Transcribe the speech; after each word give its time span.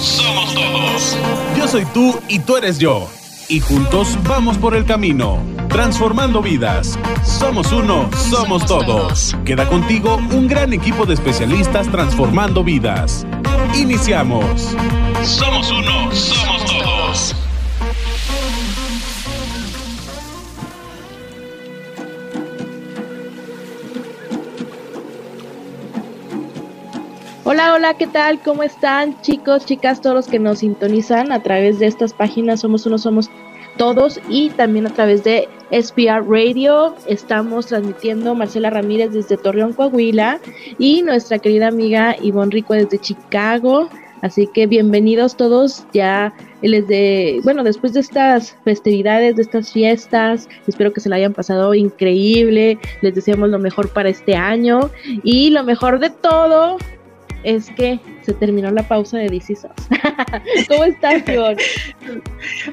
somos 0.00 0.54
todos. 0.54 1.16
Yo 1.56 1.68
soy 1.68 1.84
tú 1.86 2.18
y 2.28 2.38
tú 2.40 2.56
eres 2.56 2.78
yo. 2.78 3.08
Y 3.48 3.60
juntos 3.60 4.16
vamos 4.28 4.56
por 4.58 4.76
el 4.76 4.84
camino, 4.84 5.38
transformando 5.68 6.40
vidas. 6.40 6.98
Somos 7.24 7.72
uno, 7.72 8.08
somos 8.30 8.64
todos. 8.64 9.36
Queda 9.44 9.68
contigo 9.68 10.20
un 10.30 10.46
gran 10.46 10.72
equipo 10.72 11.04
de 11.04 11.14
especialistas 11.14 11.88
transformando 11.88 12.62
vidas. 12.62 13.26
Iniciamos. 13.74 14.76
Somos 15.24 15.70
uno, 15.70 16.12
somos 16.12 16.64
todos. 16.64 16.79
Hola, 27.52 27.74
hola, 27.74 27.94
¿qué 27.94 28.06
tal? 28.06 28.38
¿Cómo 28.38 28.62
están 28.62 29.20
chicos, 29.22 29.66
chicas, 29.66 30.00
todos 30.00 30.14
los 30.14 30.28
que 30.28 30.38
nos 30.38 30.60
sintonizan 30.60 31.32
a 31.32 31.42
través 31.42 31.80
de 31.80 31.86
estas 31.86 32.12
páginas 32.12 32.60
Somos 32.60 32.86
Uno, 32.86 32.96
Somos 32.96 33.28
Todos 33.76 34.20
y 34.28 34.50
también 34.50 34.86
a 34.86 34.90
través 34.90 35.24
de 35.24 35.48
SPR 35.72 36.24
Radio? 36.28 36.94
Estamos 37.08 37.66
transmitiendo 37.66 38.36
Marcela 38.36 38.70
Ramírez 38.70 39.10
desde 39.10 39.36
Torreón, 39.36 39.72
Coahuila 39.72 40.38
y 40.78 41.02
nuestra 41.02 41.40
querida 41.40 41.66
amiga 41.66 42.14
Ivonne 42.22 42.52
Rico 42.52 42.74
desde 42.74 43.00
Chicago. 43.00 43.88
Así 44.22 44.46
que 44.46 44.68
bienvenidos 44.68 45.36
todos 45.36 45.84
ya 45.92 46.32
les 46.62 46.86
de, 46.86 47.40
bueno, 47.42 47.64
después 47.64 47.94
de 47.94 48.00
estas 48.00 48.56
festividades, 48.62 49.34
de 49.34 49.42
estas 49.42 49.72
fiestas, 49.72 50.48
espero 50.68 50.92
que 50.92 51.00
se 51.00 51.08
la 51.08 51.16
hayan 51.16 51.32
pasado 51.32 51.74
increíble, 51.74 52.78
les 53.02 53.12
deseamos 53.12 53.48
lo 53.48 53.58
mejor 53.58 53.92
para 53.92 54.08
este 54.08 54.36
año 54.36 54.88
y 55.24 55.50
lo 55.50 55.64
mejor 55.64 55.98
de 55.98 56.10
todo 56.10 56.76
es 57.42 57.70
que 57.70 58.00
se 58.22 58.34
terminó 58.34 58.70
la 58.70 58.82
pausa 58.82 59.18
de 59.18 59.28
DC 59.28 59.54
¿Cómo 60.68 60.84
estás, 60.84 61.22
Fior? 61.24 61.56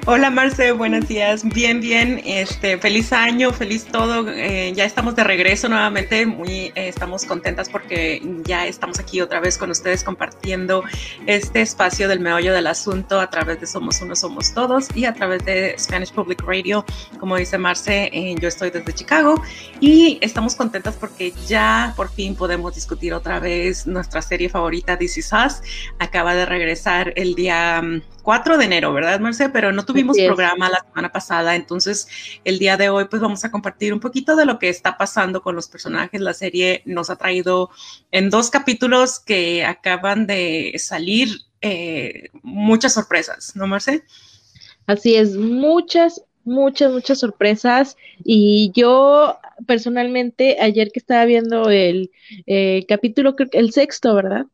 Hola, 0.06 0.30
Marce, 0.30 0.72
buenos 0.72 1.08
días. 1.08 1.44
Bien, 1.44 1.80
bien. 1.80 2.22
Este, 2.26 2.78
feliz 2.78 3.14
año, 3.14 3.52
feliz 3.52 3.86
todo. 3.86 4.28
Eh, 4.30 4.74
ya 4.76 4.86
estamos 4.86 5.16
de 5.16 5.24
regreso 5.24 5.70
nuevamente. 5.70 6.26
Muy, 6.26 6.72
eh, 6.76 6.88
estamos 6.88 7.26
contentas 7.26 7.70
porque 7.70 8.22
ya 8.44 8.68
estamos 8.68 9.00
aquí 9.00 9.22
otra 9.22 9.40
vez 9.40 9.58
con 9.58 9.72
ustedes 9.72 10.04
compartiendo 10.04 10.84
este 11.26 11.62
espacio 11.62 12.08
del 12.08 12.20
meollo 12.20 12.54
del 12.54 12.68
asunto 12.68 13.20
a 13.20 13.30
través 13.30 13.60
de 13.60 13.68
Somos 13.68 14.02
Uno, 14.02 14.16
Somos 14.16 14.54
Todos 14.54 14.88
y 14.96 15.06
a 15.06 15.14
través 15.14 15.46
de 15.46 15.76
Spanish 15.78 16.12
Public 16.12 16.42
Radio. 16.44 16.86
Como 17.20 17.38
dice 17.38 17.58
Marce, 17.58 18.10
eh, 18.14 18.36
yo 18.40 18.48
estoy 18.48 18.70
desde 18.70 18.94
Chicago 18.94 19.42
y 19.80 20.18
estamos 20.22 20.56
contentas 20.56 20.96
porque 20.96 21.34
ya 21.48 21.94
por 21.96 22.10
fin 22.10 22.36
podemos 22.36 22.76
discutir 22.76 23.14
otra 23.14 23.40
vez 23.40 23.88
nuestra 23.88 24.22
serie 24.22 24.50
favorita, 24.50 24.98
This 24.98 25.18
Acaba 26.00 26.34
de 26.36 26.46
regresar 26.46 27.14
el 27.16 27.36
día 27.36 27.82
4 28.24 28.56
mm, 28.56 28.60
de 28.60 28.66
enero, 28.66 28.94
¿verdad, 28.94 29.20
Marce? 29.20 29.50
Pero 29.50 29.72
no 29.72 29.86
tuvimos 29.86 30.18
programa 30.18 30.70
la 30.70 30.84
semana 30.88 31.12
pasada, 31.12 31.56
entonces 31.56 32.08
el 32.44 32.58
día 32.60 32.76
de 32.76 32.90
hoy 32.90 33.06
pues 33.06 33.22
vamos 33.22 33.46
a 33.46 33.52
compartir 33.52 33.94
un 33.94 34.00
poquito 34.00 34.36
de 34.36 34.46
lo 34.46 34.58
que 34.58 34.70
está 34.70 34.98
pasando 34.98 35.42
con 35.42 35.56
los 35.56 35.68
personajes. 35.68 36.20
La 36.22 36.34
serie 36.34 36.82
nos 36.86 37.10
ha 37.10 37.18
traído 37.18 37.70
en 38.12 38.30
dos 38.30 38.50
capítulos 38.50 39.20
que 39.20 39.64
acaban 39.64 40.26
de 40.26 40.74
salir 40.78 41.30
eh, 41.62 42.30
muchas 42.42 42.94
sorpresas, 42.94 43.56
¿no, 43.56 43.68
Marce? 43.68 44.04
Así 44.88 45.16
es, 45.16 45.36
muchas, 45.36 46.24
muchas, 46.46 46.92
muchas 46.92 47.20
sorpresas. 47.20 47.96
Y 48.24 48.72
yo 48.74 49.38
personalmente, 49.66 50.58
ayer 50.60 50.92
que 50.92 51.00
estaba 51.00 51.26
viendo 51.26 51.70
el 51.70 52.12
eh, 52.46 52.86
capítulo, 52.88 53.36
creo 53.36 53.50
que 53.50 53.60
el 53.60 53.72
sexto, 53.72 54.16
¿verdad? 54.16 54.46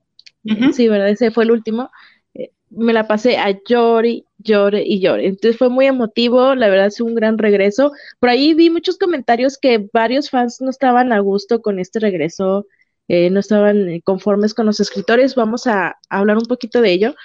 Sí, 0.73 0.87
¿verdad? 0.87 1.09
Ese 1.09 1.31
fue 1.31 1.45
el 1.45 1.51
último. 1.51 1.89
Eh, 2.33 2.51
me 2.69 2.93
la 2.93 3.07
pasé 3.07 3.37
a 3.37 3.51
llore, 3.67 4.25
llore 4.37 4.83
y 4.85 4.99
llore. 4.99 5.27
Entonces 5.27 5.57
fue 5.57 5.69
muy 5.69 5.85
emotivo, 5.85 6.55
la 6.55 6.69
verdad 6.69 6.87
es 6.87 7.01
un 7.01 7.15
gran 7.15 7.37
regreso. 7.37 7.91
Por 8.19 8.29
ahí 8.29 8.53
vi 8.53 8.69
muchos 8.69 8.97
comentarios 8.97 9.57
que 9.57 9.87
varios 9.93 10.29
fans 10.29 10.61
no 10.61 10.69
estaban 10.69 11.13
a 11.13 11.19
gusto 11.19 11.61
con 11.61 11.79
este 11.79 11.99
regreso, 11.99 12.67
eh, 13.07 13.29
no 13.29 13.39
estaban 13.39 13.89
eh, 13.89 14.01
conformes 14.03 14.53
con 14.53 14.65
los 14.65 14.79
escritores. 14.79 15.35
Vamos 15.35 15.67
a, 15.67 15.97
hablar 16.09 16.37
un 16.37 16.45
poquito 16.45 16.81
de 16.81 16.91
ello. 16.91 17.15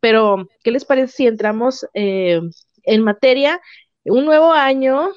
Pero, 0.00 0.48
¿qué 0.62 0.70
les 0.70 0.84
parece 0.84 1.12
si 1.16 1.26
entramos 1.26 1.86
en 1.94 3.02
materia? 3.02 3.60
Un 4.04 4.24
nuevo 4.26 4.52
año, 4.52 5.08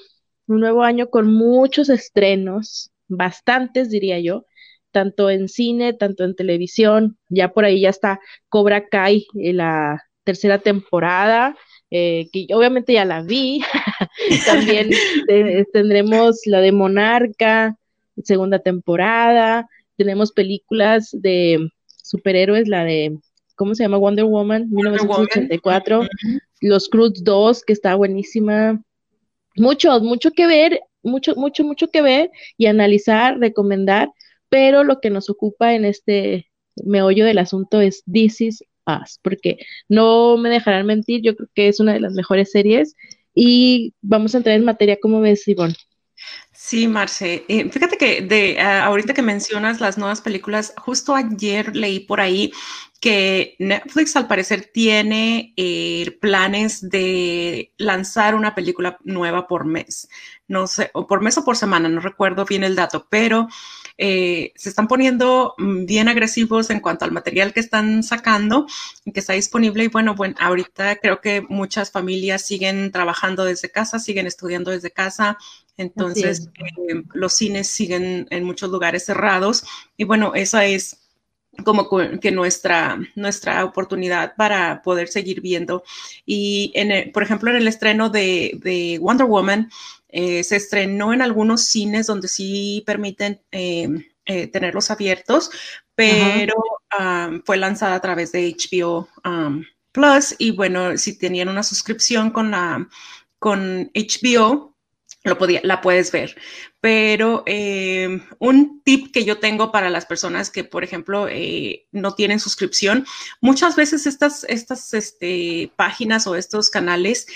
un 0.47 0.59
nuevo 0.61 0.83
año 0.83 1.09
con 1.09 1.31
muchos 1.31 1.89
estrenos, 1.89 2.91
bastantes 3.07 3.89
diría 3.89 4.19
yo 4.19 4.45
tanto 4.99 5.29
en 5.29 5.47
cine, 5.47 5.93
tanto 5.93 6.25
en 6.25 6.35
televisión, 6.35 7.17
ya 7.29 7.53
por 7.53 7.63
ahí 7.63 7.79
ya 7.79 7.89
está 7.89 8.19
Cobra 8.49 8.89
Kai, 8.89 9.25
en 9.33 9.55
la 9.55 10.03
tercera 10.25 10.59
temporada, 10.59 11.55
eh, 11.89 12.27
que 12.33 12.47
obviamente 12.53 12.91
ya 12.91 13.05
la 13.05 13.21
vi, 13.21 13.61
también 14.45 14.89
tendremos 15.71 16.41
la 16.47 16.59
de 16.59 16.73
Monarca, 16.73 17.77
segunda 18.25 18.59
temporada, 18.59 19.69
tenemos 19.95 20.33
películas 20.33 21.11
de 21.13 21.69
superhéroes, 22.03 22.67
la 22.67 22.83
de, 22.83 23.17
¿cómo 23.55 23.75
se 23.75 23.83
llama? 23.83 23.99
Wonder 23.99 24.25
Woman, 24.25 24.67
1984, 24.69 26.09
Los 26.59 26.89
Cruz 26.89 27.23
2, 27.23 27.63
que 27.63 27.71
está 27.71 27.95
buenísima, 27.95 28.83
mucho, 29.55 30.01
mucho 30.01 30.31
que 30.31 30.45
ver, 30.45 30.81
mucho, 31.03 31.37
mucho, 31.37 31.63
mucho 31.63 31.87
que 31.87 32.01
ver 32.01 32.31
y 32.57 32.65
analizar, 32.65 33.39
recomendar 33.39 34.11
pero 34.49 34.83
lo 34.83 34.99
que 34.99 35.09
nos 35.09 35.29
ocupa 35.29 35.73
en 35.73 35.85
este 35.85 36.49
meollo 36.83 37.25
del 37.25 37.37
asunto 37.37 37.81
es 37.81 38.03
This 38.11 38.41
Is 38.41 38.63
Us, 38.85 39.19
porque 39.21 39.57
no 39.87 40.37
me 40.37 40.49
dejarán 40.49 40.85
mentir, 40.85 41.21
yo 41.21 41.35
creo 41.35 41.49
que 41.53 41.67
es 41.67 41.79
una 41.79 41.93
de 41.93 41.99
las 41.99 42.13
mejores 42.13 42.51
series 42.51 42.95
y 43.33 43.93
vamos 44.01 44.33
a 44.33 44.37
entrar 44.39 44.55
en 44.55 44.65
materia, 44.65 44.97
¿cómo 45.01 45.21
ves, 45.21 45.47
Ivonne? 45.47 45.75
Sí, 46.51 46.87
Marce. 46.87 47.45
Eh, 47.47 47.69
fíjate 47.69 47.97
que 47.97 48.21
de 48.21 48.59
ah, 48.59 48.85
ahorita 48.85 49.13
que 49.13 49.21
mencionas 49.21 49.79
las 49.79 49.97
nuevas 49.97 50.19
películas, 50.19 50.73
justo 50.77 51.15
ayer 51.15 51.73
leí 51.75 52.01
por 52.01 52.19
ahí 52.19 52.51
que 52.99 53.55
Netflix 53.59 54.15
al 54.15 54.27
parecer 54.27 54.69
tiene 54.73 55.53
eh, 55.55 56.17
planes 56.19 56.89
de 56.89 57.71
lanzar 57.77 58.35
una 58.35 58.55
película 58.55 58.97
nueva 59.03 59.47
por 59.47 59.65
mes. 59.65 60.09
No 60.47 60.67
sé, 60.67 60.89
o 60.93 61.07
por 61.07 61.21
mes 61.21 61.37
o 61.37 61.45
por 61.45 61.55
semana, 61.55 61.87
no 61.87 62.01
recuerdo 62.01 62.43
bien 62.43 62.63
el 62.63 62.75
dato, 62.75 63.07
pero 63.09 63.47
eh, 63.97 64.51
se 64.55 64.69
están 64.69 64.87
poniendo 64.87 65.53
mm, 65.57 65.85
bien 65.85 66.09
agresivos 66.09 66.69
en 66.71 66.81
cuanto 66.81 67.05
al 67.05 67.11
material 67.11 67.53
que 67.53 67.59
están 67.61 68.03
sacando 68.03 68.65
y 69.05 69.11
que 69.13 69.19
está 69.21 69.33
disponible. 69.33 69.85
Y 69.85 69.89
bueno, 69.89 70.15
bueno, 70.15 70.35
ahorita 70.39 70.97
creo 70.97 71.21
que 71.21 71.41
muchas 71.41 71.91
familias 71.91 72.45
siguen 72.45 72.91
trabajando 72.91 73.45
desde 73.45 73.69
casa, 73.69 73.99
siguen 73.99 74.27
estudiando 74.27 74.71
desde 74.71 74.91
casa. 74.91 75.37
Entonces, 75.77 76.49
eh, 76.89 77.03
los 77.13 77.33
cines 77.33 77.69
siguen 77.69 78.27
en 78.29 78.43
muchos 78.43 78.69
lugares 78.69 79.05
cerrados. 79.05 79.63
Y 79.95 80.03
bueno, 80.03 80.33
esa 80.35 80.65
es 80.65 81.08
como 81.63 81.87
que 82.19 82.31
nuestra, 82.31 82.99
nuestra 83.15 83.65
oportunidad 83.65 84.35
para 84.35 84.81
poder 84.81 85.07
seguir 85.07 85.41
viendo. 85.41 85.83
Y, 86.25 86.71
en 86.75 87.11
por 87.11 87.23
ejemplo, 87.23 87.49
en 87.49 87.57
el 87.57 87.67
estreno 87.67 88.09
de, 88.09 88.59
de 88.61 88.97
Wonder 89.01 89.27
Woman, 89.27 89.69
eh, 90.09 90.43
se 90.43 90.55
estrenó 90.55 91.13
en 91.13 91.21
algunos 91.21 91.65
cines 91.65 92.07
donde 92.07 92.27
sí 92.27 92.83
permiten 92.85 93.41
eh, 93.51 93.87
eh, 94.25 94.47
tenerlos 94.47 94.89
abiertos, 94.89 95.51
pero 95.93 96.55
fue 97.45 97.57
lanzada 97.57 97.95
a 97.95 98.01
través 98.01 98.31
de 98.31 98.55
HBO 98.55 99.07
Plus 99.91 100.35
y 100.37 100.51
bueno, 100.51 100.97
si 100.97 101.17
tenían 101.17 101.49
una 101.49 101.61
suscripción 101.61 102.31
con, 102.31 102.51
la, 102.51 102.87
con 103.37 103.91
HBO, 103.93 104.75
lo 105.23 105.37
podía, 105.37 105.59
la 105.63 105.81
puedes 105.81 106.11
ver. 106.11 106.35
Pero 106.81 107.43
un 108.39 108.81
tip 108.83 109.11
que 109.11 109.25
yo 109.25 109.39
tengo 109.39 109.71
para 109.71 109.89
las 109.89 110.05
personas 110.05 110.49
que, 110.49 110.63
por 110.63 110.83
ejemplo, 110.83 111.27
no 111.91 112.15
tienen 112.15 112.39
suscripción, 112.39 113.05
muchas 113.41 113.75
veces 113.75 114.07
estas, 114.07 114.45
estas 114.45 114.93
este, 114.93 115.71
páginas 115.75 116.27
o 116.27 116.35
estos 116.35 116.69
canales 116.69 117.27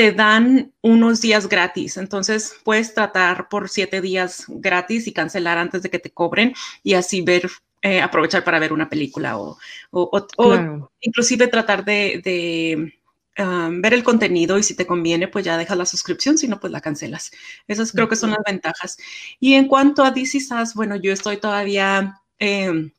te 0.00 0.12
dan 0.12 0.72
unos 0.80 1.20
días 1.20 1.46
gratis. 1.46 1.98
Entonces 1.98 2.54
puedes 2.64 2.94
tratar 2.94 3.50
por 3.50 3.68
siete 3.68 4.00
días 4.00 4.44
gratis 4.48 5.06
y 5.06 5.12
cancelar 5.12 5.58
antes 5.58 5.82
de 5.82 5.90
que 5.90 5.98
te 5.98 6.10
cobren 6.10 6.54
y 6.82 6.94
así 6.94 7.20
ver, 7.20 7.50
eh, 7.82 8.00
aprovechar 8.00 8.42
para 8.42 8.58
ver 8.58 8.72
una 8.72 8.88
película 8.88 9.38
o, 9.38 9.58
inclusive 11.00 11.48
tratar 11.48 11.84
de, 11.84 12.92
um, 13.40 13.80
ver 13.80 13.94
el 13.94 14.04
contenido 14.04 14.58
y 14.58 14.62
si 14.62 14.74
te 14.74 14.86
conviene, 14.86 15.28
pues 15.28 15.44
ya 15.44 15.56
dejas 15.56 15.76
la 15.76 15.86
suscripción, 15.86 16.38
si 16.38 16.48
no, 16.48 16.60
pues 16.60 16.72
la 16.72 16.80
cancelas. 16.80 17.30
Esas 17.66 17.92
creo 17.92 18.08
que 18.08 18.16
son 18.16 18.30
las 18.30 18.40
ventajas. 18.46 18.98
Y 19.38 19.54
en 19.54 19.66
cuanto 19.66 20.04
a 20.04 20.10
DC 20.10 20.38
bueno, 20.74 20.96
yo 20.96 21.12
estoy 21.12 21.38
todavía... 21.38 22.20
Em, 22.38 22.92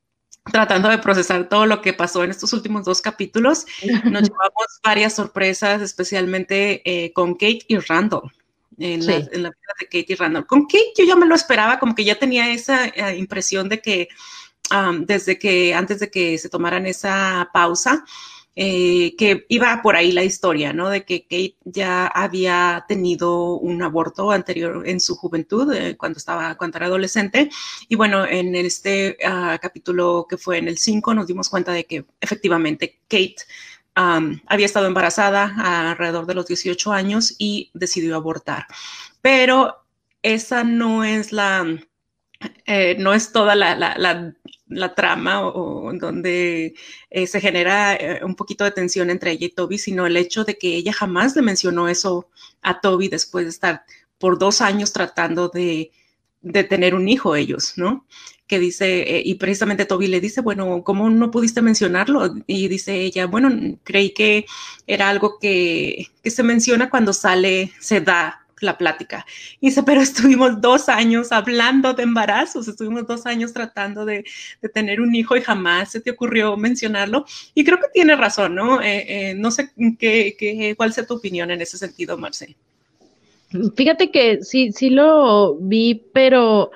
tratando 0.51 0.89
de 0.89 0.97
procesar 0.97 1.47
todo 1.47 1.67
lo 1.67 1.81
que 1.81 1.93
pasó 1.93 2.23
en 2.23 2.31
estos 2.31 2.51
últimos 2.53 2.83
dos 2.83 3.01
capítulos. 3.01 3.65
Nos 4.05 4.23
llevamos 4.29 4.79
varias 4.83 5.13
sorpresas, 5.13 5.81
especialmente 5.81 6.81
eh, 6.83 7.13
con 7.13 7.33
Kate 7.33 7.61
y 7.67 7.77
Randall. 7.77 8.31
En, 8.79 9.05
la, 9.05 9.17
vida 9.19 9.51
de 9.79 9.85
Kate 9.85 10.05
y 10.07 10.15
Randall. 10.15 10.47
Con 10.47 10.63
Kate 10.63 10.93
yo 10.97 11.05
ya 11.05 11.15
me 11.15 11.27
lo 11.27 11.35
esperaba, 11.35 11.77
como 11.77 11.93
que 11.93 12.03
ya 12.03 12.15
tenía 12.17 12.51
esa 12.51 12.87
eh, 12.87 13.17
impresión 13.17 13.69
de 13.69 13.79
que 13.79 14.09
desde 15.05 15.37
que 15.37 15.73
antes 15.73 15.99
de 15.99 16.09
que 16.09 16.37
se 16.37 16.49
tomaran 16.49 16.85
esa 16.85 17.49
pausa, 17.53 18.05
eh, 18.55 19.15
que 19.17 19.45
iba 19.47 19.81
por 19.81 19.95
ahí 19.95 20.11
la 20.11 20.23
historia, 20.23 20.73
¿no? 20.73 20.89
De 20.89 21.05
que 21.05 21.23
Kate 21.23 21.55
ya 21.63 22.07
había 22.07 22.83
tenido 22.87 23.55
un 23.55 23.81
aborto 23.81 24.31
anterior 24.31 24.83
en 24.85 24.99
su 24.99 25.15
juventud, 25.15 25.73
eh, 25.73 25.95
cuando 25.97 26.17
estaba, 26.17 26.55
cuando 26.55 26.77
era 26.77 26.87
adolescente. 26.87 27.49
Y 27.87 27.95
bueno, 27.95 28.25
en 28.25 28.53
este 28.55 29.17
uh, 29.25 29.57
capítulo 29.61 30.25
que 30.29 30.37
fue 30.37 30.57
en 30.57 30.67
el 30.67 30.77
5 30.77 31.13
nos 31.13 31.27
dimos 31.27 31.49
cuenta 31.49 31.71
de 31.71 31.85
que 31.85 32.05
efectivamente 32.19 32.99
Kate 33.07 33.37
um, 33.97 34.39
había 34.47 34.65
estado 34.65 34.87
embarazada 34.87 35.89
alrededor 35.89 36.25
de 36.25 36.33
los 36.33 36.45
18 36.47 36.91
años 36.91 37.35
y 37.37 37.71
decidió 37.73 38.15
abortar. 38.17 38.65
Pero 39.21 39.85
esa 40.23 40.63
no 40.63 41.03
es 41.03 41.31
la, 41.31 41.65
eh, 42.65 42.95
no 42.99 43.13
es 43.13 43.31
toda 43.31 43.55
la, 43.55 43.75
la, 43.75 43.95
la, 43.97 44.33
la 44.71 44.95
trama 44.95 45.45
o, 45.45 45.91
donde 45.93 46.73
eh, 47.09 47.27
se 47.27 47.41
genera 47.41 47.95
eh, 47.95 48.21
un 48.23 48.35
poquito 48.35 48.63
de 48.63 48.71
tensión 48.71 49.09
entre 49.09 49.31
ella 49.31 49.47
y 49.47 49.49
Toby, 49.49 49.77
sino 49.77 50.05
el 50.07 50.17
hecho 50.17 50.43
de 50.43 50.57
que 50.57 50.75
ella 50.75 50.93
jamás 50.93 51.35
le 51.35 51.41
mencionó 51.41 51.87
eso 51.87 52.29
a 52.61 52.81
Toby 52.81 53.09
después 53.09 53.45
de 53.45 53.51
estar 53.51 53.83
por 54.17 54.39
dos 54.39 54.61
años 54.61 54.93
tratando 54.93 55.49
de, 55.49 55.91
de 56.41 56.63
tener 56.63 56.95
un 56.95 57.07
hijo 57.09 57.35
ellos, 57.35 57.73
¿no? 57.75 58.05
Que 58.47 58.59
dice, 58.59 59.17
eh, 59.17 59.21
y 59.25 59.35
precisamente 59.35 59.85
Toby 59.85 60.07
le 60.07 60.19
dice, 60.19 60.41
bueno, 60.41 60.83
¿cómo 60.83 61.09
no 61.09 61.31
pudiste 61.31 61.61
mencionarlo? 61.61 62.35
Y 62.47 62.67
dice 62.67 62.95
ella, 62.95 63.27
bueno, 63.27 63.49
creí 63.83 64.11
que 64.13 64.45
era 64.87 65.09
algo 65.09 65.37
que, 65.39 66.07
que 66.23 66.31
se 66.31 66.43
menciona 66.43 66.89
cuando 66.89 67.13
sale, 67.13 67.71
se 67.79 68.01
da 68.01 68.40
la 68.61 68.77
plática. 68.77 69.25
Y 69.59 69.67
dice, 69.67 69.83
pero 69.83 70.01
estuvimos 70.01 70.61
dos 70.61 70.89
años 70.89 71.31
hablando 71.31 71.93
de 71.93 72.03
embarazos, 72.03 72.67
estuvimos 72.67 73.07
dos 73.07 73.25
años 73.25 73.53
tratando 73.53 74.05
de, 74.05 74.23
tener 74.73 75.01
un 75.01 75.13
hijo 75.15 75.35
y 75.35 75.41
jamás 75.41 75.91
se 75.91 75.99
te 75.99 76.11
ocurrió 76.11 76.55
mencionarlo. 76.57 77.25
Y 77.53 77.63
creo 77.63 77.79
que 77.79 77.87
tiene 77.93 78.15
razón, 78.15 78.55
¿no? 78.55 78.81
Eh, 78.81 79.05
eh, 79.07 79.33
no 79.35 79.51
sé 79.51 79.71
qué, 79.99 80.35
qué, 80.37 80.75
cuál 80.75 80.93
sea 80.93 81.05
tu 81.05 81.15
opinión 81.15 81.51
en 81.51 81.61
ese 81.61 81.77
sentido, 81.77 82.17
Marce. 82.17 82.55
Fíjate 83.75 84.11
que 84.11 84.43
sí, 84.43 84.71
sí 84.71 84.89
lo 84.89 85.55
vi, 85.55 86.05
pero 86.13 86.71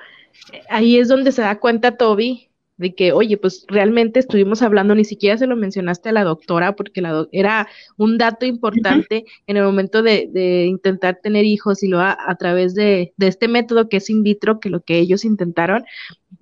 ahí 0.68 0.98
es 0.98 1.08
donde 1.08 1.32
se 1.32 1.42
da 1.42 1.58
cuenta 1.58 1.96
Toby 1.96 2.48
de 2.76 2.94
que, 2.94 3.12
oye, 3.12 3.36
pues 3.38 3.64
realmente 3.68 4.20
estuvimos 4.20 4.62
hablando, 4.62 4.94
ni 4.94 5.04
siquiera 5.04 5.38
se 5.38 5.46
lo 5.46 5.56
mencionaste 5.56 6.10
a 6.10 6.12
la 6.12 6.24
doctora, 6.24 6.76
porque 6.76 7.00
la 7.00 7.12
do 7.12 7.28
era 7.32 7.68
un 7.96 8.18
dato 8.18 8.44
importante 8.44 9.24
uh 9.24 9.28
-huh. 9.28 9.42
en 9.46 9.56
el 9.56 9.64
momento 9.64 10.02
de, 10.02 10.28
de, 10.30 10.66
intentar 10.66 11.18
tener 11.22 11.44
hijos 11.44 11.82
y 11.82 11.88
lo 11.88 12.00
a, 12.00 12.16
a 12.18 12.34
través 12.36 12.74
de, 12.74 13.14
de, 13.16 13.26
este 13.28 13.48
método 13.48 13.88
que 13.88 13.98
es 13.98 14.10
in 14.10 14.22
vitro, 14.22 14.60
que 14.60 14.70
lo 14.70 14.80
que 14.80 14.98
ellos 14.98 15.24
intentaron. 15.24 15.84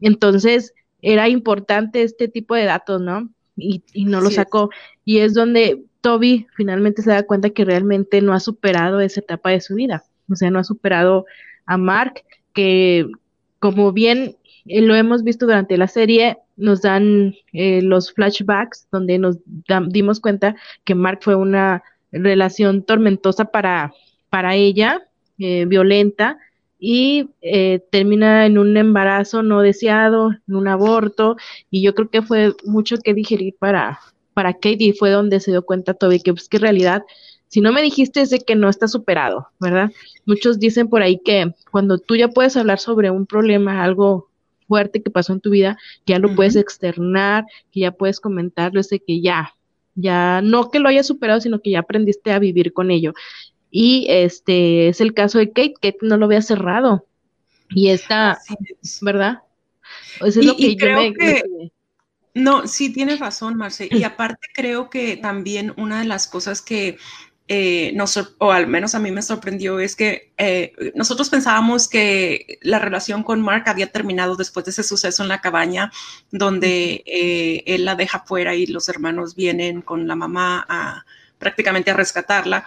Entonces, 0.00 0.74
era 1.02 1.28
importante 1.28 2.02
este 2.02 2.28
tipo 2.28 2.54
de 2.54 2.64
datos, 2.64 3.00
¿no? 3.00 3.30
Y, 3.56 3.84
y 3.92 4.06
no 4.06 4.20
lo 4.20 4.30
sí. 4.30 4.36
sacó. 4.36 4.70
Y 5.04 5.18
es 5.18 5.34
donde 5.34 5.84
Toby 6.00 6.46
finalmente 6.56 7.02
se 7.02 7.10
da 7.10 7.22
cuenta 7.22 7.50
que 7.50 7.64
realmente 7.64 8.20
no 8.20 8.32
ha 8.34 8.40
superado 8.40 9.00
esa 9.00 9.20
etapa 9.20 9.50
de 9.50 9.60
su 9.60 9.74
vida. 9.74 10.04
O 10.30 10.34
sea, 10.34 10.50
no 10.50 10.58
ha 10.58 10.64
superado 10.64 11.26
a 11.66 11.76
Mark, 11.76 12.24
que 12.52 13.06
como 13.58 13.92
bien 13.92 14.36
eh, 14.66 14.80
lo 14.80 14.94
hemos 14.94 15.22
visto 15.22 15.46
durante 15.46 15.76
la 15.76 15.88
serie, 15.88 16.38
nos 16.56 16.82
dan 16.82 17.34
eh, 17.52 17.82
los 17.82 18.12
flashbacks 18.12 18.88
donde 18.90 19.18
nos 19.18 19.38
dimos 19.88 20.20
cuenta 20.20 20.56
que 20.84 20.94
Mark 20.94 21.20
fue 21.22 21.34
una 21.34 21.82
relación 22.12 22.82
tormentosa 22.82 23.46
para, 23.46 23.92
para 24.30 24.54
ella, 24.54 25.02
eh, 25.38 25.64
violenta, 25.66 26.38
y 26.78 27.30
eh, 27.40 27.80
termina 27.90 28.46
en 28.46 28.58
un 28.58 28.76
embarazo 28.76 29.42
no 29.42 29.62
deseado, 29.62 30.32
en 30.48 30.54
un 30.54 30.68
aborto, 30.68 31.36
y 31.70 31.82
yo 31.82 31.94
creo 31.94 32.10
que 32.10 32.22
fue 32.22 32.52
mucho 32.64 32.96
que 32.98 33.14
digerir 33.14 33.54
para, 33.58 34.00
para 34.34 34.52
Kate 34.52 34.78
y 34.80 34.92
fue 34.92 35.10
donde 35.10 35.40
se 35.40 35.50
dio 35.50 35.64
cuenta 35.64 35.94
Toby 35.94 36.20
que, 36.20 36.32
pues, 36.32 36.48
que 36.48 36.58
en 36.58 36.62
realidad 36.62 37.02
si 37.48 37.60
no 37.60 37.72
me 37.72 37.82
dijiste 37.82 38.20
es 38.20 38.30
de 38.30 38.40
que 38.40 38.56
no 38.56 38.68
está 38.68 38.88
superado, 38.88 39.48
¿verdad? 39.60 39.92
Muchos 40.26 40.58
dicen 40.58 40.88
por 40.88 41.02
ahí 41.02 41.20
que 41.24 41.54
cuando 41.70 41.98
tú 41.98 42.16
ya 42.16 42.26
puedes 42.26 42.56
hablar 42.56 42.80
sobre 42.80 43.12
un 43.12 43.26
problema, 43.26 43.84
algo 43.84 44.28
fuerte 44.66 45.02
que 45.02 45.10
pasó 45.10 45.32
en 45.32 45.40
tu 45.40 45.50
vida, 45.50 45.78
que 46.04 46.12
ya 46.12 46.18
lo 46.18 46.28
uh 46.28 46.32
-huh. 46.32 46.36
puedes 46.36 46.56
externar, 46.56 47.44
que 47.72 47.80
ya 47.80 47.92
puedes 47.92 48.20
comentarlo, 48.20 48.80
ese 48.80 49.00
que 49.00 49.20
ya, 49.20 49.54
ya, 49.94 50.40
no 50.42 50.70
que 50.70 50.78
lo 50.78 50.88
hayas 50.88 51.06
superado, 51.06 51.40
sino 51.40 51.60
que 51.60 51.70
ya 51.70 51.80
aprendiste 51.80 52.32
a 52.32 52.38
vivir 52.38 52.72
con 52.72 52.90
ello. 52.90 53.12
Y 53.70 54.06
este 54.08 54.88
es 54.88 55.00
el 55.00 55.14
caso 55.14 55.38
de 55.38 55.48
Kate, 55.48 55.74
Kate 55.74 55.98
no 56.02 56.16
lo 56.16 56.26
había 56.26 56.42
cerrado. 56.42 57.06
Y 57.70 57.88
esta, 57.88 58.38
¿verdad? 59.00 59.40
Eso 60.20 60.26
es 60.26 60.36
y, 60.36 60.42
lo 60.46 60.56
que 60.56 60.76
yo 60.76 60.86
me, 60.86 61.12
que... 61.12 61.42
No, 62.34 62.66
sí 62.66 62.92
tienes 62.92 63.20
razón, 63.20 63.56
Marce. 63.56 63.88
Y 63.90 64.02
aparte 64.02 64.48
creo 64.52 64.90
que 64.90 65.16
también 65.16 65.72
una 65.76 66.00
de 66.00 66.04
las 66.04 66.26
cosas 66.26 66.62
que 66.62 66.98
eh, 67.46 67.92
nos, 67.94 68.34
o 68.38 68.52
al 68.52 68.66
menos 68.66 68.94
a 68.94 68.98
mí 68.98 69.10
me 69.10 69.20
sorprendió, 69.20 69.78
es 69.78 69.96
que 69.96 70.32
eh, 70.38 70.72
nosotros 70.94 71.28
pensábamos 71.28 71.88
que 71.88 72.58
la 72.62 72.78
relación 72.78 73.22
con 73.22 73.42
Mark 73.42 73.64
había 73.66 73.92
terminado 73.92 74.34
después 74.36 74.64
de 74.64 74.70
ese 74.70 74.82
suceso 74.82 75.22
en 75.22 75.28
la 75.28 75.42
cabaña, 75.42 75.92
donde 76.30 77.02
eh, 77.06 77.62
él 77.66 77.84
la 77.84 77.96
deja 77.96 78.20
fuera 78.20 78.54
y 78.54 78.66
los 78.66 78.88
hermanos 78.88 79.34
vienen 79.34 79.82
con 79.82 80.08
la 80.08 80.16
mamá 80.16 80.64
a 80.68 81.04
prácticamente 81.38 81.90
a 81.90 81.94
rescatarla. 81.94 82.66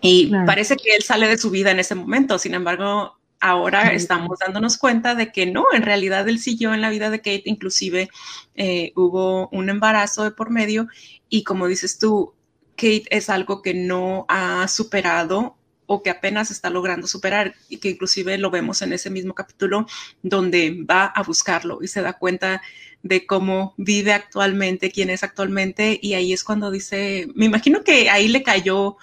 Y 0.00 0.28
claro. 0.28 0.46
parece 0.46 0.76
que 0.76 0.94
él 0.96 1.02
sale 1.02 1.28
de 1.28 1.36
su 1.36 1.50
vida 1.50 1.70
en 1.70 1.80
ese 1.80 1.94
momento, 1.94 2.38
sin 2.38 2.54
embargo, 2.54 3.20
ahora 3.40 3.92
estamos 3.92 4.38
dándonos 4.38 4.78
cuenta 4.78 5.14
de 5.14 5.32
que 5.32 5.44
no, 5.44 5.64
en 5.72 5.82
realidad 5.82 6.26
él 6.28 6.38
siguió 6.38 6.72
en 6.72 6.80
la 6.80 6.90
vida 6.90 7.10
de 7.10 7.18
Kate, 7.18 7.42
inclusive 7.46 8.08
eh, 8.54 8.92
hubo 8.96 9.48
un 9.48 9.68
embarazo 9.68 10.24
de 10.24 10.30
por 10.30 10.50
medio 10.50 10.88
y 11.28 11.44
como 11.44 11.66
dices 11.66 11.98
tú, 11.98 12.34
Kate 12.80 13.04
es 13.10 13.28
algo 13.28 13.60
que 13.60 13.74
no 13.74 14.24
ha 14.28 14.66
superado 14.68 15.58
o 15.84 16.02
que 16.02 16.08
apenas 16.08 16.50
está 16.50 16.70
logrando 16.70 17.06
superar 17.06 17.54
y 17.68 17.76
que 17.76 17.90
inclusive 17.90 18.38
lo 18.38 18.50
vemos 18.50 18.80
en 18.80 18.94
ese 18.94 19.10
mismo 19.10 19.34
capítulo 19.34 19.86
donde 20.22 20.84
va 20.88 21.04
a 21.04 21.22
buscarlo 21.22 21.80
y 21.82 21.88
se 21.88 22.00
da 22.00 22.14
cuenta 22.14 22.62
de 23.02 23.26
cómo 23.26 23.74
vive 23.76 24.14
actualmente, 24.14 24.90
quién 24.90 25.10
es 25.10 25.22
actualmente 25.22 25.98
y 26.00 26.14
ahí 26.14 26.32
es 26.32 26.42
cuando 26.42 26.70
dice, 26.70 27.28
me 27.34 27.44
imagino 27.44 27.84
que 27.84 28.08
ahí 28.08 28.28
le 28.28 28.42
cayó 28.42 28.96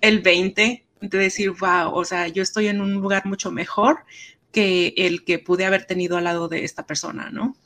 el 0.00 0.20
20 0.20 0.86
de 1.00 1.18
decir, 1.18 1.50
wow, 1.50 1.92
o 1.94 2.04
sea, 2.04 2.28
yo 2.28 2.44
estoy 2.44 2.68
en 2.68 2.80
un 2.80 2.94
lugar 2.94 3.26
mucho 3.26 3.50
mejor 3.50 4.04
que 4.52 4.94
el 4.96 5.24
que 5.24 5.38
pude 5.40 5.64
haber 5.64 5.84
tenido 5.84 6.16
al 6.16 6.24
lado 6.24 6.48
de 6.48 6.64
esta 6.64 6.86
persona, 6.86 7.30
¿no? 7.30 7.56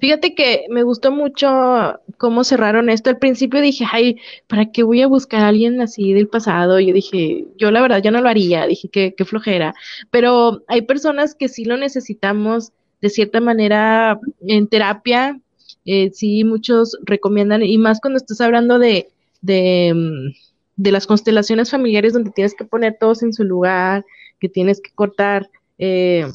Fíjate 0.00 0.34
que 0.34 0.66
me 0.70 0.82
gustó 0.82 1.10
mucho 1.10 2.00
cómo 2.16 2.44
cerraron 2.44 2.90
esto. 2.90 3.10
Al 3.10 3.18
principio 3.18 3.60
dije, 3.60 3.84
ay, 3.90 4.18
¿para 4.46 4.70
qué 4.70 4.82
voy 4.82 5.02
a 5.02 5.06
buscar 5.06 5.42
a 5.42 5.48
alguien 5.48 5.80
así 5.80 6.12
del 6.12 6.28
pasado? 6.28 6.80
Yo 6.80 6.94
dije, 6.94 7.46
yo 7.56 7.70
la 7.70 7.82
verdad, 7.82 8.02
yo 8.02 8.10
no 8.10 8.20
lo 8.20 8.28
haría. 8.28 8.66
Dije, 8.66 8.88
qué, 8.88 9.14
qué 9.16 9.24
flojera. 9.24 9.74
Pero 10.10 10.62
hay 10.68 10.82
personas 10.82 11.34
que 11.34 11.48
sí 11.48 11.64
lo 11.64 11.76
necesitamos 11.76 12.72
de 13.00 13.10
cierta 13.10 13.40
manera 13.40 14.18
en 14.46 14.68
terapia. 14.68 15.40
Eh, 15.84 16.10
sí, 16.12 16.44
muchos 16.44 16.98
recomiendan, 17.02 17.62
y 17.62 17.78
más 17.78 18.00
cuando 18.00 18.18
estás 18.18 18.40
hablando 18.40 18.78
de, 18.78 19.08
de, 19.40 20.32
de 20.76 20.92
las 20.92 21.06
constelaciones 21.06 21.70
familiares 21.70 22.12
donde 22.12 22.30
tienes 22.30 22.54
que 22.54 22.64
poner 22.64 22.96
todos 23.00 23.22
en 23.22 23.32
su 23.32 23.44
lugar, 23.44 24.04
que 24.38 24.48
tienes 24.48 24.80
que 24.80 24.90
cortar 24.94 25.50
eh, 25.78 26.26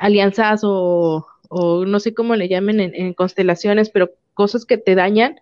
alianzas 0.00 0.62
o 0.64 1.26
o 1.48 1.84
no 1.84 2.00
sé 2.00 2.14
cómo 2.14 2.36
le 2.36 2.48
llamen 2.48 2.80
en, 2.80 2.94
en, 2.94 3.14
constelaciones, 3.14 3.90
pero 3.90 4.10
cosas 4.34 4.64
que 4.64 4.78
te 4.78 4.94
dañan, 4.94 5.40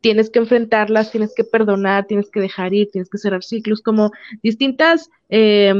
tienes 0.00 0.30
que 0.30 0.38
enfrentarlas, 0.38 1.10
tienes 1.10 1.34
que 1.34 1.44
perdonar, 1.44 2.06
tienes 2.06 2.30
que 2.30 2.40
dejar 2.40 2.72
ir, 2.72 2.90
tienes 2.90 3.10
que 3.10 3.18
cerrar 3.18 3.42
ciclos, 3.42 3.82
como 3.82 4.12
distintas 4.42 5.10
eh, 5.28 5.74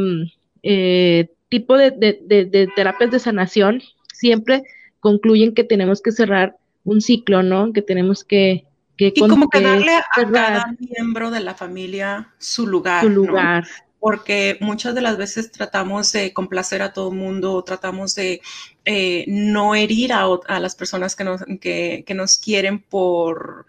eh, 0.63 1.31
tipos 1.49 1.79
de, 1.79 1.91
de, 1.93 2.21
de, 2.23 2.45
de, 2.45 2.69
terapias 2.75 3.11
de 3.11 3.21
sanación, 3.21 3.83
siempre 4.13 4.65
concluyen 5.01 5.55
que 5.55 5.65
tenemos 5.65 6.03
que 6.03 6.13
cerrar 6.13 6.57
un 6.85 7.01
ciclo, 7.01 7.43
¿no? 7.43 7.73
Que 7.73 7.83
tenemos 7.83 8.25
que... 8.25 8.65
que 8.97 9.13
y 9.15 9.21
como 9.21 9.49
que 9.49 9.61
darle 9.61 9.95
a 9.95 10.31
cada 10.33 10.77
miembro 10.79 11.31
de 11.31 11.41
la 11.41 11.55
familia 11.55 12.33
su 12.39 12.67
lugar. 12.67 13.05
Su 13.05 13.11
lugar. 13.11 13.65
¿no? 13.65 13.89
porque 14.01 14.59
muchas 14.61 14.95
de 14.95 15.01
las 15.01 15.17
veces 15.17 15.51
tratamos 15.51 16.13
de 16.13 16.33
complacer 16.33 16.83
a 16.83 16.93
todo 16.93 17.11
el 17.11 17.17
mundo, 17.17 17.63
tratamos 17.65 18.15
de 18.15 18.41
eh, 18.89 19.25
no 19.29 19.75
herir 19.75 20.13
a, 20.15 20.27
las 20.59 20.75
personas 20.75 21.15
que 21.15 21.25
nos, 21.25 21.45
que, 21.61 22.05
nos 22.15 22.39
quieren 22.39 22.81
por... 22.81 23.67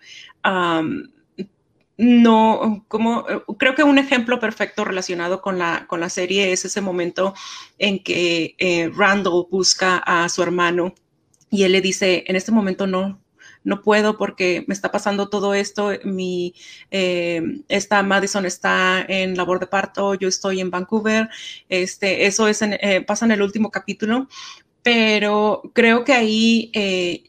No, 1.98 2.86
como 2.88 3.26
creo 3.58 3.76
que 3.76 3.84
un 3.84 3.98
ejemplo 3.98 4.40
perfecto 4.40 4.86
relacionado 4.86 5.42
con 5.42 5.60
la, 5.60 5.86
con 5.86 6.00
la 6.00 6.08
serie 6.08 6.54
es 6.54 6.64
ese 6.64 6.80
momento 6.80 7.34
en 7.78 8.02
que 8.02 8.56
eh, 8.58 8.90
Randall 8.96 9.48
busca 9.52 9.98
a 9.98 10.30
su 10.30 10.42
hermano 10.42 10.94
y 11.50 11.64
él 11.64 11.74
le 11.74 11.82
dice, 11.82 12.24
en 12.26 12.38
este 12.38 12.54
momento 12.54 12.88
no, 12.88 13.20
no 13.66 13.82
puedo 13.82 14.18
porque 14.18 14.64
me 14.68 14.74
está 14.74 14.92
pasando 14.94 15.28
todo 15.28 15.54
esto, 15.54 15.92
mi, 16.06 16.54
eh, 16.90 17.42
esta 17.68 18.02
Madison 18.04 18.46
está 18.46 19.06
en 19.06 19.36
labor 19.36 19.60
de 19.60 19.68
parto, 19.68 20.14
yo 20.14 20.30
estoy 20.30 20.62
en 20.62 20.72
Vancouver, 20.72 21.28
este, 21.68 22.28
eso 22.28 22.48
es 22.48 22.62
en, 22.62 22.78
eh, 22.80 23.02
pasa 23.02 23.26
en 23.26 23.32
el 23.32 23.42
último 23.42 23.72
capítulo, 23.72 24.30
pero 24.84 25.62
creo 25.74 26.04
que 26.04 26.14
ahí, 26.14 26.72
eh, 26.74 27.24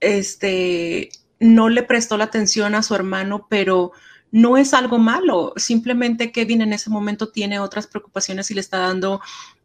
este, 0.00 1.10
no 1.40 1.68
le 1.68 1.82
prestó 1.82 2.16
la 2.16 2.24
atención 2.24 2.74
a 2.74 2.82
su 2.82 2.94
hermano, 2.94 3.46
pero 3.48 3.92
no 4.30 4.56
es 4.56 4.74
algo 4.74 4.98
malo. 4.98 5.52
Simplemente 5.56 6.32
Kevin 6.32 6.62
en 6.62 6.72
ese 6.72 6.90
momento 6.90 7.28
tiene 7.28 7.58
otras 7.58 7.86
preocupaciones 7.86 8.50
y 8.50 8.54
le 8.54 8.60
está 8.60 8.78
dando 8.78 9.20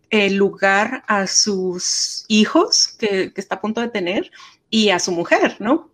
el 0.10 0.36
lugar 0.36 1.03
a 1.07 1.25
sus 1.27 2.25
hijos 2.27 2.89
que, 3.00 3.31
está 3.36 3.55
a 3.55 3.62
punto 3.62 3.81
de 3.81 3.88
tener 3.88 4.29
y 4.69 4.89
a 4.89 5.00
su 5.00 5.12
mujer, 5.12 5.55
¿no? 5.60 5.89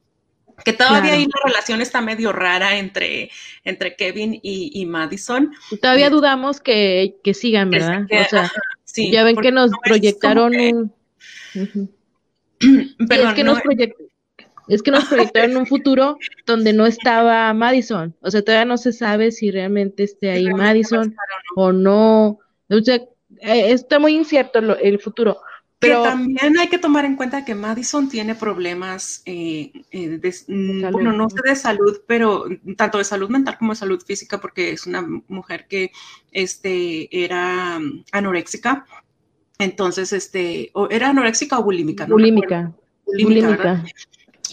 Que 0.66 0.74
todavía 0.74 1.14
ahí 1.14 1.26
la 1.26 1.40
relación 1.46 1.82
está 1.82 2.02
medio 2.02 2.34
rara 2.34 2.78
entre, 2.78 3.30
entre 3.64 3.96
Kevin 3.96 4.40
y, 4.42 4.86
Madison. 4.88 5.54
todavía 5.80 6.10
dudamos 6.10 6.60
que, 6.60 7.14
sigan, 7.34 7.70
¿verdad? 7.70 8.08
o 8.12 8.30
sea, 8.30 8.52
ya 9.12 9.24
ven 9.24 9.36
que 9.38 9.52
nos 9.52 9.70
proyectaron 9.84 10.56
un... 10.56 10.97
es 12.60 13.34
que 13.34 13.44
nos 13.44 13.60
es 14.68 14.84
que 14.84 14.92
nos 14.92 15.06
proyectaron 15.06 15.56
un 15.56 15.66
futuro 15.66 16.18
donde 16.46 16.74
no 16.74 16.86
estaba 16.86 17.54
Madison. 17.54 18.16
O 18.22 18.30
sea, 18.30 18.42
todavía 18.42 18.66
no 18.66 18.78
se 18.78 18.92
sabe 18.92 19.32
si 19.32 19.50
realmente 19.50 20.04
esté 20.04 20.30
ahí 20.32 20.46
Madison 20.48 21.16
o 21.56 21.72
no. 21.72 22.40
O 22.70 22.80
sea, 22.84 22.96
eh, 22.96 23.72
está 23.72 24.00
muy 24.00 24.16
incierto 24.16 24.60
el 24.60 25.00
futuro. 25.00 25.38
Pero 25.80 26.02
también 26.02 26.58
hay 26.58 26.70
que 26.70 26.80
tomar 26.80 27.06
en 27.06 27.16
cuenta 27.16 27.46
que 27.46 27.54
Madison 27.54 28.10
tiene 28.10 28.34
problemas, 28.34 29.22
eh, 29.26 29.72
eh, 29.92 30.20
mm, 30.48 30.92
bueno, 30.92 31.14
no 31.14 31.30
sé 31.30 31.38
de 31.44 31.56
salud, 31.56 32.02
pero 32.08 32.46
tanto 32.76 32.98
de 32.98 33.04
salud 33.04 33.30
mental 33.30 33.60
como 33.60 33.74
de 33.74 33.80
salud 33.80 34.04
física, 34.04 34.42
porque 34.42 34.72
es 34.72 34.88
una 34.88 35.08
mujer 35.28 35.68
que 35.68 35.92
este, 36.32 37.24
era 37.24 37.80
anoréxica. 38.12 38.88
Entonces, 39.60 40.14
este, 40.14 40.70
o 40.74 40.88
era 40.90 41.10
anoréxica 41.10 41.60
o 41.60 41.64
bulímica, 41.64 42.06
¿no? 42.06 42.16
Bulímica. 42.16 42.72
bulímica. 43.06 43.84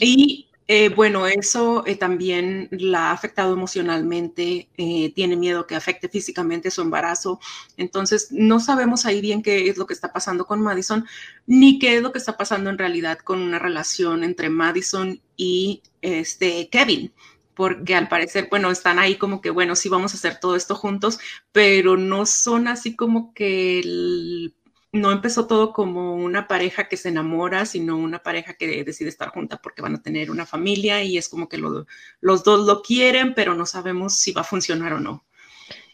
Y 0.01 0.49
eh, 0.67 0.89
bueno, 0.89 1.27
eso 1.27 1.85
eh, 1.87 1.95
también 1.95 2.69
la 2.71 3.11
ha 3.11 3.13
afectado 3.13 3.53
emocionalmente, 3.53 4.71
eh, 4.79 5.13
tiene 5.15 5.37
miedo 5.37 5.67
que 5.67 5.75
afecte 5.75 6.09
físicamente 6.09 6.71
su 6.71 6.81
embarazo. 6.81 7.39
Entonces, 7.77 8.29
no 8.31 8.61
sabemos 8.61 9.05
ahí 9.05 9.21
bien 9.21 9.43
qué 9.43 9.69
es 9.69 9.77
lo 9.77 9.87
que 9.87 9.93
está 9.93 10.11
pasando 10.13 10.47
con 10.47 10.63
Madison, 10.63 11.05
ni 11.47 11.79
qué 11.79 11.97
es 11.97 12.03
lo 12.03 12.13
que 12.13 12.19
está 12.19 12.39
pasando 12.39 12.71
en 12.71 12.79
realidad 12.79 13.19
con 13.19 13.41
una 13.41 13.59
relación 13.59 14.25
entre 14.25 14.49
Madison 14.49 15.21
y 15.37 15.83
este 16.01 16.69
Kevin 16.69 17.13
porque 17.55 17.95
al 17.95 18.09
parecer, 18.09 18.49
bueno, 18.51 18.71
están 18.73 18.99
ahí 18.99 19.15
como 19.17 19.41
que, 19.41 19.51
bueno, 19.51 19.77
sí 19.77 19.89
vamos 19.89 20.13
a 20.13 20.17
hacer 20.17 20.41
todo 20.41 20.57
esto 20.57 20.75
juntos, 20.75 21.21
pero 21.53 21.97
no 21.97 22.27
son 22.27 22.67
así 22.67 22.97
como 22.97 23.33
que 23.33 23.79
el 23.79 24.55
no 24.95 25.11
empezó 25.11 25.47
todo 25.49 25.73
como 25.73 26.15
una 26.15 26.47
pareja 26.47 26.89
que 26.89 26.97
se 26.97 27.09
enamora, 27.09 27.67
sino 27.67 27.97
una 27.97 28.21
pareja 28.21 28.55
que 28.55 28.85
decide 28.85 29.09
estar 29.09 29.31
junta 29.31 29.61
porque 29.61 29.83
van 29.83 29.97
a 29.97 30.03
tener 30.03 30.31
una 30.31 30.47
familia 30.47 31.03
y 31.03 31.19
es 31.19 31.29
como 31.29 31.49
que 31.49 31.59
los 31.59 32.45
dos 32.45 32.67
lo 32.67 32.81
quieren, 32.81 33.35
pero 33.35 33.55
no 33.55 33.67
sabemos 33.67 34.17
si 34.19 34.33
va 34.33 34.43
a 34.43 34.45
funcionar 34.45 34.93
o 34.93 35.01
no. 35.01 35.25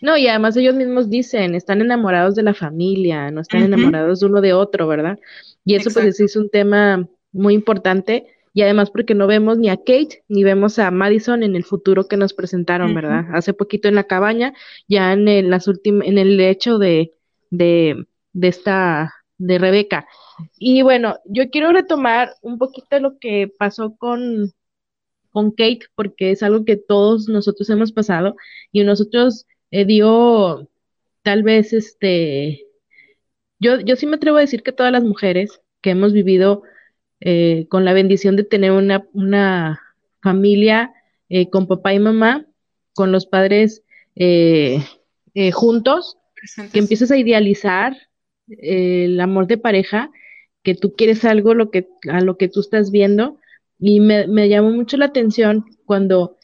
No, 0.02 0.18
y 0.18 0.28
además 0.28 0.56
ellos 0.56 0.74
mismos 0.74 1.08
dicen, 1.08 1.54
están 1.54 1.80
enamorados 1.80 2.34
de 2.34 2.42
la 2.42 2.52
familia, 2.52 3.30
no 3.30 3.40
están 3.40 3.62
enamorados 3.62 4.20
de 4.20 4.26
uno 4.26 4.42
de 4.42 4.52
otro, 4.52 4.86
¿verdad? 4.86 5.18
Y 5.64 5.76
eso 5.76 5.90
pues 5.90 6.20
es 6.20 6.36
un 6.36 6.50
tema 6.50 7.08
muy 7.32 7.54
importante 7.54 8.26
y 8.52 8.62
además 8.62 8.90
porque 8.90 9.14
no 9.14 9.26
vemos 9.26 9.56
ni 9.56 9.70
a 9.70 9.76
Kate 9.76 10.24
ni 10.28 10.44
vemos 10.44 10.78
a 10.78 10.90
Madison 10.90 11.42
en 11.42 11.56
el 11.56 11.64
futuro 11.64 12.06
que 12.06 12.18
nos 12.18 12.34
presentaron, 12.34 12.94
¿verdad? 12.94 13.26
Hace 13.32 13.54
poquito 13.54 13.88
en 13.88 13.94
la 13.94 14.04
cabaña, 14.04 14.52
ya 14.88 15.12
en 15.14 15.26
el, 15.26 15.48
las 15.48 15.68
en 15.68 16.18
el 16.18 16.38
hecho 16.40 16.78
de, 16.78 17.14
de 17.50 18.06
de 18.32 18.48
esta, 18.48 19.12
de 19.38 19.58
Rebeca. 19.58 20.06
Y 20.58 20.82
bueno, 20.82 21.18
yo 21.24 21.50
quiero 21.50 21.72
retomar 21.72 22.34
un 22.42 22.58
poquito 22.58 22.98
lo 23.00 23.18
que 23.18 23.52
pasó 23.58 23.96
con, 23.96 24.52
con 25.30 25.50
Kate, 25.50 25.86
porque 25.94 26.30
es 26.30 26.42
algo 26.42 26.64
que 26.64 26.76
todos 26.76 27.28
nosotros 27.28 27.68
hemos 27.70 27.92
pasado 27.92 28.36
y 28.72 28.84
nosotros 28.84 29.46
eh, 29.70 29.84
dio 29.84 30.68
tal 31.22 31.42
vez 31.42 31.72
este, 31.72 32.66
yo, 33.58 33.80
yo 33.80 33.96
sí 33.96 34.06
me 34.06 34.16
atrevo 34.16 34.38
a 34.38 34.42
decir 34.42 34.62
que 34.62 34.72
todas 34.72 34.92
las 34.92 35.04
mujeres 35.04 35.60
que 35.80 35.90
hemos 35.90 36.12
vivido 36.12 36.62
eh, 37.20 37.66
con 37.68 37.84
la 37.84 37.92
bendición 37.92 38.36
de 38.36 38.44
tener 38.44 38.72
una, 38.72 39.06
una 39.12 39.80
familia 40.22 40.92
eh, 41.28 41.48
con 41.50 41.66
papá 41.66 41.94
y 41.94 41.98
mamá, 41.98 42.46
con 42.94 43.12
los 43.12 43.26
padres 43.26 43.82
juntos, 45.52 46.18
que 46.72 46.78
empiezas 46.78 47.10
a 47.10 47.16
idealizar 47.16 47.96
el 48.58 49.20
amor 49.20 49.46
de 49.46 49.58
pareja, 49.58 50.10
que 50.62 50.74
tú 50.74 50.94
quieres 50.94 51.24
algo 51.24 51.54
lo 51.54 51.70
que, 51.70 51.88
a 52.10 52.20
lo 52.20 52.36
que 52.36 52.48
tú 52.48 52.60
estás 52.60 52.90
viendo. 52.90 53.38
Y 53.78 54.00
me, 54.00 54.48
llamó 54.48 54.70
mucho 54.70 54.96
la 54.96 55.06
atención 55.06 55.64
cuando 55.86 56.36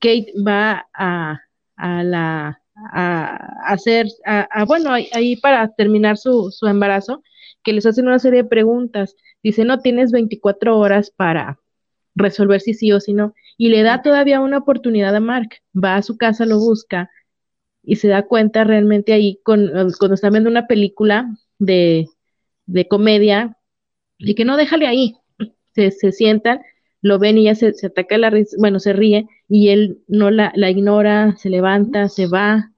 Kate 0.00 0.32
va 0.46 0.86
a, 0.94 1.40
a 1.76 2.02
la 2.02 2.60
a, 2.92 3.72
hacer, 3.72 4.06
a, 4.24 4.64
bueno, 4.64 4.90
ahí 4.92 5.36
para 5.36 5.68
terminar 5.74 6.18
su, 6.18 6.50
su 6.50 6.66
embarazo, 6.66 7.22
que 7.62 7.72
les 7.72 7.86
hacen 7.86 8.06
una 8.06 8.18
serie 8.18 8.42
de 8.42 8.48
preguntas. 8.48 9.16
Dice, 9.42 9.64
no, 9.64 9.80
tienes 9.80 10.12
24 10.12 10.78
horas 10.78 11.10
para 11.10 11.58
resolver 12.14 12.60
si 12.60 12.74
sí 12.74 12.92
o 12.92 13.00
si 13.00 13.12
no. 13.12 13.34
Y 13.56 13.68
le 13.68 13.82
da 13.82 14.02
todavía 14.02 14.40
una 14.40 14.58
oportunidad 14.58 15.14
a 15.14 15.20
Mark. 15.20 15.50
Va 15.74 15.96
a 15.96 16.02
su 16.02 16.16
casa, 16.16 16.46
lo 16.46 16.58
busca, 16.58 17.10
y 17.86 17.96
se 17.96 18.08
da 18.08 18.22
cuenta 18.26 18.64
realmente 18.64 19.12
ahí 19.12 19.40
con, 19.44 19.70
cuando 19.98 20.14
está 20.14 20.28
viendo 20.28 20.50
una 20.50 20.66
película 20.66 21.32
de, 21.58 22.08
de 22.66 22.88
comedia 22.88 23.56
y 24.18 24.34
que 24.34 24.44
no 24.44 24.56
déjale 24.56 24.86
ahí, 24.86 25.16
se, 25.74 25.92
se 25.92 26.12
sientan, 26.12 26.60
lo 27.00 27.18
ven 27.18 27.38
y 27.38 27.44
ya 27.44 27.54
se, 27.54 27.72
se 27.74 27.86
ataca 27.86 28.18
la 28.18 28.30
risa, 28.30 28.56
bueno, 28.58 28.80
se 28.80 28.92
ríe 28.92 29.28
y 29.48 29.68
él 29.68 30.00
no 30.08 30.30
la, 30.30 30.52
la 30.56 30.70
ignora, 30.70 31.36
se 31.38 31.48
levanta, 31.48 32.08
se 32.08 32.26
va 32.26 32.72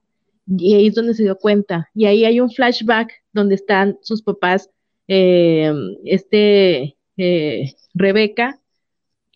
y 0.47 0.75
ahí 0.75 0.87
es 0.87 0.95
donde 0.95 1.13
se 1.15 1.23
dio 1.23 1.37
cuenta. 1.37 1.89
Y 1.93 2.05
ahí 2.05 2.25
hay 2.25 2.39
un 2.39 2.51
flashback 2.51 3.11
donde 3.33 3.55
están 3.55 3.97
sus 4.01 4.21
papás, 4.21 4.69
eh, 5.07 5.73
este, 6.05 6.97
eh, 7.17 7.73
Rebeca 7.93 8.58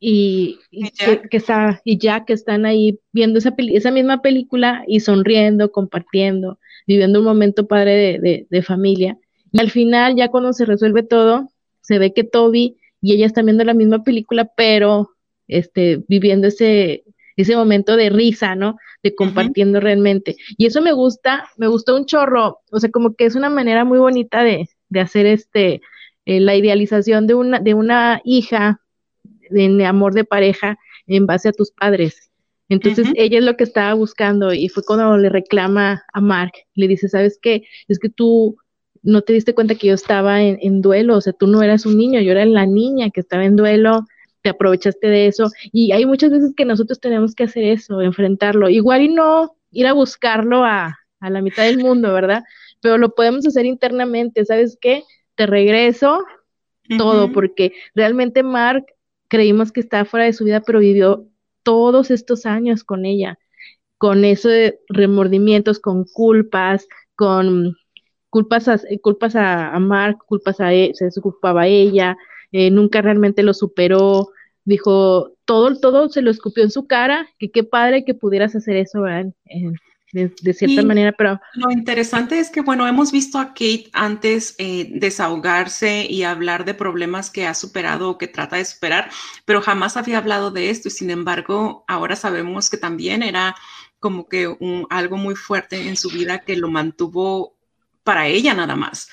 y, 0.05 0.59
que, 1.29 1.37
está, 1.37 1.79
y 1.85 1.97
ya 1.97 2.25
que 2.25 2.33
están 2.33 2.65
ahí 2.65 2.99
viendo 3.13 3.39
esa, 3.39 3.55
esa 3.57 3.89
misma 3.89 4.21
película 4.21 4.83
y 4.85 4.99
sonriendo, 4.99 5.71
compartiendo, 5.71 6.59
viviendo 6.85 7.19
un 7.19 7.25
momento 7.25 7.67
padre 7.67 8.19
de, 8.19 8.45
de, 8.49 8.61
familia. 8.61 9.17
Y 9.53 9.61
al 9.61 9.71
final, 9.71 10.17
ya 10.17 10.27
cuando 10.27 10.51
se 10.51 10.65
resuelve 10.65 11.03
todo, 11.03 11.47
se 11.79 11.99
ve 11.99 12.13
que 12.13 12.25
Toby 12.25 12.75
y 13.01 13.13
ella 13.13 13.25
están 13.25 13.45
viendo 13.45 13.63
la 13.63 13.73
misma 13.73 14.03
película, 14.03 14.51
pero 14.57 15.11
este, 15.47 16.03
viviendo 16.09 16.47
ese, 16.47 17.05
ese 17.37 17.55
momento 17.55 17.95
de 17.95 18.09
risa, 18.09 18.55
¿no? 18.55 18.75
De 19.03 19.15
compartiendo 19.15 19.79
realmente. 19.79 20.35
Y 20.57 20.65
eso 20.65 20.81
me 20.81 20.91
gusta, 20.91 21.45
me 21.55 21.67
gustó 21.67 21.95
un 21.95 22.05
chorro, 22.05 22.59
o 22.71 22.79
sea, 22.81 22.91
como 22.91 23.15
que 23.15 23.23
es 23.23 23.35
una 23.35 23.49
manera 23.49 23.85
muy 23.85 23.99
bonita 23.99 24.43
de, 24.43 24.67
de 24.89 24.99
hacer 24.99 25.27
este, 25.27 25.79
eh, 26.25 26.41
la 26.41 26.57
idealización 26.57 27.25
de 27.25 27.35
una, 27.35 27.61
de 27.61 27.73
una 27.73 28.19
hija 28.25 28.81
en 29.49 29.81
amor 29.81 30.13
de 30.13 30.25
pareja 30.25 30.77
en 31.07 31.25
base 31.25 31.49
a 31.49 31.53
tus 31.53 31.71
padres. 31.71 32.31
Entonces 32.69 33.07
ella 33.15 33.39
es 33.39 33.43
lo 33.43 33.55
que 33.55 33.65
estaba 33.65 33.93
buscando 33.93 34.53
y 34.53 34.69
fue 34.69 34.83
cuando 34.83 35.17
le 35.17 35.29
reclama 35.29 36.03
a 36.13 36.21
Mark, 36.21 36.53
le 36.75 36.87
dice, 36.87 37.09
¿sabes 37.09 37.37
qué? 37.41 37.63
Es 37.87 37.99
que 37.99 38.09
tú 38.09 38.57
no 39.03 39.21
te 39.21 39.33
diste 39.33 39.53
cuenta 39.53 39.75
que 39.75 39.87
yo 39.87 39.93
estaba 39.93 40.41
en, 40.41 40.81
duelo, 40.81 41.17
o 41.17 41.21
sea, 41.21 41.33
tú 41.33 41.45
no 41.45 41.61
eras 41.61 41.85
un 41.85 41.97
niño, 41.97 42.21
yo 42.21 42.31
era 42.31 42.45
la 42.45 42.65
niña 42.65 43.09
que 43.09 43.19
estaba 43.19 43.43
en 43.45 43.57
duelo, 43.57 44.05
te 44.41 44.49
aprovechaste 44.49 45.07
de 45.07 45.27
eso 45.27 45.51
y 45.71 45.91
hay 45.91 46.05
muchas 46.05 46.31
veces 46.31 46.53
que 46.55 46.65
nosotros 46.65 46.99
tenemos 46.99 47.35
que 47.35 47.43
hacer 47.43 47.65
eso, 47.65 48.01
enfrentarlo, 48.01 48.69
igual 48.69 49.01
y 49.01 49.09
no 49.09 49.55
ir 49.71 49.87
a 49.87 49.93
buscarlo 49.93 50.63
a, 50.63 50.97
a 51.19 51.29
la 51.29 51.41
mitad 51.41 51.63
del 51.63 51.79
mundo, 51.79 52.13
¿verdad? 52.13 52.43
Pero 52.81 52.97
lo 52.97 53.13
podemos 53.13 53.45
hacer 53.45 53.65
internamente, 53.65 54.45
¿sabes 54.45 54.77
qué? 54.79 55.03
Te 55.35 55.45
regreso 55.47 56.23
todo, 56.97 57.31
porque 57.31 57.73
realmente 57.95 58.43
Mark 58.43 58.85
creímos 59.33 59.71
que 59.71 59.79
estaba 59.79 60.05
fuera 60.05 60.27
de 60.27 60.33
su 60.33 60.45
vida, 60.45 60.61
pero 60.61 60.77
vivió 60.77 61.27
todos 61.63 62.11
estos 62.11 62.45
años 62.45 62.83
con 62.83 63.03
ella, 63.03 63.39
con 63.97 64.25
eso 64.25 64.47
de 64.47 64.79
remordimientos, 64.89 65.79
con 65.79 66.05
culpas, 66.05 66.87
con 67.15 67.75
culpas 68.29 68.67
a, 68.67 68.79
culpas 69.01 69.35
a, 69.35 69.79
Mark, 69.79 70.19
culpas 70.27 70.59
a 70.59 70.71
él, 70.71 70.91
se 70.93 71.09
culpaba 71.19 71.63
a 71.63 71.67
ella, 71.67 72.15
eh, 72.51 72.69
nunca 72.69 73.01
realmente 73.01 73.41
lo 73.41 73.55
superó, 73.55 74.29
dijo, 74.65 75.31
todo, 75.45 75.79
todo 75.79 76.09
se 76.09 76.21
lo 76.21 76.29
escupió 76.29 76.63
en 76.63 76.69
su 76.69 76.85
cara, 76.85 77.27
que 77.39 77.49
qué 77.49 77.63
padre 77.63 78.05
que 78.05 78.13
pudieras 78.13 78.55
hacer 78.55 78.75
eso, 78.75 79.01
¿verdad? 79.01 79.33
De, 80.13 80.53
cierta 80.53 80.83
manera, 80.83 81.11
pero... 81.11 81.41
Lo 81.55 81.71
interesante 81.71 82.39
es 82.39 82.51
que, 82.51 82.61
bueno, 82.61 82.87
hemos 82.87 83.11
visto 83.11 83.39
a 83.39 83.47
Kate 83.47 83.89
antes 83.93 84.55
eh, 84.59 84.89
desahogarse 84.93 86.05
y 86.07 86.23
hablar 86.23 86.65
de 86.65 86.75
problemas 86.75 87.31
que 87.31 87.47
ha 87.47 87.53
superado 87.55 88.11
o 88.11 88.17
que 88.17 88.27
trata 88.27 88.57
de 88.57 88.65
superar, 88.65 89.09
pero 89.45 89.61
jamás 89.61 89.97
había 89.97 90.19
hablado 90.19 90.51
de 90.51 90.69
esto 90.69 90.87
y 90.87 90.91
sin 90.91 91.09
embargo 91.09 91.83
ahora 91.87 92.15
sabemos 92.15 92.69
que 92.69 92.77
también 92.77 93.23
era 93.23 93.55
como 93.99 94.27
que 94.27 94.47
un, 94.47 94.85
algo 94.89 95.17
muy 95.17 95.35
fuerte 95.35 95.87
en 95.87 95.97
su 95.97 96.09
vida 96.09 96.39
que 96.39 96.57
lo 96.57 96.69
mantuvo 96.69 97.57
para 98.03 98.27
ella 98.27 98.53
nada 98.53 98.75
más. 98.75 99.09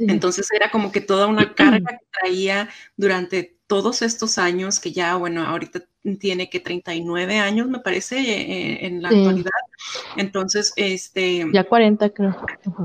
Entonces 0.00 0.48
era 0.52 0.70
como 0.70 0.92
que 0.92 1.00
toda 1.00 1.26
una 1.26 1.52
carga 1.54 1.98
que 1.98 2.06
traía 2.20 2.68
durante 2.96 3.57
todos 3.68 4.00
estos 4.02 4.38
años 4.38 4.80
que 4.80 4.92
ya, 4.92 5.14
bueno, 5.16 5.46
ahorita 5.46 5.82
tiene 6.18 6.48
que 6.48 6.58
39 6.58 7.38
años, 7.38 7.68
me 7.68 7.80
parece, 7.80 8.18
eh, 8.18 8.86
en 8.86 9.02
la 9.02 9.10
actualidad. 9.10 9.50
Entonces, 10.16 10.72
este... 10.76 11.46
Ya 11.52 11.64
40, 11.64 12.08
creo. 12.10 12.34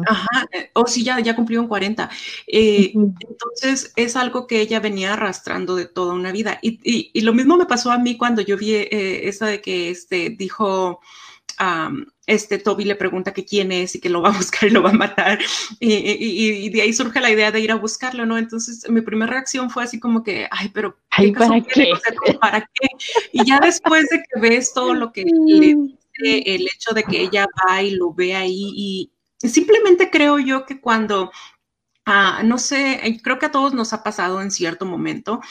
Ajá, 0.05 0.45
eh, 0.51 0.69
o 0.73 0.85
sí, 0.85 1.05
ya, 1.05 1.19
ya 1.21 1.35
cumplió 1.37 1.61
en 1.61 1.67
40. 1.67 2.09
Eh, 2.47 2.91
entonces, 2.93 3.93
es 3.95 4.15
algo 4.17 4.45
que 4.45 4.59
ella 4.59 4.81
venía 4.81 5.13
arrastrando 5.13 5.75
de 5.75 5.85
toda 5.85 6.13
una 6.13 6.33
vida. 6.33 6.59
Y, 6.61 6.79
y, 7.13 7.21
lo 7.21 7.33
mismo 7.33 7.55
me 7.55 7.65
pasó 7.65 7.89
a 7.89 7.97
mí 7.97 8.17
cuando 8.17 8.41
yo 8.41 8.57
vi 8.57 8.75
esa 8.75 9.47
de 9.47 9.61
que 9.61 9.89
este, 9.89 10.31
dijo 10.31 10.99
este 12.25 12.57
Toby 12.57 12.85
le 12.85 12.95
pregunta 12.95 13.33
que 13.33 13.45
quién 13.45 13.71
es 13.71 13.95
y 13.95 13.99
que 13.99 14.09
lo 14.09 14.21
va 14.21 14.29
a 14.29 14.37
buscar 14.37 14.69
y 14.69 14.71
lo 14.71 14.81
va 14.81 14.91
a 14.91 14.93
matar. 14.93 15.39
Y, 15.79 16.69
de 16.69 16.81
ahí 16.81 16.93
surge 16.93 17.19
la 17.19 17.31
idea 17.31 17.51
de 17.51 17.59
ir 17.59 17.71
a 17.71 17.75
buscarlo, 17.75 18.25
¿no? 18.25 18.37
Entonces 18.37 18.89
mi 18.89 19.01
primera 19.01 19.31
reacción 19.31 19.69
fue 19.69 19.83
así 19.83 19.99
como 19.99 20.23
que, 20.23 20.47
ay, 20.51 20.69
pero 20.69 20.97
¿para 21.37 21.61
qué? 21.61 21.91
¿para 22.39 22.61
qué? 22.61 22.87
Y 23.31 23.45
ya 23.45 23.59
después 23.59 24.07
de 24.09 24.17
que 24.19 24.39
ves 24.39 24.73
todo 24.73 24.93
lo 24.93 25.11
que 25.11 25.23
le 25.25 25.59
dice, 25.59 26.55
el 26.55 26.67
hecho 26.67 26.93
de 26.93 27.03
que 27.03 27.21
ella 27.21 27.47
va 27.67 27.81
y 27.81 27.91
lo 27.91 28.13
ve 28.13 28.35
ahí 28.35 28.71
y 28.75 29.11
simplemente 29.49 30.09
creo 30.09 30.39
yo 30.39 30.65
que 30.65 30.79
cuando, 30.79 31.31
ah, 32.05 32.41
no 32.43 32.57
sé, 32.57 33.19
creo 33.23 33.39
que 33.39 33.47
a 33.47 33.51
todos 33.51 33.73
nos 33.73 33.93
ha 33.93 34.03
pasado 34.03 34.41
en 34.41 34.51
cierto 34.51 34.85
momento. 34.85 35.41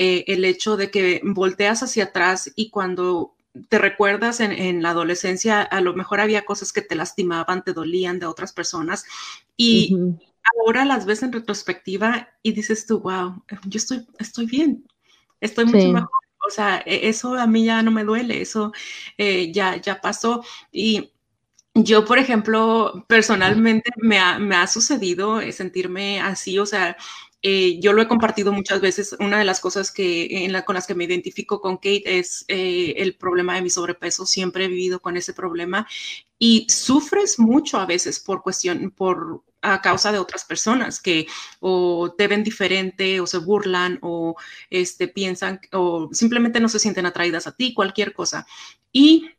Eh, 0.00 0.24
el 0.28 0.44
hecho 0.44 0.76
de 0.76 0.92
que 0.92 1.20
volteas 1.24 1.82
hacia 1.82 2.04
atrás 2.04 2.52
y 2.54 2.70
cuando 2.70 3.34
te 3.68 3.78
recuerdas 3.78 4.40
en, 4.40 4.82
la 4.82 4.90
adolescencia, 4.90 5.62
a 5.62 5.80
lo 5.80 5.94
mejor 5.94 6.20
había 6.20 6.44
cosas 6.44 6.72
que 6.72 6.82
te 6.82 6.94
lastimaban, 6.94 7.64
te 7.64 7.72
dolían 7.72 8.18
de 8.18 8.26
otras 8.26 8.52
personas 8.52 9.04
y 9.56 9.96
ahora 10.56 10.84
las 10.84 11.06
ves 11.06 11.22
en 11.22 11.32
retrospectiva 11.32 12.28
y 12.42 12.52
dices 12.52 12.86
tú, 12.86 13.00
wow, 13.00 13.42
yo 13.64 13.78
estoy, 13.78 14.06
estoy 14.18 14.46
bien, 14.46 14.86
estoy 15.40 15.66
mucho 15.66 15.92
mejor. 15.92 16.10
O 16.46 16.50
sea, 16.50 16.82
e, 16.86 17.08
eso 17.08 17.34
a 17.34 17.46
mí 17.46 17.64
ya 17.64 17.82
no 17.82 17.90
me 17.90 18.04
duele, 18.04 18.40
eso 18.40 18.72
eh, 19.16 19.52
ya, 19.52 19.76
ya 19.76 20.00
pasó. 20.00 20.44
Y 20.72 21.10
yo, 21.74 22.04
por 22.04 22.18
ejemplo, 22.18 23.04
personalmente 23.08 23.90
me 23.96 24.18
ha, 24.18 24.38
me 24.38 24.56
ha 24.56 24.66
sucedido 24.66 25.40
sentirme 25.52 26.20
así, 26.20 26.58
o 26.58 26.66
sea, 26.66 26.96
eh, 27.42 27.78
yo 27.80 27.92
lo 27.92 28.02
he 28.02 28.08
compartido 28.08 28.52
muchas 28.52 28.80
veces. 28.80 29.16
Una 29.20 29.38
de 29.38 29.44
las 29.44 29.60
cosas 29.60 29.92
que, 29.92 30.50
con 30.66 30.74
las 30.74 30.86
que 30.86 30.94
me 30.94 31.04
identifico 31.04 31.60
con 31.60 31.76
Kate 31.76 32.18
es 32.18 32.44
eh, 32.48 32.94
el 32.98 33.16
problema 33.16 33.54
de 33.54 33.62
mi 33.62 33.70
sobrepeso. 33.70 34.26
Siempre 34.26 34.64
he 34.64 34.68
vivido 34.68 35.00
con 35.00 35.16
ese 35.16 35.32
problema 35.32 35.86
y 36.38 36.66
sufres 36.68 37.38
mucho 37.38 37.78
a 37.78 37.86
veces 37.86 38.20
por 38.20 38.42
cuestión, 38.42 38.90
por 38.90 39.44
a 39.60 39.80
causa 39.82 40.12
de 40.12 40.18
otras 40.18 40.44
personas 40.44 41.00
que 41.00 41.26
o 41.60 42.14
te 42.16 42.28
ven 42.28 42.44
diferente 42.44 43.20
o 43.20 43.26
se 43.26 43.38
burlan 43.38 43.98
o 44.02 44.36
este, 44.70 45.08
piensan 45.08 45.60
o 45.72 46.08
simplemente 46.12 46.60
no 46.60 46.68
se 46.68 46.78
sienten 46.78 47.06
atraídas 47.06 47.46
a 47.46 47.56
ti, 47.56 47.74
cualquier 47.74 48.12
cosa. 48.12 48.46
Y 48.92 49.30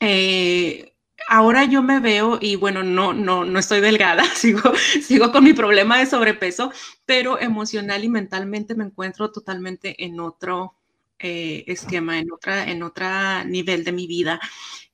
eh, 0.00 0.94
ahora 1.30 1.64
yo 1.64 1.80
me 1.80 2.00
veo 2.00 2.38
y 2.40 2.56
bueno, 2.56 2.82
no, 2.82 3.14
no, 3.14 3.44
no 3.44 3.58
estoy 3.60 3.80
delgada, 3.80 4.24
sigo, 4.34 4.72
sigo 5.00 5.30
con 5.30 5.44
mi 5.44 5.52
problema 5.52 5.98
de 5.98 6.06
sobrepeso, 6.06 6.72
pero 7.06 7.40
emocional 7.40 8.02
y 8.02 8.08
mentalmente 8.08 8.74
me 8.74 8.84
encuentro 8.84 9.30
totalmente 9.30 10.04
en 10.04 10.18
otro 10.18 10.74
eh, 11.20 11.62
esquema, 11.68 12.18
en 12.18 12.32
otra, 12.32 12.68
en 12.68 12.82
otra 12.82 13.44
nivel 13.44 13.84
de 13.84 13.92
mi 13.92 14.08
vida. 14.08 14.40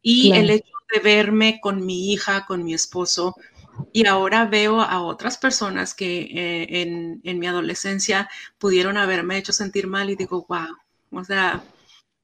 Y 0.03 0.33
el 0.35 0.51
hecho 0.51 0.73
de 0.93 1.01
verme 1.01 1.59
con 1.61 1.85
mi 1.85 2.13
hija, 2.13 2.45
con 2.47 2.65
mi 2.65 2.75
esposo, 2.75 3.35
y 3.93 4.07
ahora 4.07 4.45
veo 4.45 4.81
a 4.83 5.03
otras 5.03 5.39
personas 5.39 5.95
que 5.95 6.21
eh, 6.21 6.83
en, 6.83 7.21
en, 7.25 7.39
mi 7.39 7.47
adolescencia 7.47 8.29
pudieron 8.59 8.97
haberme 8.99 9.39
hecho 9.39 9.53
sentir 9.53 9.87
mal 9.87 10.11
y 10.11 10.17
digo, 10.17 10.47
wow, 10.49 10.69
o 11.11 11.25
sea, 11.25 11.63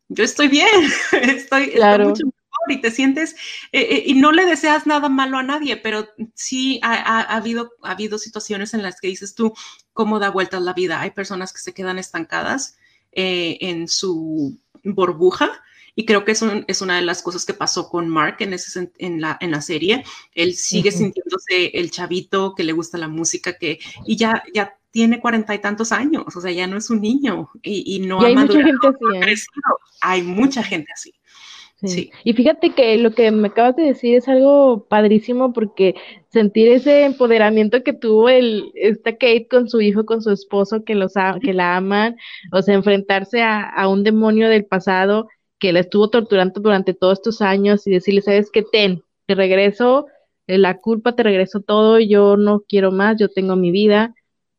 yo 0.08 0.22
estoy 0.22 0.48
bien, 0.48 0.68
estoy, 1.12 1.72
claro. 1.72 2.10
mucho 2.10 2.24
y 2.68 2.80
te 2.80 2.90
sientes, 2.90 3.34
eh, 3.72 3.80
eh, 3.80 4.02
y 4.06 4.14
no 4.14 4.32
le 4.32 4.44
deseas 4.44 4.86
nada 4.86 5.08
malo 5.08 5.38
a 5.38 5.42
nadie, 5.42 5.76
pero 5.76 6.08
sí 6.34 6.80
ha, 6.82 7.20
habido, 7.20 7.72
ha 7.82 7.92
habido 7.92 8.18
situaciones 8.18 8.74
en 8.74 8.82
las 8.82 9.00
que 9.00 9.08
dices 9.08 9.34
tú, 9.34 9.52
¿cómo 9.92 10.18
da 10.18 10.30
vueltas 10.30 10.62
la 10.62 10.72
vida? 10.72 11.00
Hay 11.00 11.10
personas 11.10 11.52
que 11.52 11.60
se 11.60 11.74
quedan 11.74 11.98
estancadas 11.98 12.76
eh, 13.12 13.58
en 13.60 13.88
su 13.88 14.58
burbuja. 14.84 15.50
Y 15.94 16.06
creo 16.06 16.24
que 16.24 16.32
eso 16.32 16.50
es 16.68 16.80
una 16.80 16.96
de 16.96 17.02
las 17.02 17.20
cosas 17.20 17.44
que 17.44 17.52
pasó 17.52 17.90
con 17.90 18.08
Mark 18.08 18.36
en, 18.38 18.54
ese, 18.54 18.90
en, 18.96 19.20
la, 19.20 19.36
en 19.42 19.50
la 19.50 19.60
serie. 19.60 20.04
Él 20.34 20.54
sigue 20.54 20.90
sintiéndose 20.90 21.66
el 21.74 21.90
chavito 21.90 22.54
que 22.54 22.64
le 22.64 22.72
gusta 22.72 22.96
la 22.96 23.08
música, 23.08 23.58
que, 23.58 23.78
y 24.06 24.16
ya, 24.16 24.42
ya 24.54 24.78
tiene 24.92 25.20
cuarenta 25.20 25.54
y 25.54 25.58
tantos 25.58 25.90
años, 25.90 26.24
o 26.36 26.40
sea, 26.40 26.52
ya 26.52 26.66
no 26.66 26.76
es 26.76 26.90
un 26.90 27.00
niño 27.00 27.50
y, 27.62 27.98
no 28.00 28.20
hay 28.22 28.36
mucha 28.36 28.62
gente 28.62 28.86
así. 28.86 29.46
Hay 30.02 30.22
mucha 30.22 30.62
gente 30.62 30.92
así. 30.94 31.14
Sí. 31.84 32.12
Y 32.22 32.32
fíjate 32.34 32.70
que 32.70 32.96
lo 32.96 33.10
que 33.10 33.30
me 33.32 33.48
acabas 33.48 33.74
de 33.74 33.82
decir 33.82 34.16
es 34.16 34.28
algo 34.28 34.86
padrísimo 34.88 35.52
porque 35.52 35.96
sentir 36.28 36.68
ese 36.68 37.04
empoderamiento 37.04 37.82
que 37.82 37.92
tuvo 37.92 38.28
el 38.28 38.70
esta 38.74 39.12
Kate 39.12 39.48
con 39.50 39.68
su 39.68 39.80
hijo, 39.80 40.06
con 40.06 40.22
su 40.22 40.30
esposo 40.30 40.84
que 40.84 40.94
los 40.94 41.14
que 41.42 41.52
la 41.52 41.76
aman, 41.76 42.16
o 42.52 42.62
sea, 42.62 42.74
enfrentarse 42.74 43.42
a, 43.42 43.68
a 43.68 43.88
un 43.88 44.04
demonio 44.04 44.48
del 44.48 44.64
pasado 44.64 45.28
que 45.58 45.72
la 45.72 45.80
estuvo 45.80 46.08
torturando 46.08 46.60
durante 46.60 46.94
todos 46.94 47.18
estos 47.18 47.42
años 47.42 47.86
y 47.86 47.90
decirle, 47.92 48.20
sabes 48.22 48.50
qué, 48.52 48.62
ten, 48.62 49.02
te 49.26 49.34
regreso 49.34 50.06
eh, 50.46 50.58
la 50.58 50.78
culpa, 50.78 51.14
te 51.14 51.22
regreso 51.22 51.60
todo, 51.60 51.98
yo 51.98 52.36
no 52.36 52.62
quiero 52.68 52.92
más, 52.92 53.16
yo 53.18 53.28
tengo 53.28 53.56
mi 53.56 53.70
vida. 53.70 54.14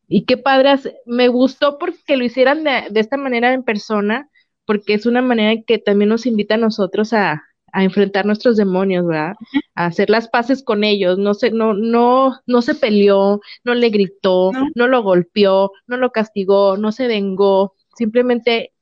Y 0.08 0.24
qué 0.24 0.36
padre, 0.36 0.74
me 1.06 1.28
gustó 1.28 1.78
porque 1.78 2.16
lo 2.16 2.24
hicieran 2.24 2.64
de, 2.64 2.84
de 2.90 3.00
esta 3.00 3.16
manera 3.16 3.52
en 3.52 3.62
persona, 3.64 4.30
porque 4.66 4.94
es 4.94 5.06
una 5.06 5.22
manera 5.22 5.62
que 5.66 5.78
también 5.78 6.08
nos 6.08 6.26
invita 6.26 6.54
a 6.54 6.58
nosotros 6.58 7.12
a, 7.12 7.42
enfrentar 7.76 8.24
nuestros 8.24 8.56
demonios, 8.56 9.04
¿verdad? 9.04 9.34
A 9.74 9.86
hacer 9.86 10.08
las 10.08 10.28
paces 10.28 10.62
con 10.62 10.84
ellos, 10.84 11.18
no 11.18 11.34
se, 11.34 11.50
no, 11.50 11.74
no, 11.74 12.40
no 12.46 12.62
se 12.62 12.76
peleó, 12.76 13.40
no 13.64 13.74
le 13.74 13.88
gritó, 13.90 14.52
no. 14.76 14.86
lo 14.86 15.02
golpeó, 15.02 15.72
no 15.88 15.96
lo 15.96 16.12
castigó, 16.12 16.76
no 16.76 16.92
se 16.92 17.08
vengó, 17.08 17.74
simplemente 17.96 18.72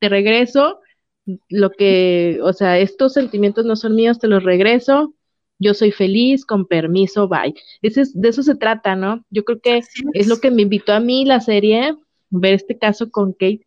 te 0.00 0.10
regreso, 0.10 0.80
lo 1.48 1.70
que, 1.70 2.40
o 2.42 2.52
sea, 2.52 2.78
estos 2.78 3.14
sentimientos 3.14 3.64
no 3.64 3.74
son 3.74 3.94
míos, 3.94 4.18
te 4.18 4.28
los 4.28 4.44
regreso, 4.44 5.14
yo 5.58 5.72
soy 5.72 5.92
feliz, 5.92 6.44
con 6.44 6.66
permiso, 6.66 7.28
bye. 7.28 7.54
Ese 7.80 8.02
es, 8.02 8.20
de 8.20 8.28
eso 8.28 8.42
se 8.42 8.56
trata, 8.56 8.96
¿no? 8.96 9.24
Yo 9.30 9.44
creo 9.44 9.60
que 9.60 9.80
es 10.12 10.26
lo 10.26 10.40
que 10.40 10.50
me 10.50 10.62
invitó 10.62 10.92
a 10.92 11.00
mí 11.00 11.24
la 11.24 11.40
serie, 11.40 11.94
ver 12.30 12.54
este 12.54 12.76
caso 12.76 13.10
con 13.10 13.32
Kate, 13.32 13.64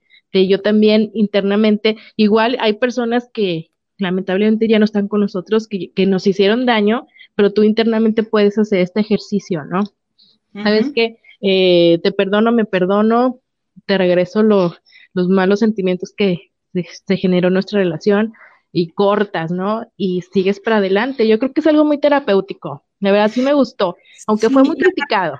yo 0.48 0.62
también 0.62 1.12
internamente, 1.14 1.98
igual 2.16 2.58
hay 2.60 2.74
personas 2.74 3.30
que 3.34 3.72
lamentablemente 3.98 4.68
ya 4.68 4.80
no 4.80 4.86
están 4.86 5.08
con 5.08 5.22
nosotros, 5.22 5.68
que, 5.68 6.06
nos 6.06 6.28
hicieron 6.28 6.66
daño, 6.66 7.08
pero 7.36 7.54
tú 7.54 7.64
internamente 7.64 8.24
puedes 8.24 8.58
hacer 8.58 8.80
este 8.80 9.02
ejercicio, 9.02 9.64
¿no? 9.66 9.84
¿Sabes 10.54 10.92
qué? 10.94 11.18
Eh, 11.42 12.00
te 12.02 12.12
perdono, 12.12 12.52
me 12.52 12.66
perdono, 12.66 13.40
te 13.86 13.98
regreso 13.98 14.42
los 14.44 14.80
malos 15.14 15.60
sentimientos 15.60 16.14
que 16.16 16.52
se 16.74 17.18
generó 17.18 17.50
nuestra 17.50 17.80
relación 17.80 18.34
y 18.72 18.90
cortas, 18.90 19.52
¿no? 19.52 19.90
Y 19.96 20.22
sigues 20.34 20.60
para 20.60 20.78
adelante. 20.78 21.28
Yo 21.28 21.40
creo 21.40 21.54
que 21.54 21.62
es 21.62 21.68
algo 21.68 21.86
muy 21.86 21.98
terapéutico. 21.98 22.84
De 23.00 23.12
verdad 23.12 23.32
sí 23.32 23.42
me 23.42 23.54
gustó, 23.54 23.96
aunque 24.28 24.50
fue 24.50 24.64
muy 24.64 24.76
criticado. 24.76 25.40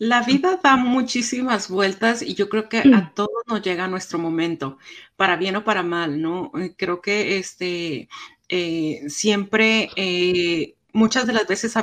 La 0.00 0.22
vida 0.22 0.58
da 0.62 0.76
muchísimas 0.76 1.68
vueltas 1.68 2.22
y 2.22 2.32
yo 2.32 2.48
creo 2.48 2.70
que 2.70 2.78
a 2.78 3.12
todos 3.14 3.42
nos 3.46 3.60
llega 3.60 3.86
nuestro 3.86 4.18
momento, 4.18 4.78
para 5.14 5.36
bien 5.36 5.56
o 5.56 5.64
para 5.64 5.82
mal, 5.82 6.22
¿no? 6.22 6.50
Eh, 6.58 6.72
creo 6.74 7.02
que 7.02 7.36
este, 7.36 8.08
eh, 8.48 9.02
siempre, 9.08 9.90
eh, 9.96 10.74
muchas 10.94 11.26
de 11.26 11.34
las 11.34 11.46
veces, 11.46 11.74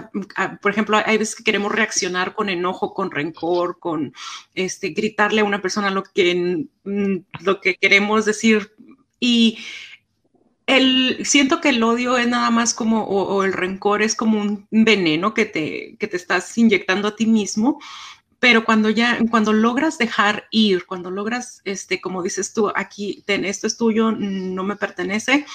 por 0.64 0.72
ejemplo, 0.72 0.98
hay 1.06 1.20
veces 1.20 1.36
que 1.36 1.44
queremos 1.44 1.72
reaccionar 1.72 2.34
con 2.34 2.50
enojo, 2.50 2.96
con 2.96 3.12
rencor, 3.12 3.78
con 3.78 4.16
este, 4.56 4.90
gritarle 4.90 5.42
a 5.42 5.46
una 5.46 5.62
persona 5.62 5.92
lo 5.92 6.02
que, 6.02 6.66
mm, 6.86 7.18
lo 7.42 7.62
que 7.62 7.76
queremos 7.76 8.26
decir 8.26 8.74
y 9.20 9.60
el, 10.68 11.26
siento 11.26 11.62
que 11.62 11.70
el 11.70 11.82
odio 11.82 12.18
es 12.18 12.28
nada 12.28 12.52
más 12.52 12.74
como, 12.74 13.04
o, 13.06 13.44
el 13.44 13.54
rencor 13.54 14.02
es 14.02 14.16
como 14.16 14.42
un 14.42 14.68
veneno 14.70 15.34
que 15.34 15.46
te, 15.46 15.96
que 15.98 16.08
te 16.08 16.18
estás 16.18 16.56
inyectando 16.58 17.08
a 17.08 17.16
ti 17.16 17.26
mismo, 17.26 17.80
pero 18.40 18.66
cuando 18.66 18.90
ya, 18.90 19.18
cuando 19.32 19.54
logras 19.54 19.98
dejar 19.98 20.46
ir, 20.52 20.86
cuando 20.86 21.10
logras, 21.10 21.62
este, 21.64 22.02
como 22.02 22.22
dices 22.22 22.54
tú, 22.54 22.72
aquí, 22.76 23.24
ten, 23.26 23.46
esto 23.46 23.66
es 23.66 23.78
tuyo, 23.78 24.12
no 24.12 24.64
me 24.64 24.76
pertenece, 24.76 25.46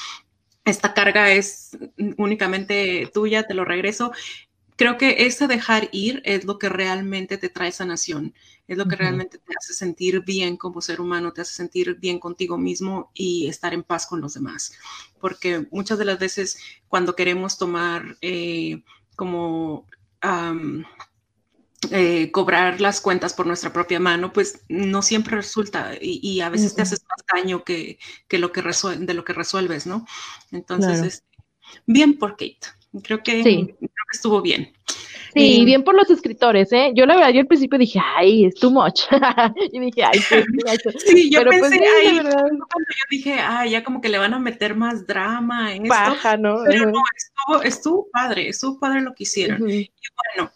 esta 0.65 0.95
carga 0.95 1.31
es 1.31 1.77
únicamente 2.17 3.11
tuya, 3.13 3.47
te 3.47 3.55
lo 3.55 3.65
regreso, 3.65 4.13
creo 4.77 4.99
que 4.99 5.27
ese 5.27 5.47
dejar 5.47 5.89
ir 5.93 6.23
es 6.25 6.45
lo 6.45 6.59
que 6.59 6.69
realmente 6.69 7.39
te 7.39 7.49
trae 7.49 7.73
sanación, 7.73 8.35
es 8.69 8.79
lo 8.79 8.87
que 8.87 8.97
realmente 8.97 9.39
te 9.39 9.55
hace 9.59 9.75
sentir 9.75 10.21
bien 10.25 10.57
como 10.57 10.81
ser 10.81 11.01
humano, 11.01 11.33
te 11.33 11.43
hace 11.43 11.53
sentir 11.53 11.97
bien 11.99 12.19
contigo 12.19 12.57
mismo 12.57 13.11
y 13.13 13.49
estar 13.49 13.75
en 13.75 13.83
paz 13.83 14.07
con 14.07 14.21
los 14.21 14.35
demás. 14.35 14.73
Porque 15.21 15.67
muchas 15.71 15.99
de 15.99 16.05
las 16.05 16.19
veces 16.19 16.59
cuando 16.89 17.15
queremos 17.15 17.59
tomar 17.59 18.17
eh, 18.23 18.83
como 19.17 19.87
eh, 21.91 22.31
cobrar 22.31 22.81
las 22.81 23.01
cuentas 23.01 23.35
por 23.35 23.47
nuestra 23.47 23.73
propia 23.73 24.01
mano, 24.01 24.33
pues 24.33 24.63
no 24.69 25.03
siempre 25.03 25.37
resulta 25.37 25.93
y, 26.01 26.41
a 26.41 26.49
veces 26.49 26.75
te 26.75 26.83
haces 26.83 27.05
más 27.09 27.43
daño 27.43 27.65
que, 27.65 27.99
lo 28.31 28.53
que 28.53 28.63
de 28.63 29.15
lo 29.15 29.25
que 29.25 29.33
resuelves, 29.33 29.87
¿no? 29.87 30.07
Entonces, 30.53 31.03
este, 31.03 31.27
bien 31.87 32.19
por 32.19 32.33
Kate. 32.33 32.82
Creo 33.03 33.23
que, 33.23 33.43
creo 33.43 33.67
que 33.79 33.87
estuvo 34.13 34.43
bien. 34.43 34.73
Sí, 35.35 35.65
bien 35.65 35.83
por 35.83 35.95
los 35.95 36.11
escritores, 36.11 36.73
¿eh? 36.73 36.93
Yo 36.95 37.07
la 37.07 37.17
verdad, 37.17 37.31
yo 37.31 37.41
al 37.41 37.47
principio 37.47 37.79
dije, 37.79 37.99
ay, 38.17 38.45
es 38.45 38.55
too 38.57 38.71
much. 38.71 39.03
y 39.73 39.81
dije, 39.81 40.05
ay, 40.05 40.21
qué 40.29 40.45
Sí, 41.07 41.31
yo 41.31 41.41
Pero 41.41 41.51
pues 41.51 41.63
pensé, 41.63 41.79
pues, 41.79 42.23
cuando 42.23 42.59
yo 42.59 43.05
dije, 43.11 43.35
ay, 43.41 43.71
ya 43.71 43.83
como 43.83 44.01
que 44.01 44.11
le 44.11 44.19
van 44.19 44.35
a 44.35 44.39
meter 44.39 44.77
más 44.77 45.07
drama 45.07 45.75
en 45.75 45.89
Baja, 45.89 46.37
¿no? 46.37 46.59
Pero 46.67 46.91
no, 46.91 47.03
estuvo, 47.17 47.63
estuvo 47.63 48.09
padre, 48.13 48.49
estuvo 48.49 48.79
padre 48.79 49.01
lo 49.01 49.15
que 49.15 49.23
hicieron. 49.23 49.69
Y 49.71 49.91
bueno, 50.37 50.53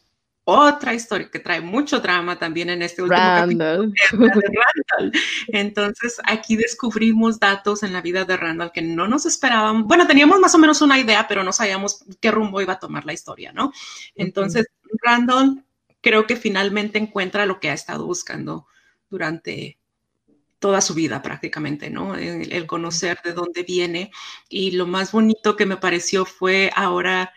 otra 0.48 0.94
historia 0.94 1.28
que 1.28 1.40
trae 1.40 1.60
mucho 1.60 1.98
drama 1.98 2.38
también 2.38 2.70
en 2.70 2.80
este 2.80 3.02
último 3.02 3.20
capítulo. 3.20 3.92
Randall. 4.12 5.12
Entonces, 5.48 6.20
aquí 6.24 6.54
descubrimos 6.54 7.40
datos 7.40 7.82
en 7.82 7.92
la 7.92 8.00
vida 8.00 8.24
de 8.24 8.36
Randall 8.36 8.70
que 8.70 8.80
no 8.80 9.08
nos 9.08 9.26
esperábamos. 9.26 9.88
Bueno, 9.88 10.06
teníamos 10.06 10.38
más 10.38 10.54
o 10.54 10.58
menos 10.58 10.80
una 10.82 11.00
idea, 11.00 11.26
pero 11.26 11.42
no 11.42 11.52
sabíamos 11.52 12.04
qué 12.20 12.30
rumbo 12.30 12.60
iba 12.60 12.74
a 12.74 12.78
tomar 12.78 13.04
la 13.04 13.12
historia, 13.12 13.52
¿no? 13.52 13.72
Entonces, 14.14 14.66
Randall 15.02 15.64
creo 16.00 16.28
que 16.28 16.36
finalmente 16.36 16.98
encuentra 16.98 17.44
lo 17.44 17.58
que 17.58 17.70
ha 17.70 17.74
estado 17.74 18.06
buscando 18.06 18.68
durante 19.10 19.78
toda 20.60 20.80
su 20.80 20.94
vida 20.94 21.22
prácticamente, 21.22 21.90
¿no? 21.90 22.14
el 22.14 22.66
conocer 22.66 23.18
de 23.24 23.32
dónde 23.32 23.64
viene. 23.64 24.12
Y 24.48 24.70
lo 24.70 24.86
más 24.86 25.10
bonito 25.10 25.56
que 25.56 25.66
me 25.66 25.76
pareció 25.76 26.24
fue 26.24 26.70
ahora 26.76 27.32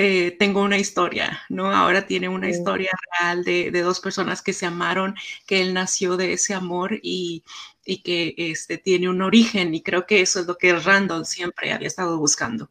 eh, 0.00 0.36
tengo 0.38 0.62
una 0.62 0.78
historia, 0.78 1.40
¿no? 1.48 1.72
Ahora 1.72 2.06
tiene 2.06 2.28
una 2.28 2.48
historia 2.48 2.92
real 3.18 3.42
de, 3.42 3.72
dos 3.82 3.98
personas 3.98 4.42
que 4.42 4.52
se 4.52 4.64
amaron, 4.64 5.16
que 5.44 5.60
él 5.60 5.74
nació 5.74 6.16
de 6.16 6.34
ese 6.34 6.54
amor 6.54 7.00
y, 7.02 7.42
que 8.04 8.32
este, 8.36 8.78
tiene 8.78 9.08
un 9.08 9.22
origen 9.22 9.74
y 9.74 9.82
creo 9.82 10.06
que 10.06 10.20
eso 10.20 10.38
es 10.38 10.46
lo 10.46 10.56
que 10.56 10.72
Randall 10.78 11.26
siempre 11.26 11.72
había 11.72 11.88
estado 11.88 12.16
buscando. 12.16 12.70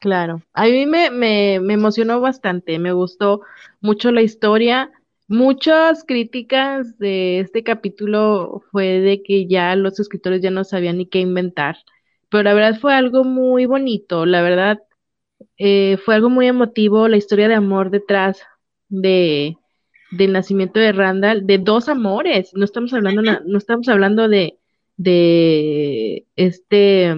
Claro, 0.00 0.42
a 0.52 0.64
mí 0.64 0.86
me, 0.86 1.10
me, 1.12 1.54
emocionó 1.54 2.20
bastante, 2.20 2.80
me 2.80 2.90
gustó 2.90 3.42
mucho 3.80 4.10
la 4.10 4.22
historia. 4.22 4.90
Muchas 5.28 6.02
críticas 6.02 6.98
de 6.98 7.38
este 7.38 7.62
capítulo 7.62 8.64
fue 8.72 8.98
de 8.98 9.22
que 9.22 9.46
ya 9.46 9.76
los 9.76 10.00
escritores 10.00 10.42
ya 10.42 10.50
no 10.50 10.64
sabían 10.64 10.98
ni 10.98 11.06
qué 11.06 11.20
inventar, 11.20 11.76
pero 12.28 12.42
la 12.42 12.54
verdad 12.54 12.80
fue 12.80 12.92
algo 12.92 13.22
muy 13.22 13.66
bonito, 13.66 14.26
la 14.26 14.42
verdad 14.42 14.80
eh, 15.62 15.98
fue 15.98 16.14
algo 16.14 16.30
muy 16.30 16.46
emotivo, 16.46 17.06
la 17.06 17.18
historia 17.18 17.46
de 17.46 17.54
amor 17.54 17.90
detrás 17.90 18.40
de 18.88 19.58
del 20.10 20.32
nacimiento 20.32 20.80
de 20.80 20.90
Randall, 20.90 21.46
de 21.46 21.58
dos 21.58 21.90
amores, 21.90 22.50
no 22.54 22.64
estamos 22.64 22.94
hablando, 22.94 23.20
no 23.22 23.58
estamos 23.58 23.86
hablando 23.90 24.26
de, 24.26 24.58
de 24.96 26.26
este, 26.34 27.14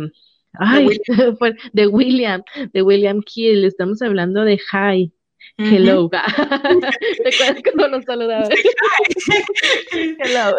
ay, 0.54 0.88
de 1.12 1.26
William, 1.28 1.62
de 1.72 1.86
William, 1.86 2.42
de 2.72 2.82
William 2.82 3.20
Kill, 3.22 3.64
estamos 3.64 4.02
hablando 4.02 4.44
de 4.44 4.58
Hi, 4.72 5.12
Hello. 5.56 6.10
¿Te 6.10 6.16
acuerdas 6.16 7.62
cuando 7.62 7.88
nos 7.96 8.04
saludaba? 8.04 8.48
Hello. 9.92 10.56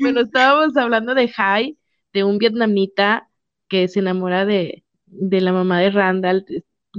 bueno, 0.00 0.22
estábamos 0.22 0.76
hablando 0.76 1.14
de 1.14 1.30
Hi, 1.38 1.78
de 2.12 2.24
un 2.24 2.38
vietnamita 2.38 3.28
que 3.68 3.86
se 3.86 4.00
enamora 4.00 4.44
de, 4.44 4.82
de 5.06 5.40
la 5.40 5.52
mamá 5.52 5.80
de 5.80 5.90
Randall, 5.90 6.44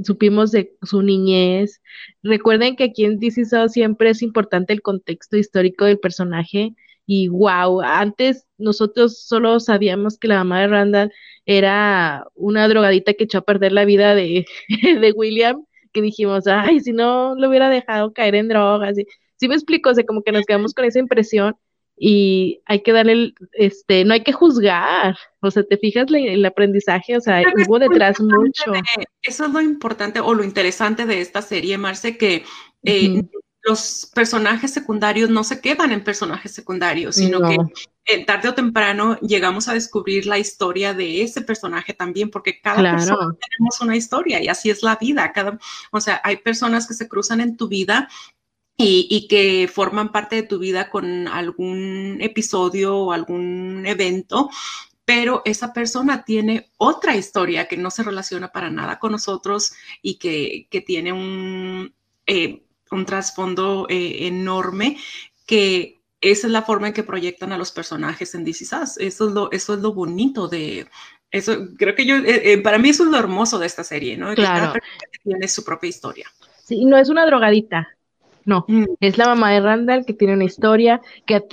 supimos 0.03 0.51
de 0.51 0.75
su 0.83 1.01
niñez. 1.01 1.81
Recuerden 2.23 2.75
que 2.75 2.85
aquí 2.85 3.05
en 3.05 3.19
DC 3.19 3.45
siempre 3.69 4.09
es 4.11 4.21
importante 4.21 4.73
el 4.73 4.81
contexto 4.81 5.37
histórico 5.37 5.85
del 5.85 5.99
personaje. 5.99 6.75
Y 7.05 7.29
wow, 7.29 7.81
antes 7.81 8.45
nosotros 8.57 9.19
solo 9.23 9.59
sabíamos 9.59 10.17
que 10.17 10.27
la 10.27 10.37
mamá 10.37 10.61
de 10.61 10.67
Randall 10.67 11.13
era 11.45 12.25
una 12.35 12.67
drogadita 12.67 13.13
que 13.13 13.23
echó 13.25 13.39
a 13.39 13.45
perder 13.45 13.71
la 13.71 13.85
vida 13.85 14.13
de, 14.15 14.45
de 15.01 15.11
William, 15.13 15.65
que 15.93 16.01
dijimos, 16.01 16.47
ay, 16.47 16.81
si 16.81 16.91
no 16.91 17.35
lo 17.35 17.49
hubiera 17.49 17.69
dejado 17.69 18.13
caer 18.13 18.35
en 18.35 18.49
drogas. 18.49 18.97
Sí, 19.37 19.47
me 19.47 19.55
explico, 19.55 19.89
o 19.89 19.95
sea, 19.95 20.05
como 20.05 20.23
que 20.23 20.31
nos 20.31 20.45
quedamos 20.45 20.73
con 20.73 20.85
esa 20.85 20.99
impresión 20.99 21.55
y 21.99 22.61
hay 22.65 22.83
que 22.83 22.91
darle, 22.91 23.33
este, 23.53 24.05
no 24.05 24.13
hay 24.13 24.23
que 24.23 24.31
juzgar, 24.31 25.17
o 25.41 25.49
sea, 25.49 25.63
te 25.63 25.77
fijas 25.77 26.05
el 26.09 26.45
aprendizaje, 26.45 27.17
o 27.17 27.21
sea, 27.21 27.41
hubo 27.67 27.79
detrás 27.79 28.19
mucho. 28.19 28.71
eso 29.23 29.45
es 29.45 29.51
lo 29.51 29.61
importante 29.61 30.19
o 30.19 30.35
lo 30.35 30.43
interesante 30.43 31.07
de 31.07 31.21
esta 31.21 31.41
serie, 31.41 31.77
Marce, 31.79 32.15
que 32.17 32.43
eh, 32.83 33.23
los 33.63 34.11
personajes 34.13 34.71
secundarios 34.71 35.29
no 35.29 35.43
se 35.43 35.59
quedan 35.59 35.91
en 35.91 36.03
personajes 36.03 36.53
secundarios, 36.53 37.15
sino 37.15 37.41
que 37.41 37.57
eh, 38.05 38.25
tarde 38.25 38.49
o 38.49 38.53
temprano 38.53 39.19
llegamos 39.19 39.67
a 39.67 39.73
descubrir 39.73 40.25
la 40.27 40.37
historia 40.37 40.93
de 40.93 41.23
ese 41.23 41.41
personaje 41.41 41.93
también, 41.93 42.29
porque 42.29 42.61
cada 42.61 42.81
persona 42.91 43.35
tenemos 43.49 43.81
una 43.81 43.97
historia 43.97 44.41
y 44.41 44.47
así 44.47 44.69
es 44.69 44.83
la 44.83 44.95
vida. 44.95 45.33
Cada, 45.33 45.59
o 45.91 45.99
sea, 45.99 46.21
hay 46.23 46.37
personas 46.37 46.87
que 46.87 46.93
se 46.93 47.09
cruzan 47.09 47.41
en 47.41 47.57
tu 47.57 47.67
vida 47.67 48.07
y, 48.77 49.27
que 49.27 49.67
forman 49.67 50.11
parte 50.11 50.35
de 50.35 50.43
tu 50.43 50.59
vida 50.59 50.89
con 50.89 51.27
algún 51.27 52.17
episodio 52.21 52.95
o 52.95 53.11
algún 53.11 53.85
evento, 53.87 54.49
pero 55.03 55.41
esa 55.45 55.73
persona 55.73 56.23
tiene 56.23 56.69
otra 56.77 57.15
historia 57.15 57.67
que 57.67 57.77
no 57.77 57.89
se 57.89 58.03
relaciona 58.03 58.51
para 58.51 58.69
nada 58.69 58.99
con 58.99 59.13
nosotros 59.13 59.73
y 60.01 60.19
que, 60.19 60.67
tiene 60.85 61.11
un, 61.11 61.93
eh, 62.27 62.63
un 62.91 63.05
trasfondo 63.05 63.87
eh, 63.89 64.27
enorme 64.27 64.97
que 65.47 66.01
esa 66.21 66.47
es 66.47 66.53
la 66.53 66.63
forma 66.63 66.87
en 66.87 66.93
que 66.93 67.03
proyectan 67.03 67.51
a 67.53 67.57
los 67.57 67.71
personajes 67.71 68.35
en 68.35 68.43
DC 68.43 68.63
Eso 68.63 68.99
es 68.99 69.19
lo, 69.19 69.51
eso 69.51 69.73
es 69.73 69.79
lo 69.79 69.93
bonito 69.93 70.47
de, 70.47 70.87
eso 71.31 71.67
creo 71.77 71.95
que 71.95 72.05
yo, 72.05 72.17
eh, 72.17 72.57
para 72.59 72.77
mí 72.77 72.89
eso 72.89 73.03
es 73.03 73.09
lo 73.09 73.17
hermoso 73.17 73.59
de 73.59 73.67
esta 73.67 73.83
serie, 73.83 74.17
¿no? 74.17 74.33
Claro. 74.33 74.73
Que 74.73 75.19
tiene 75.23 75.47
su 75.47 75.63
propia 75.63 75.89
historia. 75.89 76.27
Sí, 76.63 76.85
no 76.85 76.97
es 76.97 77.09
una 77.09 77.25
drogadita, 77.25 77.96
no, 78.47 78.63
mm. 78.69 78.85
es 79.01 79.17
la 79.17 79.25
mamá 79.25 79.51
de 79.51 79.59
Randall 79.59 80.05
que 80.05 80.13
tiene 80.13 80.33
una 80.33 80.45
historia, 80.45 81.01
que, 81.25 81.43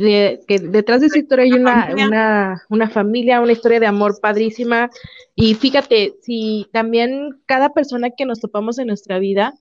que 0.46 0.60
detrás 0.60 1.00
de 1.00 1.08
esa 1.08 1.18
historia 1.18 1.44
hay 1.44 1.52
una, 1.52 1.92
una, 1.92 2.62
una, 2.68 2.88
familia, 2.88 3.40
una 3.40 3.50
historia 3.50 3.80
de 3.80 3.88
amor 3.88 4.20
padrísima. 4.22 4.90
Y 5.34 5.54
fíjate, 5.54 6.14
si 6.22 6.68
también 6.72 7.40
cada 7.46 7.70
persona 7.70 8.10
que 8.10 8.26
nos 8.26 8.38
topamos 8.38 8.78
en 8.78 8.86
nuestra 8.86 9.18
vida 9.18 9.54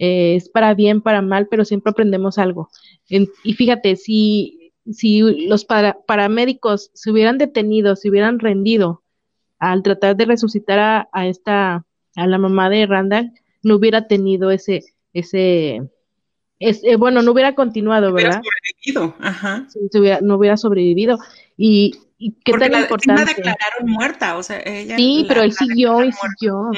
eh, 0.00 0.34
es 0.34 0.48
para 0.48 0.74
bien, 0.74 1.00
para 1.00 1.22
mal, 1.22 1.46
pero 1.48 1.64
siempre 1.64 1.92
aprendemos 1.92 2.38
algo. 2.38 2.70
y 3.08 3.54
fíjate, 3.54 3.94
si, 3.94 4.72
si 4.90 5.46
los 5.46 5.64
paramédicos 5.64 6.90
se 6.92 7.12
hubieran 7.12 7.38
detenido, 7.38 7.94
se 7.94 8.10
hubieran 8.10 8.40
rendido 8.40 9.04
al 9.60 9.84
tratar 9.84 10.16
de 10.16 10.24
resucitar 10.24 10.80
a, 10.80 11.08
a 11.12 11.28
esta, 11.28 11.86
a 12.16 12.26
la 12.26 12.38
mamá 12.38 12.68
de 12.68 12.84
Randall, 12.86 13.30
no 13.62 13.76
hubiera 13.76 14.08
tenido 14.08 14.50
ese, 14.50 14.82
ese 15.12 15.88
eh, 16.60 16.96
bueno, 16.96 17.22
no 17.22 17.32
hubiera 17.32 17.54
continuado, 17.54 18.12
¿verdad? 18.12 18.42
Sobrevivido. 18.42 19.16
Ajá. 19.20 19.66
no 20.20 20.36
hubiera 20.36 20.58
sobrevivido. 20.58 21.18
Y, 21.56 21.98
qué 22.44 22.52
tan 22.52 22.74
importante. 22.74 23.22
La 23.22 23.26
declararon 23.26 23.86
muerta, 23.86 24.36
o 24.36 24.42
sea, 24.42 24.60
ella. 24.64 24.96
Sí, 24.96 25.24
pero 25.26 25.42
él 25.42 25.52
siguió 25.54 26.04
y 26.04 26.12
siguió. 26.12 26.70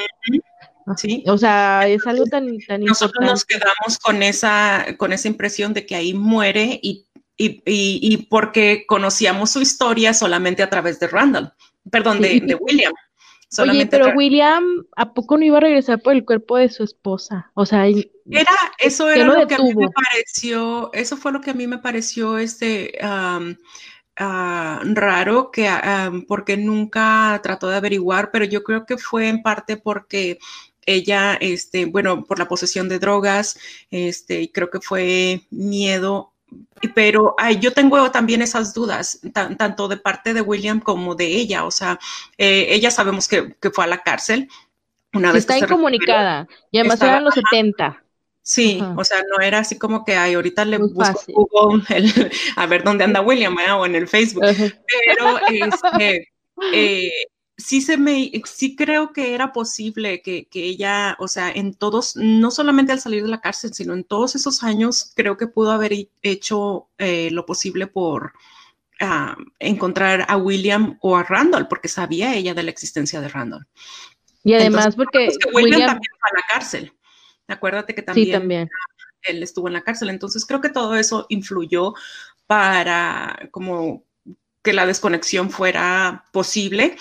Sí. 0.97 1.25
O 1.27 1.37
sea, 1.37 1.87
es 1.88 2.07
algo 2.07 2.25
tan, 2.27 2.59
tan 2.66 2.83
Nosotros 2.83 3.25
nos 3.25 3.45
quedamos 3.45 3.99
con 4.03 4.23
esa, 4.23 4.87
con 4.97 5.12
esa 5.12 5.29
impresión 5.29 5.75
de 5.75 5.85
que 5.85 5.97
ahí 5.97 6.14
muere 6.14 6.79
y, 6.83 7.07
y, 7.37 7.62
y, 7.64 8.16
porque 8.29 8.85
conocíamos 8.87 9.51
su 9.51 9.61
historia 9.61 10.14
solamente 10.14 10.62
a 10.62 10.71
través 10.71 11.01
de 11.01 11.09
Randall, 11.09 11.53
perdón, 11.90 12.21
de, 12.21 12.40
de 12.40 12.55
William. 12.55 12.92
Oye, 13.59 13.87
pero 13.87 14.12
William, 14.17 14.65
¿a 14.97 15.12
poco 15.12 15.37
no 15.37 15.45
iba 15.45 15.59
a 15.59 15.61
regresar 15.61 16.01
por 16.01 16.15
el 16.15 16.25
cuerpo 16.25 16.57
de 16.57 16.71
su 16.71 16.85
esposa? 16.85 17.51
O 17.55 17.67
sea, 17.67 17.87
era, 17.87 18.53
eso 18.79 19.11
era 19.11 19.25
lo, 19.25 19.47
que 19.47 19.55
a 19.55 19.59
mí 19.59 19.75
me 19.75 19.91
pareció, 19.91 20.91
eso 20.95 21.17
fue 21.17 21.33
lo 21.33 21.41
que 21.41 21.51
a 21.51 21.55
mí 21.55 21.67
me 21.67 21.79
pareció 21.79 22.38
este 22.38 22.99
ah, 23.03 23.41
raro, 24.85 25.51
que 25.51 25.69
porque 26.27 26.57
nunca 26.57 27.38
trató 27.43 27.69
de 27.69 27.77
averiguar, 27.77 28.31
pero 28.31 28.45
yo 28.47 28.62
creo 28.62 28.87
que 28.87 28.97
fue 28.97 29.29
en 29.29 29.43
parte 29.43 29.77
porque 29.77 30.38
ella, 30.87 31.35
este, 31.35 31.85
bueno, 31.85 32.25
por 32.25 32.38
la 32.38 32.49
posesión 32.49 32.88
de 32.88 32.99
drogas, 32.99 33.59
este, 33.91 34.51
creo 34.51 34.71
que 34.71 34.81
fue 34.81 35.43
miedo 35.51 36.32
pero 36.95 37.37
yo 37.61 37.73
tengo 37.73 38.11
también 38.11 38.43
esas 38.43 38.75
dudas, 38.75 39.21
tanto 39.33 39.88
de 39.88 39.97
parte 39.97 40.35
de 40.35 40.41
William 40.41 40.81
como 40.81 41.15
de 41.15 41.27
ella. 41.27 41.65
O 41.65 41.71
sea, 41.71 41.99
eh, 42.38 42.67
ella 42.71 42.91
sabemos 42.91 43.29
que, 43.29 43.55
fue 43.73 43.85
a 43.85 43.88
la 43.88 44.03
cárcel. 44.03 44.49
Una 45.15 45.31
vez 45.31 45.43
Está 45.43 45.59
incomunicada, 45.59 46.49
y 46.71 46.79
además 46.79 47.01
eran 47.03 47.25
los 47.25 47.35
70. 47.35 48.03
Sí, 48.45 48.83
o 48.97 49.05
sea, 49.05 49.23
no 49.31 49.45
era 49.45 49.61
así 49.61 49.79
como 49.79 50.05
que 50.05 50.17
ay, 50.17 50.35
ahorita 50.35 50.65
le 50.65 50.79
busco 50.79 51.21
Google 51.29 51.85
a 52.57 52.67
ver 52.67 52.83
dónde 52.83 53.05
anda 53.05 53.21
William 53.21 53.57
o 53.79 53.87
en 53.87 53.95
el 53.95 54.09
Facebook. 54.09 54.43
Pero 54.45 55.38
este, 55.49 56.33
eh, 56.73 57.12
sí 57.62 57.81
se 57.81 57.96
me, 57.96 58.31
sí 58.44 58.77
creo 58.77 59.12
que 59.12 59.35
era 59.35 59.53
posible 59.53 60.22
que, 60.22 60.46
que, 60.46 60.64
ella, 60.64 61.16
o 61.18 61.29
sea, 61.29 61.51
en 61.51 61.75
todos, 61.75 62.16
no 62.16 62.51
solamente 62.51 62.92
al 62.92 63.01
salir 63.01 63.22
de 63.22 63.29
la 63.29 63.40
cárcel, 63.40 63.72
sino 63.75 63.94
en 63.94 64.05
todos 64.05 64.35
esos 64.35 64.62
años, 64.62 65.12
creo 65.14 65.37
que 65.37 65.46
pudo 65.46 65.72
haber 65.72 65.92
hecho 66.22 66.88
eh, 66.98 67.31
lo 67.31 67.46
posible 67.46 67.87
por 67.87 68.33
uh, 69.01 69.42
encontrar 69.59 70.27
a 70.29 70.37
William 70.37 70.98
o 71.01 71.16
a 71.16 71.22
Randall, 71.22 71.68
porque 71.68 71.88
sabía 71.88 72.35
ella 72.35 72.55
de 72.55 72.62
la 72.62 72.70
existencia 72.70 73.20
de 73.20 73.29
Randall. 73.29 73.66
Y 74.44 74.55
además 74.55 74.87
Entonces, 74.87 74.96
porque 74.96 75.18
William, 75.55 75.64
William, 75.64 75.87
también 75.87 76.12
fue 76.20 76.31
a 76.31 76.35
la 76.35 76.44
cárcel. 76.53 76.92
Acuérdate 77.48 77.94
que 77.94 78.03
también, 78.03 78.27
sí, 78.27 78.33
también 78.33 78.68
él 79.22 79.42
estuvo 79.42 79.68
en 79.68 79.75
la 79.75 79.83
cárcel. 79.83 80.11
Entonces 80.11 80.44
creo 80.46 80.61
que 80.61 80.68
todo 80.68 80.96
eso 80.96 81.27
influyó 81.29 81.94
para 82.46 83.48
como 83.51 84.05
que 84.62 84.72
la 84.72 84.87
desconexión 84.87 85.51
fuera 85.51 86.25
posible, 86.33 86.96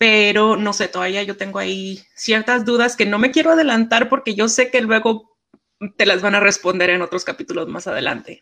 pero 0.00 0.56
no 0.56 0.72
sé, 0.72 0.88
todavía 0.88 1.22
yo 1.24 1.36
tengo 1.36 1.58
ahí 1.58 2.00
ciertas 2.14 2.64
dudas 2.64 2.96
que 2.96 3.04
no 3.04 3.18
me 3.18 3.30
quiero 3.30 3.50
adelantar 3.50 4.08
porque 4.08 4.34
yo 4.34 4.48
sé 4.48 4.70
que 4.70 4.80
luego 4.80 5.36
te 5.98 6.06
las 6.06 6.22
van 6.22 6.34
a 6.34 6.40
responder 6.40 6.88
en 6.88 7.02
otros 7.02 7.22
capítulos 7.22 7.68
más 7.68 7.86
adelante. 7.86 8.40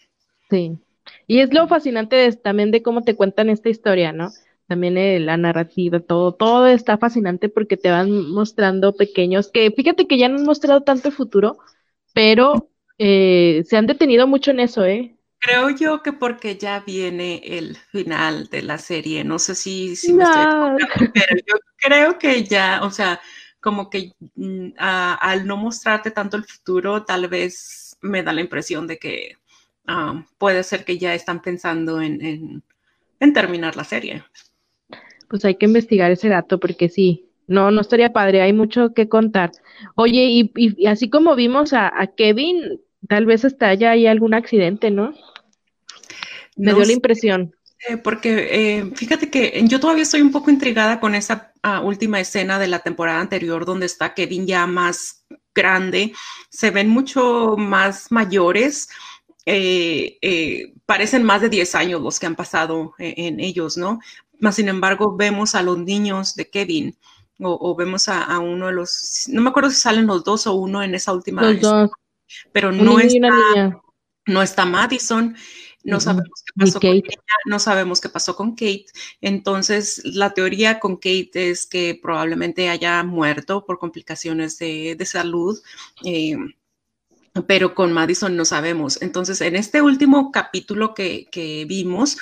Sí, 0.48 0.78
y 1.26 1.40
es 1.40 1.52
lo 1.52 1.66
fascinante 1.66 2.14
de, 2.14 2.32
también 2.34 2.70
de 2.70 2.80
cómo 2.84 3.02
te 3.02 3.16
cuentan 3.16 3.50
esta 3.50 3.70
historia, 3.70 4.12
¿no? 4.12 4.30
También 4.68 5.26
la 5.26 5.36
narrativa, 5.36 5.98
todo, 5.98 6.32
todo 6.32 6.68
está 6.68 6.96
fascinante 6.96 7.48
porque 7.48 7.76
te 7.76 7.90
van 7.90 8.30
mostrando 8.30 8.94
pequeños, 8.94 9.50
que 9.50 9.72
fíjate 9.72 10.06
que 10.06 10.16
ya 10.16 10.28
no 10.28 10.36
han 10.36 10.44
mostrado 10.44 10.82
tanto 10.82 11.08
el 11.08 11.14
futuro, 11.14 11.58
pero 12.14 12.70
eh, 12.98 13.64
se 13.66 13.76
han 13.76 13.88
detenido 13.88 14.28
mucho 14.28 14.52
en 14.52 14.60
eso, 14.60 14.84
¿eh? 14.84 15.17
Creo 15.40 15.70
yo 15.70 16.02
que 16.02 16.12
porque 16.12 16.56
ya 16.56 16.80
viene 16.80 17.40
el 17.44 17.76
final 17.76 18.48
de 18.48 18.62
la 18.62 18.78
serie, 18.78 19.22
no 19.22 19.38
sé 19.38 19.54
si, 19.54 19.94
si 19.94 20.12
me 20.12 20.24
estoy 20.24 20.44
pero 21.14 21.36
yo 21.46 21.54
creo 21.76 22.18
que 22.18 22.42
ya, 22.42 22.80
o 22.82 22.90
sea, 22.90 23.20
como 23.60 23.88
que 23.88 24.12
mm, 24.34 24.70
al 24.76 25.46
no 25.46 25.56
mostrarte 25.56 26.10
tanto 26.10 26.36
el 26.36 26.44
futuro, 26.44 27.04
tal 27.04 27.28
vez 27.28 27.96
me 28.00 28.22
da 28.22 28.32
la 28.32 28.40
impresión 28.40 28.86
de 28.86 28.98
que 28.98 29.36
puede 30.38 30.62
ser 30.64 30.84
que 30.84 30.98
ya 30.98 31.14
están 31.14 31.40
pensando 31.40 32.00
en, 32.02 32.22
en, 32.22 32.62
en, 33.20 33.32
terminar 33.32 33.74
la 33.74 33.84
serie. 33.84 34.22
Pues 35.28 35.44
hay 35.46 35.54
que 35.54 35.64
investigar 35.64 36.10
ese 36.10 36.28
dato 36.28 36.60
porque 36.60 36.90
sí, 36.90 37.30
no, 37.46 37.70
no 37.70 37.80
estaría 37.80 38.12
padre, 38.12 38.42
hay 38.42 38.52
mucho 38.52 38.92
que 38.92 39.08
contar. 39.08 39.50
Oye, 39.94 40.26
y, 40.26 40.52
y 40.54 40.86
así 40.86 41.08
como 41.08 41.34
vimos 41.36 41.72
a, 41.72 41.88
a 41.88 42.06
Kevin, 42.08 42.80
tal 43.06 43.26
vez 43.26 43.44
hasta 43.44 43.68
haya 43.68 43.92
hay 43.92 44.06
algún 44.06 44.34
accidente, 44.34 44.90
¿no? 44.90 45.12
Me 46.56 46.72
no 46.72 46.76
dio 46.76 46.86
la 46.86 46.92
impresión. 46.92 47.54
Sé, 47.78 47.96
porque 47.98 48.48
eh, 48.50 48.92
fíjate 48.96 49.30
que 49.30 49.62
yo 49.64 49.78
todavía 49.78 50.02
estoy 50.02 50.20
un 50.20 50.32
poco 50.32 50.50
intrigada 50.50 50.98
con 50.98 51.14
esa 51.14 51.52
uh, 51.64 51.86
última 51.86 52.18
escena 52.18 52.58
de 52.58 52.66
la 52.66 52.80
temporada 52.80 53.20
anterior 53.20 53.64
donde 53.64 53.86
está 53.86 54.14
Kevin 54.14 54.46
ya 54.46 54.66
más 54.66 55.24
grande, 55.54 56.12
se 56.50 56.70
ven 56.70 56.88
mucho 56.88 57.56
más 57.56 58.10
mayores, 58.10 58.88
eh, 59.46 60.18
eh, 60.22 60.74
parecen 60.86 61.22
más 61.22 61.40
de 61.40 61.48
10 61.48 61.74
años 61.76 62.02
los 62.02 62.18
que 62.18 62.26
han 62.26 62.36
pasado 62.36 62.94
en, 62.98 63.34
en 63.34 63.40
ellos, 63.40 63.76
¿no? 63.76 64.00
Más 64.40 64.56
sin 64.56 64.68
embargo, 64.68 65.16
vemos 65.16 65.54
a 65.54 65.62
los 65.62 65.78
niños 65.78 66.34
de 66.34 66.50
Kevin. 66.50 66.96
O, 67.40 67.56
o 67.70 67.76
vemos 67.76 68.08
a, 68.08 68.24
a, 68.24 68.40
uno 68.40 68.66
de 68.66 68.72
los, 68.72 69.26
no 69.28 69.40
me 69.40 69.50
acuerdo 69.50 69.70
si 69.70 69.76
salen 69.76 70.08
los 70.08 70.24
dos 70.24 70.48
o 70.48 70.54
uno 70.54 70.82
en 70.82 70.96
esa 70.96 71.12
última. 71.12 71.42
Los 71.42 71.60
dos 71.60 71.90
pero 72.52 72.72
no 72.72 72.98
está, 72.98 73.80
no 74.26 74.42
está 74.42 74.64
Madison, 74.64 75.36
no 75.84 76.00
sabemos 76.00 76.42
qué 76.44 76.52
pasó 76.56 76.80
con 76.80 76.90
ella, 76.90 77.02
no 77.46 77.58
sabemos 77.58 78.00
qué 78.00 78.08
pasó 78.08 78.36
con 78.36 78.50
Kate. 78.52 78.86
Entonces, 79.20 80.02
la 80.04 80.34
teoría 80.34 80.80
con 80.80 80.96
Kate 80.96 81.50
es 81.50 81.66
que 81.66 81.98
probablemente 82.00 82.68
haya 82.68 83.02
muerto 83.04 83.64
por 83.64 83.78
complicaciones 83.78 84.58
de, 84.58 84.96
de 84.96 85.06
salud. 85.06 85.58
Eh, 86.04 86.36
pero 87.46 87.74
con 87.74 87.92
Madison 87.92 88.36
no 88.36 88.44
sabemos. 88.44 89.00
Entonces, 89.02 89.40
en 89.40 89.56
este 89.56 89.82
último 89.82 90.32
capítulo 90.32 90.94
que, 90.94 91.26
que 91.30 91.64
vimos, 91.66 92.18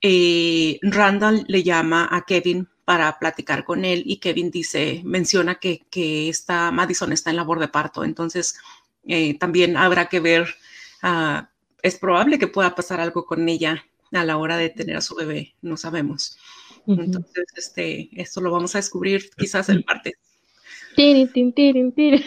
eh, 0.00 0.78
Randall 0.82 1.44
le 1.48 1.62
llama 1.62 2.08
a 2.10 2.24
Kevin 2.24 2.68
para 2.84 3.18
platicar 3.18 3.64
con 3.64 3.84
él 3.84 4.02
y 4.04 4.16
Kevin 4.16 4.50
dice, 4.50 5.02
menciona 5.04 5.56
que, 5.56 5.82
que 5.90 6.28
está, 6.28 6.70
Madison 6.70 7.12
está 7.12 7.30
en 7.30 7.36
labor 7.36 7.60
de 7.60 7.68
parto. 7.68 8.04
Entonces, 8.04 8.56
eh, 9.06 9.38
también 9.38 9.76
habrá 9.76 10.06
que 10.06 10.20
ver, 10.20 10.48
uh, 11.02 11.42
es 11.82 11.98
probable 11.98 12.38
que 12.38 12.46
pueda 12.46 12.74
pasar 12.74 13.00
algo 13.00 13.26
con 13.26 13.48
ella 13.48 13.84
a 14.12 14.24
la 14.24 14.36
hora 14.36 14.56
de 14.56 14.70
tener 14.70 14.96
a 14.96 15.00
su 15.00 15.14
bebé, 15.14 15.54
no 15.62 15.76
sabemos. 15.76 16.38
Uh 16.86 16.96
-huh. 16.96 17.04
Entonces, 17.04 17.44
este, 17.56 18.10
esto 18.12 18.40
lo 18.40 18.50
vamos 18.50 18.74
a 18.74 18.78
descubrir 18.78 19.30
quizás 19.36 19.68
el 19.68 19.84
martes. 19.86 20.14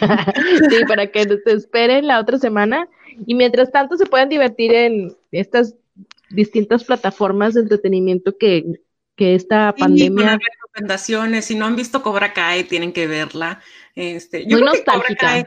Sí, 0.70 0.84
para 0.88 1.06
que 1.10 1.26
te 1.26 1.52
esperen 1.52 2.06
la 2.06 2.20
otra 2.20 2.38
semana. 2.38 2.88
Y 3.26 3.34
mientras 3.34 3.70
tanto 3.70 3.96
se 3.96 4.06
puedan 4.06 4.28
divertir 4.28 4.74
en 4.74 5.16
estas 5.32 5.74
distintas 6.30 6.84
plataformas 6.84 7.54
de 7.54 7.60
entretenimiento 7.62 8.36
que, 8.36 8.80
que 9.14 9.34
esta 9.34 9.72
sí, 9.74 9.80
pandemia. 9.80 10.38
recomendaciones, 10.62 11.44
si 11.46 11.54
no 11.54 11.66
han 11.66 11.76
visto 11.76 12.02
Cobra 12.02 12.32
Kai, 12.32 12.64
tienen 12.64 12.92
que 12.92 13.06
verla. 13.06 13.60
Este, 13.94 14.42
yo 14.42 14.58
Muy 14.58 14.62
creo 14.62 14.74
nostálgica. 14.74 15.06
Que 15.06 15.16
Cobra 15.16 15.16
Kai, 15.16 15.44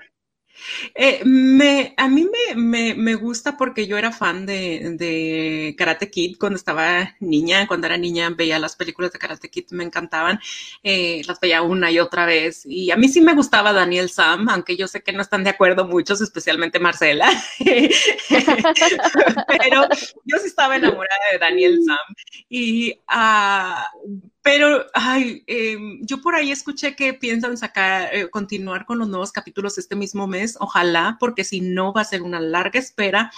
eh, 0.95 1.21
me, 1.25 1.93
a 1.97 2.07
mí 2.07 2.25
me, 2.25 2.55
me, 2.55 2.95
me, 2.95 3.15
gusta 3.15 3.57
porque 3.57 3.87
yo 3.87 3.97
era 3.97 4.11
fan 4.11 4.45
de, 4.45 4.95
de, 4.97 5.75
Karate 5.77 6.09
Kid 6.09 6.37
cuando 6.39 6.57
estaba 6.57 7.15
niña, 7.19 7.67
cuando 7.67 7.87
era 7.87 7.97
niña 7.97 8.29
veía 8.29 8.59
las 8.59 8.75
películas 8.75 9.11
de 9.11 9.19
Karate 9.19 9.49
Kid, 9.49 9.65
me 9.71 9.83
encantaban, 9.83 10.39
eh, 10.83 11.21
las 11.27 11.39
veía 11.39 11.61
una 11.61 11.91
y 11.91 11.99
otra 11.99 12.25
vez 12.25 12.65
y 12.65 12.91
a 12.91 12.97
mí 12.97 13.07
sí 13.07 13.21
me 13.21 13.33
gustaba 13.33 13.73
Daniel 13.73 14.09
Sam, 14.09 14.49
aunque 14.49 14.77
yo 14.77 14.87
sé 14.87 15.01
que 15.01 15.13
no 15.13 15.21
están 15.21 15.43
de 15.43 15.51
acuerdo 15.51 15.85
muchos, 15.85 16.21
especialmente 16.21 16.79
Marcela, 16.79 17.29
pero 17.59 17.89
yo 20.25 20.37
sí 20.37 20.47
estaba 20.47 20.77
enamorada 20.77 21.25
de 21.31 21.39
Daniel 21.39 21.79
Sam 21.85 22.15
y 22.49 22.99
uh, 23.09 24.19
pero, 24.51 24.83
ay, 24.95 25.43
eh, 25.45 25.77
yo 26.01 26.23
por 26.23 26.33
ahí 26.33 26.49
escuché 26.49 26.95
que 26.95 27.13
piensan 27.13 27.55
sacar, 27.55 28.09
eh, 28.11 28.31
continuar 28.31 28.87
con 28.87 28.97
los 28.97 29.07
nuevos 29.07 29.31
capítulos 29.31 29.77
este 29.77 29.95
mismo 29.95 30.25
mes, 30.25 30.57
ojalá, 30.59 31.17
porque 31.19 31.43
si 31.43 31.61
no 31.61 31.93
va 31.93 32.01
a 32.01 32.05
ser 32.05 32.23
una 32.23 32.39
larga 32.39 32.79
espera. 32.79 33.31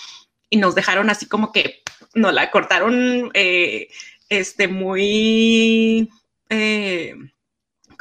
Y 0.50 0.56
nos 0.56 0.74
dejaron 0.74 1.10
así 1.10 1.26
como 1.26 1.52
que 1.52 1.82
nos 2.16 2.34
la 2.34 2.50
cortaron, 2.50 3.30
eh, 3.34 3.90
este, 4.30 4.70
muy, 4.70 6.10
eh, 6.50 7.14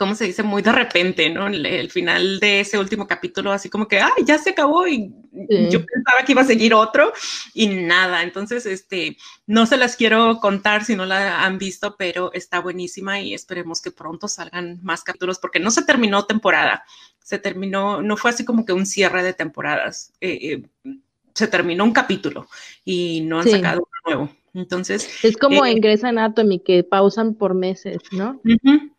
¿cómo 0.00 0.14
se 0.14 0.24
dice? 0.24 0.42
Muy 0.42 0.62
de 0.62 0.72
repente, 0.72 1.28
¿no? 1.28 1.48
El, 1.48 1.66
el, 1.66 1.90
final 1.90 2.40
de 2.40 2.60
ese 2.60 2.78
último 2.78 3.06
capítulo, 3.06 3.52
así 3.52 3.68
como 3.68 3.86
que, 3.86 4.00
ay, 4.00 4.24
ya 4.24 4.38
se 4.38 4.50
acabó 4.50 4.88
y 4.88 5.12
sí. 5.30 5.68
yo 5.70 5.84
pensaba 5.84 6.24
que 6.24 6.32
iba 6.32 6.40
a 6.40 6.46
seguir 6.46 6.72
otro 6.72 7.12
y 7.52 7.66
nada. 7.68 8.22
Entonces, 8.22 8.64
este, 8.64 9.18
no 9.46 9.66
se 9.66 9.76
las 9.76 9.96
quiero 9.96 10.38
contar 10.40 10.86
si 10.86 10.96
no 10.96 11.04
la 11.04 11.44
han 11.44 11.58
visto, 11.58 11.96
pero 11.98 12.32
está 12.32 12.60
buenísima 12.60 13.20
y 13.20 13.34
esperemos 13.34 13.82
que 13.82 13.90
pronto 13.90 14.26
salgan 14.26 14.80
más 14.82 15.04
capítulos 15.04 15.38
porque 15.38 15.60
no 15.60 15.70
se 15.70 15.84
terminó 15.84 16.24
temporada. 16.24 16.82
Se 17.22 17.38
terminó, 17.38 18.00
no 18.00 18.16
fue 18.16 18.30
así 18.30 18.46
como 18.46 18.64
que 18.64 18.72
un 18.72 18.86
cierre 18.86 19.22
de 19.22 19.34
temporadas. 19.34 20.14
Eh, 20.22 20.62
eh, 20.84 20.92
se 21.34 21.46
terminó 21.46 21.84
un 21.84 21.92
capítulo 21.92 22.48
y 22.86 23.20
no 23.20 23.40
han 23.40 23.44
sí. 23.44 23.50
sacado 23.50 23.86
uno 23.86 24.16
nuevo. 24.16 24.36
Entonces. 24.54 25.22
Es 25.22 25.36
como 25.36 25.66
eh, 25.66 25.72
en 25.72 25.80
Grey's 25.82 26.04
Anatomy 26.04 26.58
que 26.58 26.84
pausan 26.84 27.34
por 27.34 27.52
meses, 27.52 27.98
¿no? 28.12 28.40
Uh 28.42 28.48
-huh. 28.48 28.90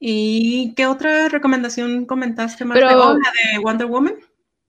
¿Y 0.00 0.74
qué 0.74 0.86
otra 0.86 1.28
recomendación 1.28 2.06
comentaste, 2.06 2.64
más 2.64 2.78
Pero, 2.78 2.88
oh, 2.88 3.14
la 3.14 3.32
de 3.52 3.58
Wonder 3.58 3.86
Woman? 3.86 4.14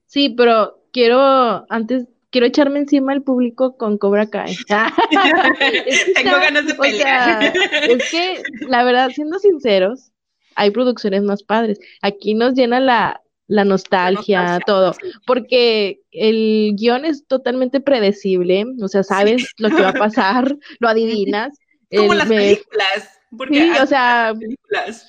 Sí, 0.05 0.29
pero 0.29 0.83
quiero, 0.91 1.65
antes, 1.69 2.07
quiero 2.31 2.47
echarme 2.47 2.79
encima 2.79 3.13
al 3.13 3.21
público 3.21 3.77
con 3.77 3.97
Cobra 3.97 4.29
Kai. 4.29 4.51
es 4.51 4.65
que 4.65 6.13
Tengo 6.13 6.29
está, 6.29 6.39
ganas 6.39 6.65
de 6.65 6.73
pelear. 6.73 7.37
O 7.37 7.53
sea, 7.53 7.83
es 7.83 8.11
que, 8.11 8.41
la 8.67 8.83
verdad, 8.83 9.11
siendo 9.13 9.37
sinceros, 9.39 10.11
hay 10.55 10.71
producciones 10.71 11.23
más 11.23 11.43
padres. 11.43 11.79
Aquí 12.01 12.33
nos 12.33 12.53
llena 12.53 12.79
la, 12.79 13.21
la 13.47 13.65
nostalgia, 13.65 14.41
la 14.41 14.43
nostalgia 14.43 14.65
todo, 14.65 14.95
porque 15.25 16.01
el 16.11 16.75
guion 16.75 17.05
es 17.05 17.25
totalmente 17.27 17.81
predecible, 17.81 18.65
o 18.81 18.87
sea, 18.87 19.03
sabes 19.03 19.43
sí. 19.43 19.47
lo 19.57 19.69
que 19.69 19.81
va 19.81 19.89
a 19.89 19.93
pasar, 19.93 20.55
lo 20.79 20.87
adivinas. 20.89 21.57
Como 21.95 22.13
el, 22.13 22.19
las 22.19 22.27
películas. 22.27 23.19
Porque 23.35 23.61
sí, 23.61 23.71
o 23.79 23.85
sea, 23.85 24.33
películas. 24.37 25.07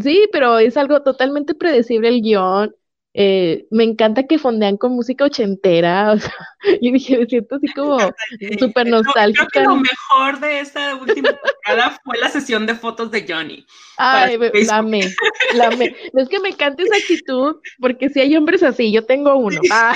Sí, 0.00 0.28
pero 0.32 0.58
es 0.58 0.76
algo 0.76 1.02
totalmente 1.02 1.54
predecible 1.54 2.08
el 2.08 2.22
guion. 2.22 2.74
Eh, 3.14 3.66
me 3.70 3.84
encanta 3.84 4.26
que 4.26 4.38
fondean 4.38 4.78
con 4.78 4.92
música 4.92 5.26
ochentera, 5.26 6.12
o 6.12 6.18
sea, 6.18 6.34
y 6.80 6.92
dije, 6.92 7.18
me 7.18 7.26
siento 7.26 7.56
así 7.56 7.66
como 7.74 7.98
súper 8.58 8.86
nostálgica. 8.86 9.46
Creo 9.50 9.62
que 9.64 9.68
lo 9.68 9.76
mejor 9.76 10.40
de 10.40 10.60
esta 10.60 10.94
última 10.94 11.28
temporada 11.30 12.00
fue 12.04 12.18
la 12.18 12.28
sesión 12.28 12.66
de 12.66 12.74
fotos 12.74 13.10
de 13.10 13.26
Johnny. 13.28 13.66
Ay, 13.98 14.38
la 14.66 14.78
amé, 14.78 15.02
la 15.54 15.66
amé. 15.66 15.94
No 16.14 16.22
es 16.22 16.28
que 16.28 16.40
me 16.40 16.50
encante 16.50 16.84
esa 16.84 16.96
actitud, 16.96 17.56
porque 17.78 18.08
si 18.08 18.20
hay 18.20 18.34
hombres 18.34 18.62
así, 18.62 18.90
yo 18.90 19.04
tengo 19.04 19.36
uno, 19.36 19.60
ah, 19.70 19.94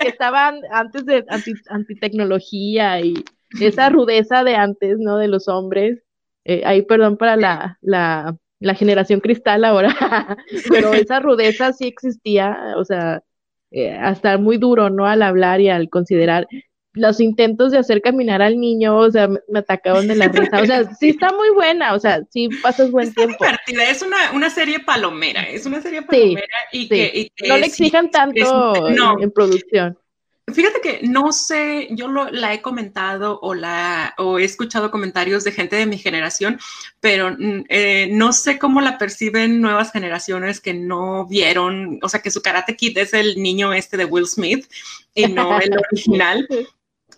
que 0.00 0.08
estaban 0.08 0.60
antes 0.70 1.04
de 1.06 1.24
anti, 1.28 1.52
antitecnología 1.68 3.00
y 3.00 3.24
esa 3.60 3.88
rudeza 3.88 4.44
de 4.44 4.54
antes, 4.54 4.98
¿no? 4.98 5.18
De 5.18 5.28
los 5.28 5.48
hombres. 5.48 6.00
Eh, 6.44 6.62
ahí, 6.64 6.82
perdón 6.82 7.16
para 7.16 7.36
la, 7.36 7.78
la 7.80 8.36
la 8.64 8.74
generación 8.74 9.20
cristal 9.20 9.64
ahora, 9.64 9.88
pero 10.68 10.94
esa 10.94 11.20
rudeza 11.20 11.72
sí 11.72 11.86
existía, 11.86 12.74
o 12.76 12.84
sea, 12.84 13.22
eh, 13.70 13.92
hasta 13.92 14.38
muy 14.38 14.56
duro, 14.56 14.90
¿no? 14.90 15.06
Al 15.06 15.22
hablar 15.22 15.60
y 15.60 15.68
al 15.68 15.88
considerar 15.88 16.46
los 16.94 17.20
intentos 17.20 17.72
de 17.72 17.78
hacer 17.78 18.00
caminar 18.00 18.40
al 18.40 18.58
niño, 18.58 18.96
o 18.96 19.10
sea, 19.10 19.28
me, 19.28 19.58
atacaron 19.58 20.06
de 20.06 20.14
la 20.14 20.28
risa. 20.28 20.62
O 20.62 20.66
sea, 20.66 20.94
sí 20.94 21.10
está 21.10 21.32
muy 21.32 21.50
buena, 21.50 21.94
o 21.94 21.98
sea, 21.98 22.22
sí 22.30 22.48
pasas 22.62 22.90
buen 22.90 23.08
está 23.08 23.26
tiempo. 23.26 23.44
divertida, 23.44 23.90
es 23.90 24.02
una, 24.02 24.16
una 24.32 24.48
serie 24.48 24.80
palomera, 24.80 25.42
es 25.42 25.66
una 25.66 25.80
serie 25.80 26.02
palomera 26.02 26.46
y, 26.72 26.88
Que, 26.88 27.30
no 27.48 27.56
le 27.56 27.66
exijan 27.66 28.10
tanto 28.10 28.88
en, 29.20 29.30
producción. 29.32 29.98
Fíjate 30.52 30.80
que 30.82 31.00
no 31.08 31.32
sé, 31.32 31.88
yo 31.92 32.06
lo, 32.06 32.30
la 32.30 32.52
he 32.52 32.60
comentado 32.60 33.40
o, 33.40 33.54
la, 33.54 34.14
o 34.18 34.38
he 34.38 34.44
escuchado 34.44 34.90
comentarios 34.90 35.42
de 35.42 35.52
gente 35.52 35.76
de 35.76 35.86
mi 35.86 35.96
generación, 35.96 36.60
pero 37.00 37.30
mm, 37.30 37.64
eh, 37.70 38.08
no 38.12 38.32
sé 38.34 38.58
cómo 38.58 38.82
la 38.82 38.98
perciben 38.98 39.62
nuevas 39.62 39.90
generaciones 39.90 40.60
que 40.60 40.74
no 40.74 41.26
vieron, 41.26 41.98
o 42.02 42.08
sea, 42.10 42.20
que 42.20 42.30
su 42.30 42.42
Karate 42.42 42.76
Kid 42.76 42.98
es 42.98 43.14
el 43.14 43.42
niño 43.42 43.72
este 43.72 43.96
de 43.96 44.04
Will 44.04 44.26
Smith 44.26 44.66
y 45.14 45.28
no 45.28 45.58
el 45.58 45.70
original. 45.90 46.46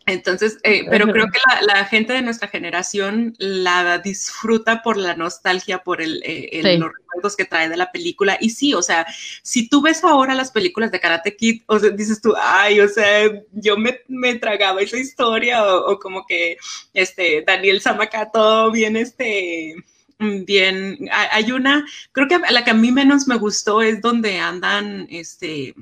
Entonces, 0.08 0.58
eh, 0.62 0.86
pero 0.88 1.08
creo 1.08 1.26
que 1.26 1.40
la, 1.66 1.84
gente 1.84 2.12
de 2.12 2.22
nuestra 2.22 2.46
generación 2.46 3.34
la 3.38 3.98
disfruta 3.98 4.80
por 4.80 4.96
la 4.96 5.16
nostalgia, 5.16 5.82
por 5.82 6.00
el, 6.00 6.22
eh, 6.24 6.60
los 6.78 6.92
recuerdos 6.92 7.34
que 7.34 7.44
trae 7.44 7.68
de 7.68 7.76
la 7.76 7.90
película. 7.90 8.38
Y 8.40 8.50
sí, 8.50 8.72
o 8.72 8.82
sea, 8.82 9.04
si 9.42 9.68
tú 9.68 9.82
ves 9.82 10.04
ahora 10.04 10.36
las 10.36 10.52
películas 10.52 10.92
de 10.92 11.00
Karate 11.00 11.36
Kid, 11.36 11.62
o 11.66 11.80
sea, 11.80 11.90
dices 11.90 12.20
tú, 12.20 12.34
ay, 12.40 12.78
o 12.78 12.88
sea, 12.88 13.32
yo 13.50 13.76
me, 13.76 14.00
me 14.06 14.36
tragaba 14.36 14.80
esa 14.80 14.96
historia, 14.96 15.64
o, 15.64 15.98
como 15.98 16.24
que 16.24 16.56
este 16.94 17.42
Daniel 17.44 17.80
Samakato 17.80 18.70
bien, 18.70 18.96
este, 18.96 19.74
bien, 20.20 20.98
hay 21.10 21.50
una, 21.50 21.84
creo 22.12 22.28
que 22.28 22.38
la 22.48 22.62
que 22.62 22.70
a 22.70 22.74
mí 22.74 22.92
menos 22.92 23.26
me 23.26 23.38
gustó 23.38 23.82
es 23.82 24.00
donde 24.00 24.38
andan, 24.38 25.08
este, 25.10 25.74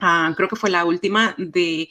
ah, 0.00 0.32
creo 0.36 0.48
que 0.48 0.56
fue 0.56 0.70
la 0.70 0.86
última 0.86 1.34
de 1.36 1.86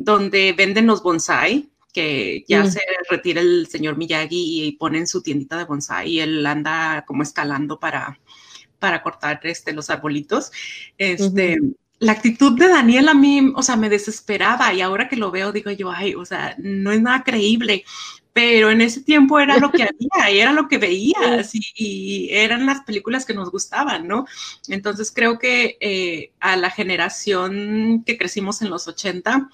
donde 0.00 0.54
venden 0.54 0.86
los 0.86 1.02
bonsai, 1.02 1.68
que 1.92 2.44
ya 2.48 2.64
mm. 2.64 2.70
se 2.70 2.80
retira 3.10 3.42
el 3.42 3.66
señor 3.66 3.98
Miyagi 3.98 4.64
y 4.64 4.72
ponen 4.72 5.06
su 5.06 5.22
tiendita 5.22 5.58
de 5.58 5.64
bonsai 5.64 6.08
y 6.08 6.20
él 6.20 6.46
anda 6.46 7.04
como 7.06 7.22
escalando 7.22 7.78
para, 7.78 8.18
para 8.78 9.02
cortar 9.02 9.40
este, 9.42 9.72
los 9.74 9.90
arbolitos. 9.90 10.52
Este, 10.96 11.58
La 11.98 12.12
actitud 12.12 12.58
de 12.58 12.68
Daniel 12.68 13.08
a 13.10 13.14
mí, 13.14 13.52
o 13.54 13.62
sea, 13.62 13.76
me 13.76 13.90
desesperaba 13.90 14.72
y 14.72 14.80
ahora 14.80 15.06
que 15.06 15.16
lo 15.16 15.30
veo 15.30 15.52
digo 15.52 15.70
yo, 15.70 15.90
ay, 15.90 16.14
o 16.14 16.24
sea, 16.24 16.54
no 16.58 16.92
es 16.92 17.02
nada 17.02 17.22
creíble, 17.22 17.84
pero 18.32 18.70
en 18.70 18.80
ese 18.80 19.02
tiempo 19.02 19.40
era 19.40 19.58
lo 19.58 19.70
que 19.70 19.82
había, 19.82 20.30
y 20.30 20.38
era 20.38 20.52
lo 20.52 20.68
que 20.68 20.78
veías 20.78 21.50
y, 21.74 22.28
eran 22.30 22.64
las 22.64 22.82
películas 22.82 23.26
que 23.26 23.34
nos 23.34 23.50
gustaban, 23.50 24.06
¿no? 24.08 24.26
Entonces 24.68 25.12
creo 25.14 25.38
que 25.38 25.76
eh, 25.80 26.32
a 26.40 26.56
la 26.56 26.70
generación 26.70 28.02
que 28.06 28.16
crecimos 28.16 28.62
en 28.62 28.70
los 28.70 28.88
80, 28.88 29.50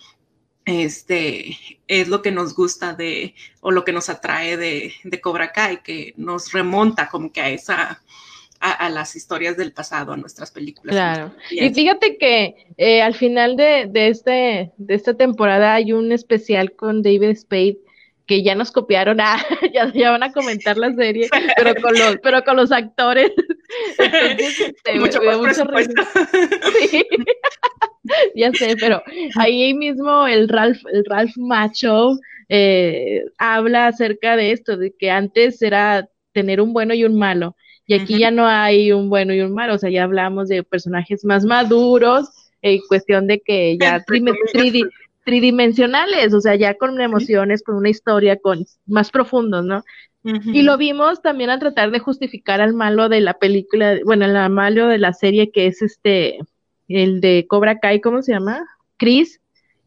este, 0.67 1.57
es 1.87 2.09
lo 2.09 2.21
que 2.21 2.33
nos 2.33 2.55
gusta 2.55 2.93
de, 2.93 3.35
o 3.61 3.71
lo 3.71 3.85
que 3.85 3.93
nos 3.93 4.11
atrae 4.11 4.57
de, 4.57 4.93
de 5.05 5.21
Cobra 5.21 5.53
Kai, 5.53 5.83
que 5.83 6.13
nos 6.17 6.53
remonta 6.53 7.09
como 7.09 7.33
que 7.33 7.41
a 7.41 7.49
esa, 7.51 8.03
a, 8.59 8.91
las 8.91 9.15
historias 9.15 9.57
del 9.57 9.73
pasado, 9.73 10.13
a 10.13 10.17
nuestras 10.17 10.51
películas. 10.51 10.95
Claro. 10.95 11.33
Y 11.51 11.73
fíjate 11.73 12.19
que 12.19 12.67
eh, 12.77 13.01
al 13.01 13.15
final 13.15 13.57
de, 13.57 13.87
de, 13.89 14.09
este, 14.09 14.73
de 14.77 14.95
esta 14.95 15.15
temporada 15.15 15.75
hay 15.75 15.93
un 15.93 16.11
especial 16.11 16.73
con 16.73 17.01
David 17.01 17.37
Spade 17.37 17.79
que 18.27 18.43
ya 18.43 18.55
nos 18.55 18.73
copiaron, 18.73 19.21
ah, 19.21 19.39
ya, 19.73 19.93
ya, 19.93 20.11
van 20.11 20.25
a 20.25 20.33
comentar 20.33 20.77
la 20.77 20.93
serie, 20.95 21.29
pero 21.57 21.81
con 21.81 21.93
los, 21.95 22.17
pero 22.23 22.45
con 22.45 22.57
los 22.57 22.73
actores. 22.73 23.31
Entonces, 23.99 24.61
este, 24.61 24.95
mucho, 24.99 25.21
mucho 25.23 25.65
sí. 26.91 27.07
ya 28.35 28.53
sé, 28.53 28.77
pero 28.79 29.03
ahí 29.37 29.75
mismo 29.75 30.27
el 30.27 30.49
Ralph, 30.49 30.81
el 30.93 31.05
Ralph 31.05 31.37
Macho 31.37 32.19
eh, 32.49 33.25
habla 33.39 33.89
acerca 33.89 34.37
de 34.37 34.53
esto, 34.53 34.77
de 34.77 34.95
que 34.97 35.11
antes 35.11 35.63
era 35.63 36.09
tener 36.33 36.61
un 36.61 36.73
bueno 36.73 36.95
y 36.95 37.05
un 37.05 37.19
malo, 37.19 37.57
y 37.87 37.95
aquí 37.95 38.19
ya 38.19 38.31
no 38.31 38.47
hay 38.47 38.93
un 38.93 39.09
bueno 39.09 39.33
y 39.33 39.41
un 39.41 39.55
malo, 39.55 39.75
o 39.75 39.79
sea, 39.79 39.91
ya 39.91 40.05
hablamos 40.05 40.49
de 40.49 40.63
personajes 40.63 41.25
más 41.25 41.45
maduros, 41.45 42.29
en 42.63 42.81
cuestión 42.89 43.27
de 43.27 43.41
que 43.41 43.79
ya 43.79 44.05
tridimensionales, 45.25 46.35
o 46.35 46.41
sea, 46.41 46.55
ya 46.55 46.75
con 46.75 47.01
emociones, 47.01 47.63
con 47.63 47.77
una 47.77 47.89
historia, 47.89 48.37
con 48.37 48.65
más 48.87 49.11
profundos, 49.11 49.65
¿no? 49.65 49.85
Y 50.25 50.63
lo 50.63 50.77
vimos 50.77 51.23
también 51.23 51.51
al 51.51 51.61
tratar 51.61 51.93
de 51.93 52.01
justificar 52.01 52.61
al 52.61 52.75
malo 52.75 53.09
de 53.09 53.21
la 53.21 53.35
película, 53.35 53.97
bueno, 54.05 54.25
el 54.25 54.51
malo 54.51 54.89
de 54.89 54.99
la 54.99 55.13
serie 55.13 55.53
que 55.53 55.69
es 55.69 55.83
este, 55.83 56.41
el 56.89 57.21
de 57.21 57.47
Cobra 57.49 57.79
Kai, 57.79 58.01
¿cómo 58.01 58.23
se 58.23 58.33
llama? 58.33 58.65
Chris, 58.97 59.41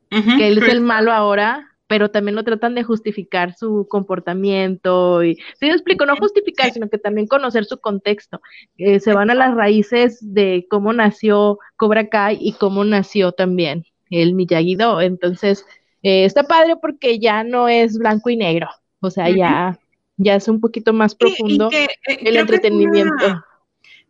que 0.10 0.48
él 0.48 0.58
es 0.58 0.70
el 0.70 0.82
malo 0.82 1.12
ahora, 1.12 1.68
pero 1.88 2.10
también 2.10 2.36
lo 2.36 2.44
tratan 2.44 2.76
de 2.76 2.84
justificar 2.84 3.56
su 3.56 3.88
comportamiento 3.90 5.24
y, 5.24 5.36
sí 5.36 5.66
me 5.66 5.72
explico, 5.72 6.06
no 6.06 6.16
justificar, 6.18 6.72
sino 6.72 6.90
que 6.90 6.98
también 6.98 7.28
conocer 7.28 7.66
su 7.66 7.80
contexto. 7.80 8.42
Eh, 8.78 9.00
se 9.00 9.14
van 9.14 9.30
a 9.30 9.36
las 9.36 9.56
raíces 9.56 10.20
de 10.22 10.68
cómo 10.70 10.94
nació 10.94 11.60
Cobra 11.78 12.08
Kai 12.10 12.38
y 12.40 12.54
cómo 12.54 12.84
nació 12.84 13.32
también 13.32 13.86
el 14.10 14.34
Miyagi-Do. 14.34 15.02
Entonces, 15.02 15.66
eh, 16.04 16.26
está 16.26 16.44
padre 16.44 16.76
porque 16.82 17.20
ya 17.20 17.44
no 17.44 17.68
es 17.68 17.98
blanco 17.98 18.30
y 18.30 18.38
negro, 18.38 18.70
o 19.00 19.10
sea, 19.10 19.30
ya, 19.30 19.80
ya 20.18 20.36
es 20.36 20.48
un 20.48 20.60
poquito 20.60 20.94
más 20.94 21.16
profundo 21.16 21.70
eh, 21.72 21.88
el 22.06 22.38
entretenimiento 22.38 23.44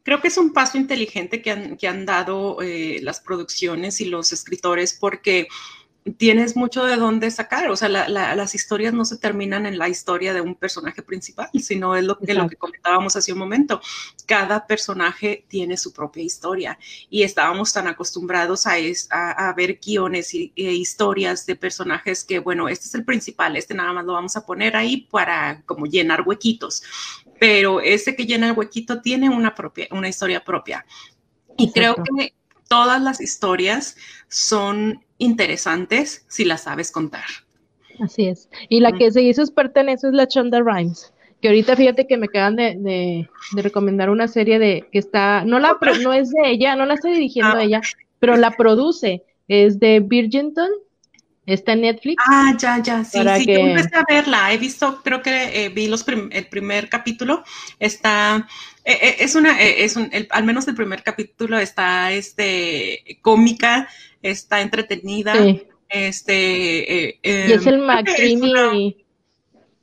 creo 0.10 0.22
que 0.22 0.30
es 0.30 0.40
un 0.40 0.54
paso 0.54 0.80
inteligente 0.80 1.40
que 1.40 1.52
han, 1.52 1.78
que 1.78 1.88
han 1.88 2.04
dado 2.04 2.64
eh, 2.64 2.98
las 3.04 3.20
producciones 3.20 4.02
y 4.02 4.06
los 4.06 4.34
escritores 4.34 4.98
porque 5.00 5.48
tienes 6.18 6.56
mucho 6.56 6.84
de 6.84 6.96
dónde 6.96 7.30
sacar, 7.30 7.70
o 7.70 7.76
sea, 7.76 7.90
las 7.90 8.56
historias 8.56 8.92
no 8.92 9.06
se 9.06 9.18
terminan 9.18 9.68
en 9.68 9.78
la 9.78 9.88
historia 9.88 10.34
de 10.34 10.42
un 10.42 10.56
personaje 10.56 11.04
principal, 11.04 11.48
sino 11.62 11.96
es 11.96 12.06
lo 12.06 12.18
que, 12.18 12.34
lo 12.34 12.50
que 12.50 12.56
comentábamos 12.56 13.16
hace 13.16 13.34
un 13.34 13.38
momento. 13.38 13.82
Cada 14.26 14.66
personaje 14.66 15.46
tiene 15.48 15.78
su 15.78 15.94
propia 15.94 16.24
historia 16.24 16.80
y 17.12 17.22
estábamos 17.22 17.72
tan 17.72 17.88
acostumbrados 17.88 18.66
a, 18.66 18.72
a, 19.12 19.54
ver 19.54 19.80
guiones 19.80 20.34
e 20.34 20.52
historias 20.56 21.46
de 21.46 21.56
personajes 21.56 22.24
que, 22.24 22.40
bueno, 22.40 22.68
este 22.68 22.88
es 22.88 22.96
el 22.96 23.06
principal, 23.06 23.56
este 23.58 23.76
nada 23.76 23.94
más 23.94 24.06
lo 24.06 24.14
vamos 24.14 24.36
a 24.36 24.44
poner 24.44 24.76
ahí 24.76 25.08
para 25.12 25.62
como 25.68 25.86
llenar 25.86 26.24
huequitos 26.26 26.82
pero 27.40 27.82
ese 27.82 28.16
que 28.16 28.26
llena 28.26 28.50
el 28.50 28.58
huequito 28.58 29.02
tiene 29.02 29.30
una, 29.30 29.56
propia, 29.56 29.88
una 29.92 30.10
historia 30.10 30.44
propia. 30.44 30.86
Y 31.58 31.72
creo 31.72 31.96
que 31.96 32.34
todas 32.68 33.02
las 33.02 33.20
historias 33.22 33.98
son 34.28 35.04
interesantes 35.18 36.26
si 36.28 36.46
las 36.46 36.64
sabes 36.64 36.92
contar. 36.92 37.26
Así 38.00 38.28
es. 38.28 38.50
Y 38.70 38.80
la 38.80 38.92
que 38.92 39.12
se 39.12 39.22
hizo 39.22 39.42
experta 39.42 39.82
en 39.82 39.90
eso 39.90 40.08
es 40.08 40.14
la 40.14 40.28
Chonda 40.28 40.62
Rhimes, 40.62 41.12
que 41.42 41.50
ahorita 41.50 41.76
fíjate 41.76 42.08
que 42.08 42.18
me 42.18 42.28
acaban 42.28 42.56
de, 42.56 43.30
recomendar 43.54 44.10
una 44.10 44.28
serie 44.28 44.60
de 44.60 44.88
que 44.92 45.00
está, 45.00 45.44
no 45.44 45.60
la 45.60 45.78
no 46.02 46.14
es 46.14 46.30
de 46.30 46.50
ella, 46.50 46.76
no 46.76 46.86
la 46.86 46.94
estoy 46.94 47.14
dirigiendo 47.14 47.58
a 47.58 47.60
ah. 47.60 47.64
ella, 47.64 47.82
pero 48.20 48.38
la 48.38 48.52
produce, 48.52 49.24
es 49.48 49.80
de 49.80 50.00
Virginton, 50.00 50.70
Está 51.50 51.74
en 51.74 51.82
Netflix. 51.82 52.24
Ah, 52.28 52.56
ya, 52.60 52.78
ya, 52.78 53.04
sí, 53.04 53.18
sí, 53.18 53.46
yo 53.48 53.60
empecé 53.60 53.96
a 53.96 54.04
verla, 54.08 54.54
he 54.54 54.60
visto, 54.60 55.02
creo 55.04 55.24
que 55.24 55.66
eh, 55.66 55.70
vi 55.70 55.88
los 55.88 56.06
el 56.08 56.46
primer 56.46 56.90
capítulo, 56.90 57.44
está, 57.80 58.48
eh, 58.86 59.00
eh, 59.02 59.16
es 59.18 59.34
una, 59.34 59.60
es 59.60 59.96
un, 59.96 60.12
al 60.30 60.44
menos 60.44 60.68
el 60.68 60.76
primer 60.76 61.02
capítulo 61.02 61.58
está, 61.58 62.12
este, 62.12 63.18
cómica, 63.24 63.90
está 64.22 64.62
entretenida, 64.62 65.34
este. 65.90 67.20
y 67.24 67.52
es 67.52 67.66
el 67.66 67.80
McDreamy, 67.80 69.06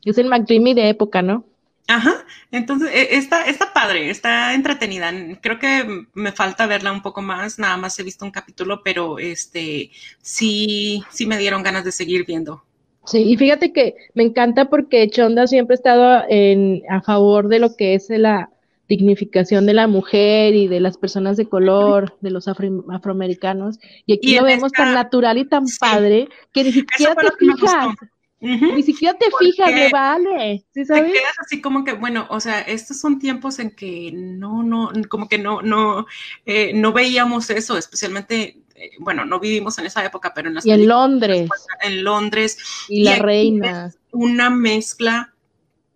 es 0.05 0.19
el 0.19 0.29
McDreamy 0.29 0.75
de 0.75 0.89
época, 0.89 1.21
¿no? 1.21 1.45
Ajá, 1.89 2.25
entonces 2.51 2.91
e, 2.93 3.17
está, 3.17 3.45
está 3.45 3.73
padre, 3.73 4.11
está 4.11 4.55
entretenida. 4.55 5.13
Creo 5.41 5.59
que 5.59 6.07
me 6.15 6.33
falta 6.33 6.67
verla 6.67 6.91
un 6.91 7.03
poco 7.03 7.23
más, 7.23 7.59
nada 7.59 7.77
más 7.77 7.99
he 7.99 8.03
visto 8.03 8.25
un 8.25 8.33
capítulo, 8.33 8.83
pero 8.83 9.19
este 9.19 9.91
sí, 10.21 11.05
sí 11.11 11.27
me 11.27 11.39
dieron 11.39 11.63
ganas 11.63 11.85
de 11.85 11.93
seguir 11.93 12.27
viendo. 12.27 12.65
Sí, 13.05 13.23
y 13.23 13.37
fíjate 13.37 13.73
que 13.73 13.95
me 14.15 14.25
encanta 14.25 14.69
porque 14.69 15.09
Chonda 15.09 15.47
siempre 15.47 15.75
ha 15.75 15.77
estado 15.77 16.25
en, 16.29 16.83
a 16.91 17.03
favor 17.03 17.47
de 17.47 17.61
lo 17.61 17.77
que 17.77 17.95
es 17.95 18.11
la 18.11 18.51
dignificación 18.89 19.67
de 19.67 19.75
la 19.75 19.87
mujer 19.87 20.55
y 20.55 20.67
de 20.67 20.81
las 20.81 20.99
personas 20.99 21.37
de 21.37 21.49
color, 21.49 22.17
de 22.21 22.31
los 22.31 22.49
afroamericanos. 22.49 23.79
Y 24.07 24.15
aquí 24.15 24.37
lo 24.37 24.45
vemos 24.45 24.73
tan 24.73 24.95
natural 24.95 25.39
y 25.39 25.45
tan 25.45 25.65
padre 25.79 26.29
que 26.53 26.65
ni 26.65 26.73
siquiera 26.73 27.15
te 27.15 27.29
fijas. 27.39 27.95
Ni 28.41 28.83
siquiera 28.83 29.17
te 29.19 29.27
fijas, 29.39 29.73
me 29.73 29.89
vale. 29.89 30.65
¿sí 30.73 30.85
sabes? 30.85 31.05
Te 31.05 31.19
quedas 31.19 31.35
así 31.39 31.61
como 31.61 31.85
que, 31.85 31.95
bueno, 31.95 32.27
o 32.29 32.39
sea, 32.39 32.61
estos 32.61 33.01
son 33.01 33.19
tiempos 33.19 33.59
en 33.59 33.71
que 33.71 34.13
no, 34.13 34.63
no, 34.63 34.91
como 35.09 35.29
que 35.29 35.39
no, 35.39 35.63
no, 35.63 36.07
eh, 36.45 36.73
no 36.75 36.93
veíamos 36.93 37.49
eso, 37.49 37.79
especialmente, 37.79 38.61
eh, 38.75 38.91
bueno, 38.99 39.25
no 39.25 39.41
vivimos 39.41 39.79
en 39.79 39.87
esa 39.87 40.05
época, 40.05 40.35
pero 40.35 40.49
en 40.49 40.55
las 40.55 40.67
Y 40.67 40.71
en 40.71 40.87
Londres. 40.87 41.49
Pues, 41.49 41.67
en 41.83 42.05
Londres. 42.05 42.59
Y, 42.89 43.05
la 43.05 43.17
reina. 43.17 43.93
Una 44.13 44.51
mezcla 44.51 45.35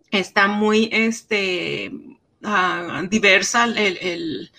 está 0.09 0.47
muy, 0.47 0.89
este, 0.91 1.91
ah, 2.43 3.03
diversa, 3.09 3.65
el, 3.65 4.49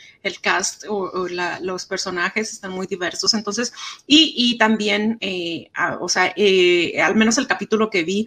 cast 0.40 0.84
o, 0.88 1.28
los 1.60 1.86
personajes 1.86 2.52
están 2.52 2.72
muy 2.72 2.86
diversos. 2.86 3.34
Entonces, 3.34 3.72
y, 4.06 4.56
también, 4.58 5.18
eh, 5.20 5.70
ah, 5.74 5.98
o 6.00 6.08
sea, 6.08 6.32
eh, 6.36 7.00
al 7.00 7.16
menos 7.16 7.38
el 7.38 7.46
capítulo 7.46 7.90
que 7.90 8.04
vi, 8.04 8.26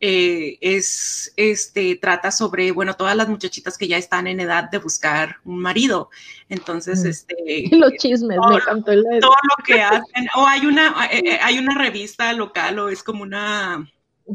eh, 0.00 0.58
es, 0.60 1.32
este, 1.36 1.96
trata 1.96 2.30
sobre, 2.30 2.72
bueno, 2.72 2.94
todas 2.94 3.16
las 3.16 3.28
muchachitas 3.28 3.78
que 3.78 3.88
ya 3.88 3.96
están 3.96 4.26
en 4.26 4.40
edad 4.40 4.70
de 4.70 4.78
buscar 4.78 5.36
un 5.44 5.60
marido. 5.60 6.10
Entonces, 6.48 7.04
este... 7.04 7.34
Los 7.72 7.92
chismes, 7.94 8.36
todo, 8.36 8.58
todo 8.84 8.94
lo 8.96 9.64
que 9.64 9.80
hacen. 9.82 10.28
O 10.36 10.46
hay 10.46 10.66
una, 10.66 10.94
hay 11.42 11.58
una 11.58 11.74
revista 11.78 12.32
local 12.32 12.78
o 12.78 12.88
es 12.88 13.02
como 13.02 13.22
una 13.22 13.90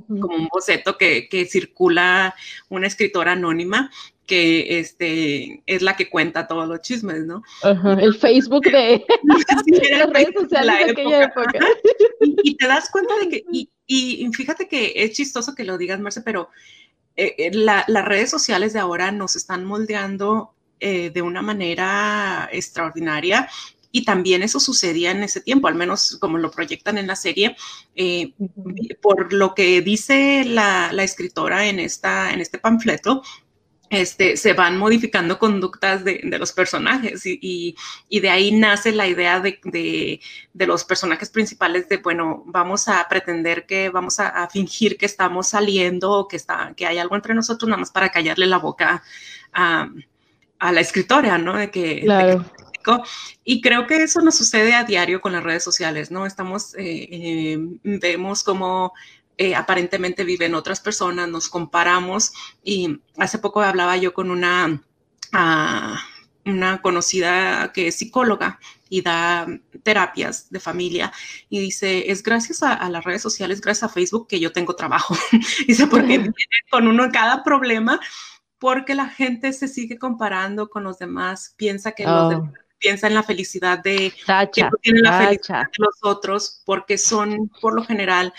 como 0.08 0.36
un 0.36 0.48
boceto 0.52 0.98
que, 0.98 1.28
que, 1.28 1.46
circula 1.46 2.36
una 2.70 2.88
escritora 2.88 3.32
anónima 3.32 3.90
que 4.30 4.80
este, 4.80 5.64
es 5.66 5.82
la 5.82 5.98
que 5.98 6.08
cuenta 6.08 6.48
todos 6.48 6.68
los 6.68 6.82
chismes, 6.82 7.26
¿no? 7.26 7.42
el 8.00 8.14
Facebook 8.14 8.64
de 8.72 9.04
las 9.24 10.10
redes 10.12 10.34
sociales 10.40 10.86
de, 10.86 10.92
aquella 10.92 11.24
época. 11.24 11.60
Y, 12.44 12.56
te 12.56 12.68
das 12.68 12.92
cuenta 12.92 13.14
de 13.18 13.30
que, 13.30 13.44
y, 13.52 13.70
y, 13.88 14.30
fíjate 14.32 14.68
que 14.68 14.94
es 14.96 15.14
chistoso 15.14 15.56
que 15.56 15.64
lo 15.64 15.80
digas, 15.80 16.00
Marce, 16.00 16.22
pero 16.22 16.50
eh, 17.16 17.36
eh, 17.38 17.52
las 17.54 18.06
redes 18.06 18.30
sociales 18.30 18.72
de 18.74 18.80
ahora 18.80 19.12
nos 19.12 19.36
están 19.36 19.66
moldeando 19.66 20.54
eh, 20.80 21.10
de 21.10 21.22
una 21.24 21.42
manera 21.42 22.48
extraordinaria 22.52 23.50
y 23.92 24.06
también 24.06 24.44
eso 24.44 24.60
sucedía 24.60 25.12
en 25.12 25.24
ese 25.24 25.42
tiempo, 25.42 25.68
al 25.68 25.76
menos 25.76 26.18
como 26.20 26.38
lo 26.38 26.52
proyectan 26.52 26.98
en 26.98 27.08
la 27.08 27.16
serie, 27.16 27.56
eh, 27.96 28.34
por 29.02 29.34
lo 29.34 29.56
que 29.56 29.82
dice 29.82 30.46
la, 30.46 30.92
escritora 31.04 31.68
en, 31.68 31.80
esta, 31.80 32.32
en 32.32 32.40
este 32.42 32.60
panfleto. 32.60 33.24
Este, 33.90 34.38
se 34.38 34.54
van 34.54 34.78
modificando 34.78 35.40
conductas 35.40 36.04
de, 36.04 36.22
los 36.24 36.54
personajes 36.54 37.24
y, 37.26 37.76
de 38.10 38.30
ahí 38.30 38.52
nace 38.52 38.92
la 38.92 39.08
idea 39.08 39.40
de, 39.40 40.22
los 40.54 40.84
personajes 40.84 41.32
principales 41.32 41.90
de, 41.90 41.98
bueno, 41.98 42.44
vamos 42.46 42.88
a 42.88 43.08
pretender 43.10 43.66
que, 43.66 43.90
vamos 43.90 44.20
a, 44.20 44.48
fingir 44.50 44.96
que 44.96 45.08
estamos 45.08 45.50
saliendo 45.50 46.12
o 46.12 46.28
que, 46.28 46.36
está, 46.36 46.74
que 46.78 46.86
hay 46.86 47.00
algo 47.00 47.16
entre 47.16 47.34
nosotros, 47.34 47.68
nada 47.68 47.80
más 47.80 47.90
para 47.90 48.10
callarle 48.10 48.46
la 48.46 48.60
boca 48.60 49.02
a, 49.54 49.90
la 50.60 50.82
escritora, 50.82 51.40
¿no? 51.40 51.58
De 51.58 51.72
que, 51.72 52.02
claro. 52.02 52.46
Y 53.44 53.62
creo 53.62 53.88
que 53.88 54.04
eso 54.04 54.22
nos 54.22 54.38
sucede 54.38 54.74
a 54.74 54.84
diario 54.84 55.22
con 55.22 55.34
las 55.34 55.44
redes 55.44 55.64
sociales, 55.64 56.12
¿no? 56.12 56.26
Estamos, 56.26 56.76
eh, 56.76 57.08
eh, 57.12 57.58
vemos 57.84 58.44
cómo 58.44 58.94
eh, 59.42 59.56
aparentemente 59.56 60.26
viven 60.26 60.54
otras 60.54 60.82
personas, 60.82 61.30
nos 61.30 61.48
comparamos 61.48 62.34
y 62.62 63.00
hace 63.18 63.40
poco 63.40 63.62
hablaba 63.62 63.96
yo 63.96 64.14
con 64.14 64.32
una, 64.32 64.84
ah, 65.32 65.98
una 66.44 66.82
conocida 66.82 67.72
que 67.72 67.88
es 67.88 67.96
psicóloga 67.96 68.60
y 68.90 69.02
da 69.02 69.48
terapias 69.82 70.50
de 70.50 70.60
familia 70.60 71.14
y 71.48 71.62
dice, 71.62 72.12
es 72.12 72.22
gracias 72.22 72.64
a, 72.64 72.90
las 72.90 73.06
redes 73.06 73.22
sociales, 73.22 73.62
gracias 73.62 73.90
a 73.90 73.94
Facebook 73.94 74.28
que 74.28 74.42
yo 74.42 74.52
tengo 74.52 74.76
trabajo. 74.76 75.16
dice, 75.68 75.88
porque 75.88 76.34
con 76.70 76.90
uno 76.90 77.10
cada 77.10 77.42
problema, 77.42 77.98
porque 78.58 78.94
la 78.94 79.08
gente 79.08 79.54
se 79.54 79.70
sigue 79.70 79.98
comparando 79.98 80.70
con 80.70 80.84
los 80.84 81.00
demás, 81.00 81.54
piensa 81.56 81.94
que 81.94 82.04
los 82.04 82.26
oh. 82.26 82.30
demás 82.30 82.54
piensa 82.78 83.08
en 83.08 83.14
la 83.14 83.24
felicidad 83.24 83.80
de 83.80 84.14
que 84.54 84.64
no 84.64 84.72
tienen 84.82 85.04
la 85.04 85.18
felicidad 85.18 85.64
de 85.64 85.78
los 85.78 85.96
otros, 86.02 86.62
porque 86.66 86.98
son 86.98 87.50
por 87.62 87.74
lo 87.74 87.86
general 87.86 88.34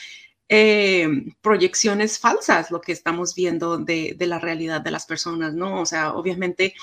eh, 0.53 1.09
proyecciones 1.40 2.18
falsas 2.18 2.72
lo 2.72 2.80
que 2.80 2.90
estamos 2.90 3.36
viendo 3.36 3.78
de, 3.78 4.16
de, 4.18 4.26
la 4.26 4.40
realidad 4.40 4.80
de 4.80 4.90
las 4.90 5.07
personas, 5.07 5.55
¿no? 5.55 5.80
O 5.80 5.86
sea, 5.86 6.12
obviamente 6.12 6.74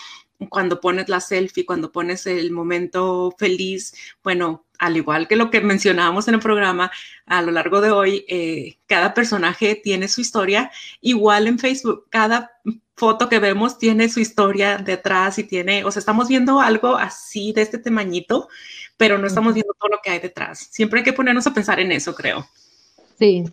cuando 0.50 0.80
pones 0.80 1.10
la 1.10 1.20
selfie, 1.20 1.66
cuando 1.66 1.92
pones 1.92 2.28
el 2.28 2.52
momento 2.52 3.36
feliz, 3.38 3.94
bueno, 4.24 4.66
al 4.80 4.96
igual 4.96 5.28
que 5.28 5.36
lo 5.36 5.50
que 5.50 5.60
mencionábamos 5.60 6.30
en 6.30 6.36
el 6.36 6.40
programa, 6.40 6.92
a 7.26 7.42
lo 7.42 7.52
largo 7.52 7.82
de 7.82 7.92
hoy, 7.92 8.26
eh, 8.30 8.78
cada 8.86 9.14
personaje 9.14 9.76
tiene 9.76 10.08
su 10.08 10.22
historia, 10.22 10.72
igual 11.02 11.48
en 11.48 11.60
Facebook, 11.60 12.06
cada 12.10 12.52
foto 12.96 13.28
que 13.28 13.40
vemos 13.40 13.78
tiene 13.78 14.08
su 14.08 14.22
historia 14.22 14.78
detrás 14.78 15.40
y 15.40 15.44
tiene, 15.44 15.84
o 15.84 15.92
sea, 15.92 16.00
estamos 16.00 16.30
viendo 16.30 16.62
algo 16.62 16.96
así 16.96 17.52
de 17.52 17.64
este 17.64 17.80
tamañito, 17.80 18.48
pero 18.96 19.18
no 19.18 19.28
estamos 19.28 19.54
viendo 19.54 19.74
todo 19.78 19.90
lo 19.90 20.00
que 20.02 20.12
hay 20.12 20.20
detrás. 20.20 20.70
Siempre 20.72 21.00
hay 21.00 21.04
que 21.04 21.14
ponernos 21.14 21.46
a 21.48 21.54
pensar 21.54 21.82
en 21.82 21.92
eso, 21.92 22.16
creo. 22.16 22.48
Sí, 23.18 23.46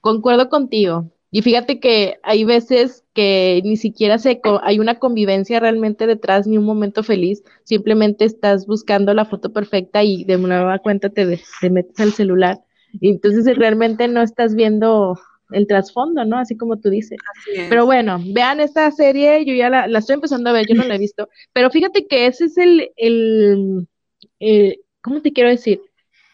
concuerdo 0.00 0.48
contigo. 0.48 1.10
Y 1.32 1.42
fíjate 1.42 1.78
que 1.78 2.18
hay 2.22 2.44
veces 2.44 3.04
que 3.14 3.60
ni 3.64 3.76
siquiera 3.76 4.18
se 4.18 4.40
hay 4.62 4.80
una 4.80 4.98
convivencia 4.98 5.60
realmente 5.60 6.06
detrás 6.08 6.46
ni 6.46 6.58
un 6.58 6.64
momento 6.64 7.04
feliz, 7.04 7.44
simplemente 7.62 8.24
estás 8.24 8.66
buscando 8.66 9.14
la 9.14 9.24
foto 9.24 9.52
perfecta 9.52 10.02
y 10.02 10.24
de 10.24 10.38
nueva 10.38 10.78
cuenta 10.80 11.08
te, 11.08 11.40
te 11.60 11.70
metes 11.70 12.00
al 12.00 12.12
celular 12.12 12.58
y 13.00 13.10
entonces 13.10 13.56
realmente 13.56 14.08
no 14.08 14.22
estás 14.22 14.56
viendo 14.56 15.16
el 15.52 15.66
trasfondo, 15.66 16.24
¿no? 16.24 16.38
Así 16.38 16.56
como 16.56 16.78
tú 16.78 16.90
dices. 16.90 17.18
Pero 17.68 17.86
bueno, 17.86 18.20
vean 18.32 18.60
esta 18.60 18.90
serie, 18.90 19.44
yo 19.44 19.54
ya 19.54 19.68
la, 19.68 19.86
estoy 19.98 20.14
empezando 20.14 20.50
a 20.50 20.52
ver, 20.52 20.66
yo 20.66 20.74
no 20.74 20.84
la 20.84 20.96
he 20.96 20.98
visto, 20.98 21.28
pero 21.52 21.70
fíjate 21.70 22.06
que 22.06 22.26
ese 22.26 22.46
es 22.46 22.58
el, 22.58 22.90
el, 22.96 23.88
¿cómo 25.00 25.22
te 25.22 25.32
quiero 25.32 25.50
decir? 25.50 25.80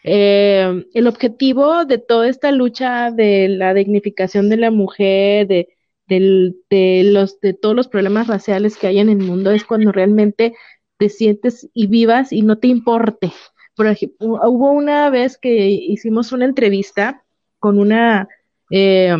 Eh, 0.03 0.85
el 0.93 1.07
objetivo 1.07 1.85
de 1.85 1.97
toda 1.97 2.29
esta 2.29 2.51
lucha 2.51 3.11
de 3.11 3.49
la 3.49 3.73
dignificación 3.73 4.49
de 4.49 4.57
la 4.57 4.71
mujer, 4.71 5.47
de, 5.47 5.69
de, 6.07 7.03
los, 7.05 7.39
de 7.41 7.53
todos 7.53 7.75
los 7.75 7.87
problemas 7.87 8.27
raciales 8.27 8.77
que 8.77 8.87
hay 8.87 8.99
en 8.99 9.09
el 9.09 9.17
mundo, 9.17 9.51
es 9.51 9.65
cuando 9.65 9.91
realmente 9.91 10.53
te 10.97 11.09
sientes 11.09 11.69
y 11.73 11.87
vivas 11.87 12.31
y 12.31 12.41
no 12.41 12.57
te 12.57 12.67
importe. 12.67 13.31
Por 13.75 13.87
ejemplo, 13.87 14.39
hubo 14.43 14.71
una 14.71 15.09
vez 15.09 15.37
que 15.37 15.69
hicimos 15.69 16.31
una 16.31 16.45
entrevista 16.45 17.23
con 17.59 17.79
una 17.79 18.27
eh, 18.71 19.15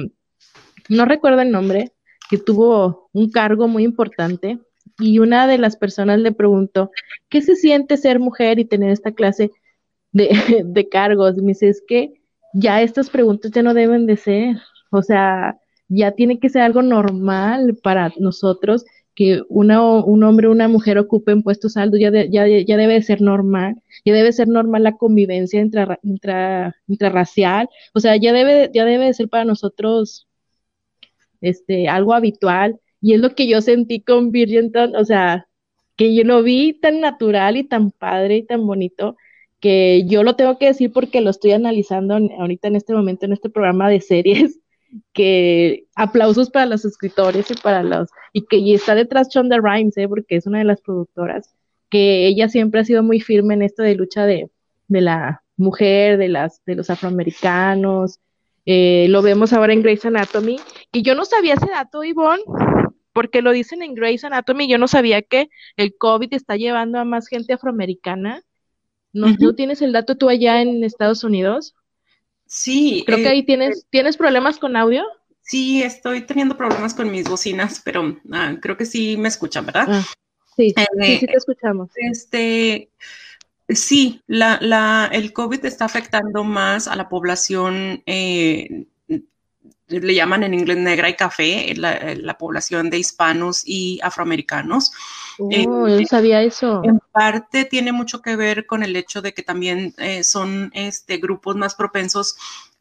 no 0.89 1.05
recuerdo 1.05 1.41
el 1.41 1.51
nombre, 1.51 1.91
que 2.30 2.38
tuvo 2.38 3.09
un 3.13 3.30
cargo 3.32 3.67
muy 3.67 3.84
importante 3.84 4.59
y 4.99 5.19
una 5.19 5.47
de 5.47 5.57
las 5.57 5.78
personas 5.78 6.19
le 6.19 6.32
preguntó, 6.32 6.91
¿qué 7.30 7.41
se 7.41 7.55
siente 7.55 7.97
ser 7.97 8.19
mujer 8.19 8.59
y 8.59 8.65
tener 8.65 8.91
esta 8.91 9.11
clase 9.11 9.51
de 10.65 10.89
cargos? 10.89 11.36
Me 11.38 11.49
dice, 11.49 11.70
es 11.70 11.84
que 11.88 12.13
ya 12.53 12.82
estas 12.82 13.09
preguntas 13.09 13.51
ya 13.51 13.63
no 13.63 13.74
deben 13.74 14.05
de 14.05 14.18
ser, 14.18 14.57
o 14.91 15.01
sea, 15.01 15.57
ya 15.89 16.11
tiene 16.11 16.39
que 16.39 16.49
ser 16.49 16.63
algo 16.63 16.82
normal 16.82 17.78
para 17.84 18.11
nosotros 18.18 18.86
que 19.18 19.41
una, 19.49 19.82
un 19.82 20.24
hombre 20.24 20.47
o 20.47 20.51
una 20.51 20.68
mujer 20.68 20.99
ocupen 20.99 21.41
puestos 21.41 21.76
altos, 21.76 21.99
ya, 21.99 22.11
ya, 22.11 22.47
ya 22.47 22.78
debe 22.78 22.93
de 22.93 23.01
ser 23.01 23.20
normal, 23.20 23.82
ya 24.05 24.13
debe 24.13 24.32
ser 24.32 24.47
normal 24.47 24.84
la 24.84 24.95
convivencia 24.95 25.59
intra, 25.59 25.99
intrarracial, 26.88 27.68
o 27.95 27.99
sea, 27.99 28.15
ya 28.15 28.32
debe, 28.32 28.70
ya 28.76 28.86
debe 28.86 29.05
de 29.05 29.15
ser 29.15 29.28
para 29.28 29.43
nosotros 29.43 30.28
este, 31.41 31.88
algo 31.88 32.13
habitual, 32.13 32.80
y 33.01 33.13
es 33.13 33.20
lo 33.20 33.34
que 33.34 33.47
yo 33.47 33.61
sentí 33.61 34.01
con 34.01 34.32
Virgenton, 34.32 34.95
o 34.95 35.03
sea, 35.03 35.47
que 35.95 36.13
yo 36.13 36.24
lo 36.24 36.43
vi 36.43 36.74
tan 36.80 37.01
natural 37.01 37.57
y 37.57 37.63
tan 37.63 37.89
padre 37.89 38.38
y 38.38 38.45
tan 38.45 38.68
bonito, 38.68 39.18
que 39.60 40.05
yo 40.08 40.24
lo 40.24 40.36
tengo 40.36 40.58
que 40.58 40.68
decir 40.68 40.91
porque 40.91 41.22
lo 41.22 41.30
estoy 41.30 41.51
analizando 41.51 42.16
ahorita 42.16 42.68
en 42.68 42.76
este 42.76 42.93
momento 42.93 43.26
en 43.26 43.34
este 43.34 43.49
programa 43.49 43.89
de 43.89 44.01
series 44.01 44.60
que 45.14 45.86
aplausos 45.95 46.49
para 46.49 46.66
los 46.66 46.86
escritores 46.86 47.49
y 47.51 47.55
para 47.55 47.84
los, 47.84 48.10
y 48.34 48.45
que 48.45 48.74
está 48.74 48.95
detrás 48.95 49.30
Shonda 49.30 49.58
Rhimes, 49.62 49.97
¿eh? 49.97 50.08
porque 50.08 50.38
es 50.38 50.47
una 50.47 50.60
de 50.60 50.66
las 50.66 50.82
productoras, 50.82 51.53
que 51.89 52.28
ella 52.28 52.49
siempre 52.49 52.82
ha 52.82 52.86
sido 52.86 53.03
muy 53.03 53.20
firme 53.20 53.53
en 53.53 53.64
esto 53.64 53.84
de 53.84 53.95
lucha 53.95 54.26
de, 54.26 54.49
de 54.88 55.01
la 55.01 55.43
mujer, 55.55 56.18
de 56.18 56.30
las, 56.30 56.64
de 56.66 56.76
los 56.76 56.89
afroamericanos, 56.89 58.20
eh, 58.66 59.08
lo 59.10 59.22
vemos 59.22 59.53
ahora 59.53 59.74
en 59.74 59.82
Grey's 59.82 60.05
Anatomy, 60.05 60.60
y 60.91 61.01
yo 61.01 61.16
no 61.16 61.26
sabía 61.26 61.55
ese 61.55 61.68
dato, 61.68 62.03
Ivonne, 62.03 62.43
porque 63.14 63.41
lo 63.41 63.51
dicen 63.51 63.82
en 63.82 63.95
Grey's 63.95 64.24
Anatomy, 64.24 64.68
yo 64.68 64.78
no 64.78 64.88
sabía 64.88 65.22
que 65.22 65.49
el 65.76 65.95
COVID 65.97 66.34
está 66.34 66.55
llevando 66.55 66.99
a 66.99 67.05
más 67.05 67.28
gente 67.28 67.53
afroamericana. 67.53 68.43
¿No, 69.18 69.36
¿no 69.39 69.55
tienes 69.55 69.82
el 69.82 69.91
dato 69.91 70.15
tú 70.15 70.30
allá 70.30 70.61
en 70.61 70.84
Estados 70.84 71.24
Unidos? 71.24 71.76
Sí. 72.45 73.03
Creo 73.05 73.18
que 73.18 73.28
ahí 73.28 73.43
tienes, 73.43 73.86
¿tienes 73.89 74.15
problemas 74.15 74.59
con 74.59 74.76
audio? 74.76 75.03
Sí, 75.41 75.82
estoy 75.82 76.22
teniendo 76.22 76.55
problemas 76.55 76.93
con 76.93 77.09
mis 77.09 77.28
bocinas, 77.28 77.82
pero 77.84 78.18
ah, 78.32 78.55
creo 78.61 78.78
que 78.78 78.86
sí 78.86 79.18
me 79.18 79.30
escuchan, 79.30 79.65
¿verdad? 79.65 79.88
Ah, 79.89 80.05
sí, 80.55 80.74
sí, 80.76 81.18
sí 81.20 81.26
te 81.26 81.38
escuchamos. 81.38 81.89
Este, 81.95 82.89
sí, 83.70 84.22
la, 84.28 84.59
la, 84.61 85.09
el 85.11 85.34
COVID 85.34 85.65
está 85.65 85.86
afectando 85.86 86.43
más 86.43 86.88
a 86.88 86.95
la 86.95 87.09
población 87.09 88.03
eh, 88.05 88.86
le 89.88 90.13
llaman 90.13 90.43
en 90.43 90.53
inglés 90.53 90.78
negra 90.78 91.09
y 91.09 91.15
café, 91.15 91.74
la, 91.76 92.15
la 92.15 92.38
población 92.38 92.89
de 92.89 92.99
hispanos 92.99 93.63
y 93.65 93.99
afroamericanos. 94.03 94.91
Oh, 95.40 95.88
eh, 95.88 96.06
sabía 96.06 96.42
eso. 96.42 96.82
En 96.84 97.00
parte 97.12 97.66
tiene 97.66 97.92
mucho 97.92 98.22
que 98.22 98.36
ver 98.36 98.66
con 98.66 98.84
el 98.84 98.96
hecho 98.96 99.22
de 99.22 99.34
que 99.34 99.44
también 99.44 99.94
eh, 99.98 100.24
son 100.24 100.72
este, 100.74 101.18
grupos 101.18 101.56
más 101.56 101.76
propensos 101.76 102.36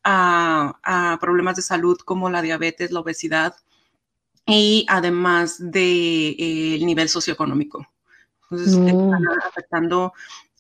a, 0.05 0.79
a, 0.83 1.19
problemas 1.21 1.57
de 1.57 1.63
salud 1.63 1.99
como 2.05 2.31
la 2.31 2.43
diabetes, 2.43 2.91
la 2.93 3.01
obesidad. 3.01 3.55
y 4.49 4.87
además 4.89 5.59
del 5.59 5.73
de, 5.73 6.77
eh, 6.77 6.85
nivel 6.85 7.09
socioeconómico. 7.09 7.85
Entonces, 8.49 8.77
Mm. 8.79 8.87
están 8.89 9.25
afectando 9.45 10.13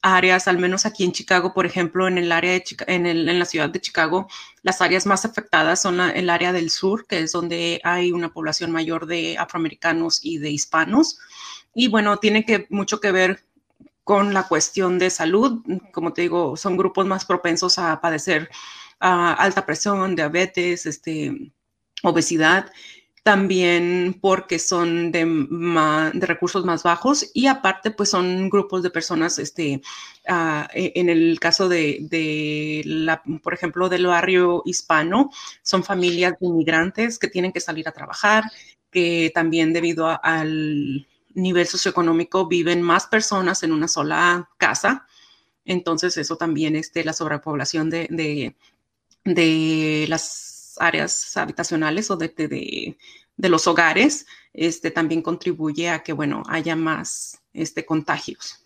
áreas, 0.02 0.48
al 0.48 0.58
menos 0.58 0.86
aquí 0.86 1.04
en 1.04 1.12
Chicago, 1.12 1.54
por 1.54 1.66
ejemplo, 1.66 2.08
en 2.08 2.18
el 2.18 2.32
área 2.32 2.50
de 2.52 2.62
Chica- 2.64 2.84
en, 2.88 3.06
el- 3.06 3.28
en 3.28 3.38
la 3.38 3.44
ciudad 3.44 3.68
de 3.70 3.80
Chicago, 3.80 4.26
las 4.62 4.80
áreas 4.80 5.06
más 5.06 5.24
afectadas 5.24 5.82
son 5.82 5.98
la- 5.98 6.10
el 6.10 6.30
área 6.30 6.52
del 6.52 6.70
sur, 6.70 7.06
que 7.06 7.20
es 7.20 7.30
donde 7.32 7.80
hay 7.84 8.10
una 8.10 8.32
población 8.32 8.72
mayor 8.72 9.06
de 9.06 9.38
afroamericanos 9.38 10.18
y 10.24 10.38
de 10.38 10.50
hispanos. 10.50 11.18
Y 11.76 11.88
bueno, 11.88 12.16
tiene 12.18 12.44
que, 12.46 12.66
mucho 12.70 13.00
que 13.00 13.12
ver 13.12 13.44
con 14.04 14.34
la 14.34 14.48
cuestión 14.48 14.98
de 14.98 15.10
salud. 15.10 15.62
Como 15.92 16.12
te 16.14 16.22
digo, 16.22 16.56
son 16.56 16.76
grupos 16.76 17.06
más 17.06 17.24
propensos 17.26 17.78
a 17.78 18.00
padecer 18.00 18.50
ah, 19.00 19.34
alta 19.34 19.66
presión, 19.66 20.16
diabetes, 20.16 20.86
este, 20.86 21.52
obesidad 22.02 22.72
también 23.24 24.18
porque 24.22 24.58
son 24.58 25.12
de, 25.12 25.26
ma- 25.26 26.12
de 26.14 26.26
recursos 26.26 26.64
más 26.64 26.84
bajos 26.84 27.30
y 27.34 27.48
aparte 27.48 27.90
pues 27.90 28.10
son 28.10 28.48
grupos 28.50 28.82
de 28.84 28.90
personas, 28.90 29.38
este, 29.40 29.82
e- 30.74 30.92
en 30.96 31.08
el 31.08 31.38
caso 31.40 31.68
de, 31.68 31.98
de 32.10 32.82
la, 32.84 33.22
por 33.42 33.54
ejemplo, 33.54 33.88
del 33.88 34.06
barrio 34.06 34.62
hispano, 34.64 35.30
son 35.62 35.84
familias 35.84 36.34
de 36.40 36.46
inmigrantes 36.46 37.18
que 37.18 37.28
tienen 37.28 37.52
que 37.52 37.60
salir 37.60 37.88
a 37.88 37.92
trabajar, 37.92 38.44
que 38.90 39.30
también 39.34 39.72
debido 39.72 40.06
al 40.22 41.06
nivel 41.36 41.66
socioeconómico 41.66 42.48
viven 42.48 42.82
más 42.82 43.06
personas 43.06 43.62
en 43.62 43.72
una 43.72 43.88
sola 43.88 44.50
casa. 44.56 45.06
Entonces 45.64 46.16
eso 46.16 46.36
también, 46.36 46.74
este, 46.76 47.04
la 47.04 47.12
sobrepoblación 47.12 47.90
de, 47.90 48.54
de, 49.24 50.06
las 50.08 50.76
áreas 50.78 51.36
habitacionales 51.36 52.10
o 52.10 52.16
de, 52.16 52.28
de, 52.28 52.96
de, 53.36 53.48
los 53.48 53.66
hogares, 53.66 54.26
este, 54.54 54.90
también 54.90 55.22
contribuye 55.22 55.90
a 55.90 56.02
que, 56.02 56.12
bueno, 56.12 56.42
haya 56.48 56.74
más 56.76 57.40
este, 57.52 57.84
contagios. 57.84 58.60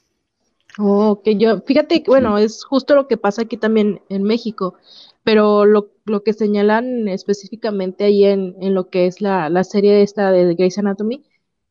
Oh, 0.78 1.20
que 1.24 1.36
yo, 1.36 1.60
fíjate, 1.62 2.04
bueno, 2.06 2.38
es 2.38 2.64
justo 2.64 2.94
lo 2.94 3.08
que 3.08 3.16
pasa 3.16 3.42
aquí 3.42 3.56
también 3.56 4.00
en 4.08 4.22
México, 4.22 4.74
pero 5.24 5.64
lo, 5.64 5.90
lo 6.04 6.22
que 6.22 6.32
señalan 6.32 7.08
específicamente 7.08 8.04
ahí 8.04 8.24
en, 8.24 8.54
en 8.60 8.74
lo 8.74 8.88
que 8.88 9.06
es 9.06 9.20
la, 9.20 9.48
la 9.48 9.64
serie 9.64 10.02
esta 10.02 10.30
de 10.30 10.54
Grey's 10.54 10.78
Anatomy, 10.78 11.24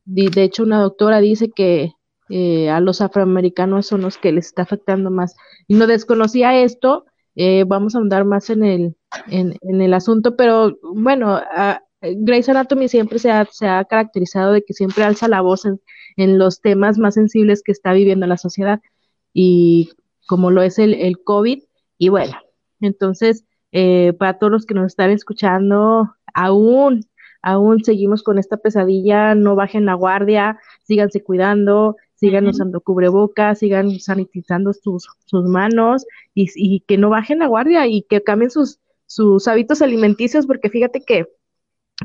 de, 0.05 0.43
hecho 0.43 0.63
una 0.63 0.81
doctora 0.81 1.19
dice 1.19 1.51
que 1.51 1.93
eh, 2.29 2.69
a 2.69 2.79
los 2.79 3.01
afroamericanos 3.01 3.87
son 3.87 4.01
los 4.01 4.17
que 4.17 4.31
les 4.31 4.47
está 4.47 4.63
afectando 4.63 5.11
más. 5.11 5.35
Y 5.67 5.75
no 5.75 5.87
desconocía 5.87 6.61
esto, 6.61 7.05
eh, 7.35 7.63
vamos 7.65 7.95
a 7.95 7.99
andar 7.99 8.25
más 8.25 8.49
en 8.49 8.63
el, 8.63 8.95
en, 9.29 9.55
en 9.61 9.81
el 9.81 9.93
asunto, 9.93 10.35
pero 10.35 10.77
bueno, 10.81 11.35
a, 11.35 11.81
Grey's 12.01 12.49
Anatomy 12.49 12.87
siempre 12.87 13.19
se 13.19 13.31
ha, 13.31 13.45
se 13.51 13.67
ha 13.67 13.83
caracterizado 13.85 14.53
de 14.53 14.63
que 14.63 14.73
siempre 14.73 15.03
alza 15.03 15.27
la 15.27 15.41
voz 15.41 15.65
en, 15.65 15.81
en 16.15 16.37
los 16.37 16.61
temas 16.61 16.97
más 16.97 17.15
sensibles 17.15 17.61
que 17.63 17.71
está 17.71 17.93
viviendo 17.93 18.25
la 18.25 18.37
sociedad 18.37 18.79
y 19.33 19.91
como 20.27 20.51
lo 20.51 20.61
es 20.61 20.79
el, 20.79 20.93
el 20.93 21.21
COVID. 21.23 21.63
Y 21.97 22.09
bueno, 22.09 22.37
entonces, 22.79 23.45
eh, 23.71 24.13
para 24.17 24.37
todos 24.37 24.51
los 24.51 24.65
que 24.65 24.73
nos 24.73 24.87
están 24.87 25.11
escuchando, 25.11 26.15
aún, 26.33 27.05
aún 27.41 27.83
seguimos 27.83 28.23
con 28.23 28.39
esta 28.39 28.57
pesadilla, 28.57 29.35
no 29.35 29.55
bajen 29.55 29.85
la 29.85 29.93
guardia, 29.93 30.59
síganse 30.83 31.23
cuidando, 31.23 31.95
sigan 32.15 32.47
usando 32.47 32.81
cubrebocas, 32.81 33.59
sigan 33.59 33.99
sanitizando 33.99 34.73
sus, 34.73 35.07
sus 35.25 35.45
manos 35.45 36.05
y, 36.33 36.49
y 36.55 36.81
que 36.81 36.97
no 36.97 37.09
bajen 37.09 37.39
la 37.39 37.47
guardia 37.47 37.87
y 37.87 38.03
que 38.03 38.21
cambien 38.21 38.51
sus, 38.51 38.79
sus 39.05 39.47
hábitos 39.47 39.81
alimenticios, 39.81 40.45
porque 40.45 40.69
fíjate 40.69 41.01
que 41.01 41.27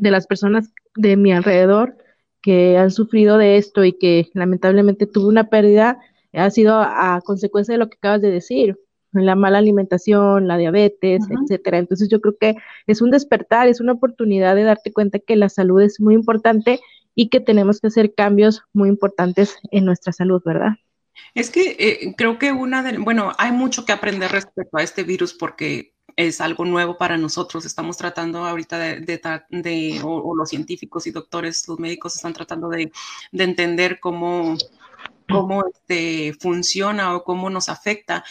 de 0.01 0.11
las 0.11 0.26
personas 0.26 0.70
de 0.97 1.16
mi 1.16 1.32
alrededor 1.32 1.97
que 2.41 2.76
han 2.78 2.91
sufrido 2.91 3.39
de 3.39 3.57
esto 3.57 3.85
y 3.85 3.93
que 3.93 4.28
lamentablemente 4.35 5.07
tuvo 5.07 5.28
una 5.28 5.49
pérdida, 5.49 5.99
ha 6.32 6.51
sido 6.51 6.76
a 6.76 7.20
consecuencia 7.24 7.72
de 7.72 7.78
lo 7.78 7.89
que 7.89 7.97
acabas 7.97 8.20
de 8.20 8.30
decir, 8.30 8.78
la 9.15 9.35
mala 9.37 9.59
alimentación, 9.59 10.49
la 10.49 10.57
diabetes, 10.57 11.23
etcétera. 11.29 11.79
Entonces 11.79 12.09
yo 12.09 12.21
creo 12.21 12.37
que 12.39 12.57
es 12.87 13.01
un 13.01 13.11
despertar, 13.11 13.69
es 13.69 13.81
una 13.81 13.93
oportunidad 13.93 14.57
de 14.57 14.65
darte 14.65 14.93
cuenta 14.93 15.19
que 15.19 15.37
la 15.37 15.49
salud 15.49 15.81
es 15.81 16.01
muy 16.01 16.15
importante 16.15 16.81
y 17.15 17.29
que 17.29 17.41
tenemos 17.41 17.81
que 17.81 17.87
hacer 17.89 18.15
cambios 18.15 18.62
muy 18.73 18.89
importantes 18.89 19.57
en 19.71 19.85
nuestra 19.85 20.12
salud, 20.12 20.43
¿verdad? 20.45 20.73
Es 21.35 21.51
que 21.51 21.77
eh, 21.79 22.15
creo 22.17 22.39
que 22.39 22.53
una 22.53 22.83
de, 22.83 22.99
bueno, 22.99 23.33
hay 23.39 23.53
mucho 23.53 23.85
que 23.85 23.93
aprender 23.93 24.31
respecto 24.31 24.77
a 24.77 24.83
este 24.83 25.05
virus 25.05 25.33
porque 25.33 25.95
es 26.17 26.41
algo 26.41 26.65
nuevo 26.65 26.97
para 26.97 27.17
nosotros. 27.17 27.65
Estamos 27.65 27.97
tratando 27.97 28.45
ahorita 28.45 28.79
de, 28.79 29.01
de, 29.01 29.21
de 29.51 30.01
o, 30.03 30.09
o, 30.09 30.37
los 30.37 30.49
científicos 30.49 31.07
y 31.07 31.11
doctores, 31.11 31.67
los 31.69 31.79
médicos 31.79 32.17
están 32.17 32.33
tratando 32.33 32.69
de, 32.69 32.93
de 33.33 33.45
entender 33.45 33.99
cómo, 34.01 34.57
cómo 35.29 35.65
este, 35.67 36.35
funciona 36.41 37.15
o 37.17 37.25
cómo 37.25 37.51
nos 37.51 37.69
afecta, 37.69 38.25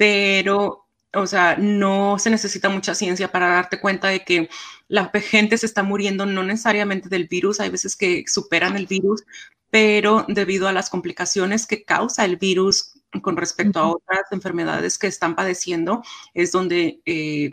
pero, 0.00 0.86
o 1.12 1.26
sea, 1.26 1.58
no 1.58 2.18
se 2.18 2.30
necesita 2.30 2.70
mucha 2.70 2.94
ciencia 2.94 3.30
para 3.30 3.48
darte 3.48 3.78
cuenta 3.78 4.08
de 4.08 4.24
que 4.24 4.48
la 4.88 5.10
gente 5.10 5.58
se 5.58 5.66
está 5.66 5.82
muriendo 5.82 6.24
no 6.24 6.42
necesariamente 6.42 7.10
del 7.10 7.28
virus, 7.28 7.60
hay 7.60 7.68
veces 7.68 7.96
que 7.96 8.24
superan 8.26 8.78
el 8.78 8.86
virus, 8.86 9.24
pero 9.68 10.24
debido 10.26 10.68
a 10.68 10.72
las 10.72 10.88
complicaciones 10.88 11.66
que 11.66 11.84
causa 11.84 12.24
el 12.24 12.38
virus 12.38 12.94
con 13.20 13.36
respecto 13.36 13.78
a 13.78 13.90
otras 13.90 14.22
enfermedades 14.30 14.96
que 14.96 15.06
están 15.06 15.36
padeciendo, 15.36 16.02
es 16.32 16.50
donde 16.50 17.02
eh, 17.04 17.50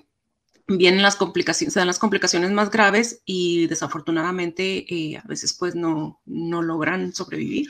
vienen 0.69 1.01
las 1.01 1.17
complicaciones, 1.17 1.73
se 1.73 1.81
dan 1.81 1.87
las 1.87 1.99
complicaciones 1.99 2.51
más 2.51 2.71
graves 2.71 3.23
y 3.25 3.67
desafortunadamente 3.67 4.85
eh, 4.87 5.17
a 5.17 5.27
veces 5.27 5.51
pues 5.51 5.75
no, 5.75 6.21
no 6.25 6.61
logran 6.61 7.13
sobrevivir. 7.13 7.67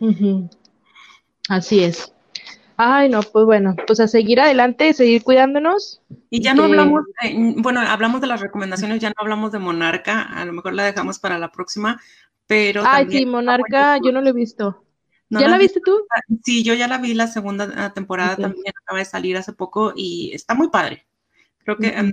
Uh 0.00 0.10
-huh. 0.10 0.50
Así 1.48 1.82
es. 1.82 2.12
Ay, 2.84 3.08
no, 3.08 3.22
pues 3.22 3.44
bueno, 3.44 3.76
pues 3.86 4.00
a 4.00 4.08
seguir 4.08 4.40
adelante, 4.40 4.92
seguir 4.92 5.22
cuidándonos. 5.22 6.02
Y 6.30 6.42
ya 6.42 6.52
no 6.52 6.62
que... 6.62 6.70
hablamos, 6.70 7.04
eh, 7.22 7.54
bueno, 7.58 7.80
hablamos 7.80 8.20
de 8.20 8.26
las 8.26 8.40
recomendaciones, 8.40 8.98
ya 8.98 9.10
no 9.10 9.14
hablamos 9.18 9.52
de 9.52 9.60
Monarca, 9.60 10.22
a 10.22 10.44
lo 10.44 10.52
mejor 10.52 10.74
la 10.74 10.82
dejamos 10.82 11.20
para 11.20 11.38
la 11.38 11.52
próxima, 11.52 12.00
pero... 12.48 12.82
Ay, 12.84 13.06
sí, 13.08 13.24
Monarca, 13.24 13.98
yo 14.02 14.10
no 14.10 14.20
lo 14.20 14.30
he 14.30 14.32
visto. 14.32 14.84
¿No 15.30 15.38
¿Ya 15.38 15.46
la, 15.46 15.58
viste 15.58 15.80
tú? 15.84 15.96
Sí, 16.42 16.64
yo 16.64 16.74
ya 16.74 16.88
la 16.88 16.98
vi 16.98 17.14
la 17.14 17.28
segunda 17.28 17.94
temporada 17.94 18.32
okay. 18.32 18.42
también, 18.46 18.74
acaba 18.82 18.98
de 18.98 19.04
salir 19.04 19.36
hace 19.36 19.52
poco 19.52 19.92
y 19.94 20.32
está 20.34 20.54
muy 20.54 20.68
padre. 20.68 21.06
Creo 21.58 21.76
que 21.76 21.94
-huh. 21.94 22.12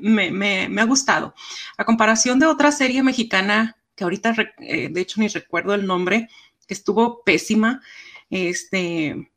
me, 0.00 0.30
me, 0.30 0.68
me, 0.70 0.80
ha 0.80 0.84
gustado. 0.86 1.34
A 1.76 1.84
comparación 1.84 2.38
de 2.38 2.46
otra 2.46 2.72
serie 2.72 3.02
mexicana, 3.02 3.76
que 3.94 4.04
ahorita 4.04 4.34
eh, 4.60 4.88
de 4.90 5.00
hecho 5.00 5.20
ni 5.20 5.28
recuerdo 5.28 5.74
el 5.74 5.86
nombre, 5.86 6.30
que 6.66 6.72
estuvo 6.72 7.22
pésima, 7.22 7.82
este, 8.30 9.30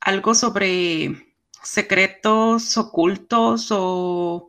algo 0.00 0.34
sobre 0.34 1.34
secretos 1.62 2.76
ocultos 2.78 3.68
o 3.70 4.48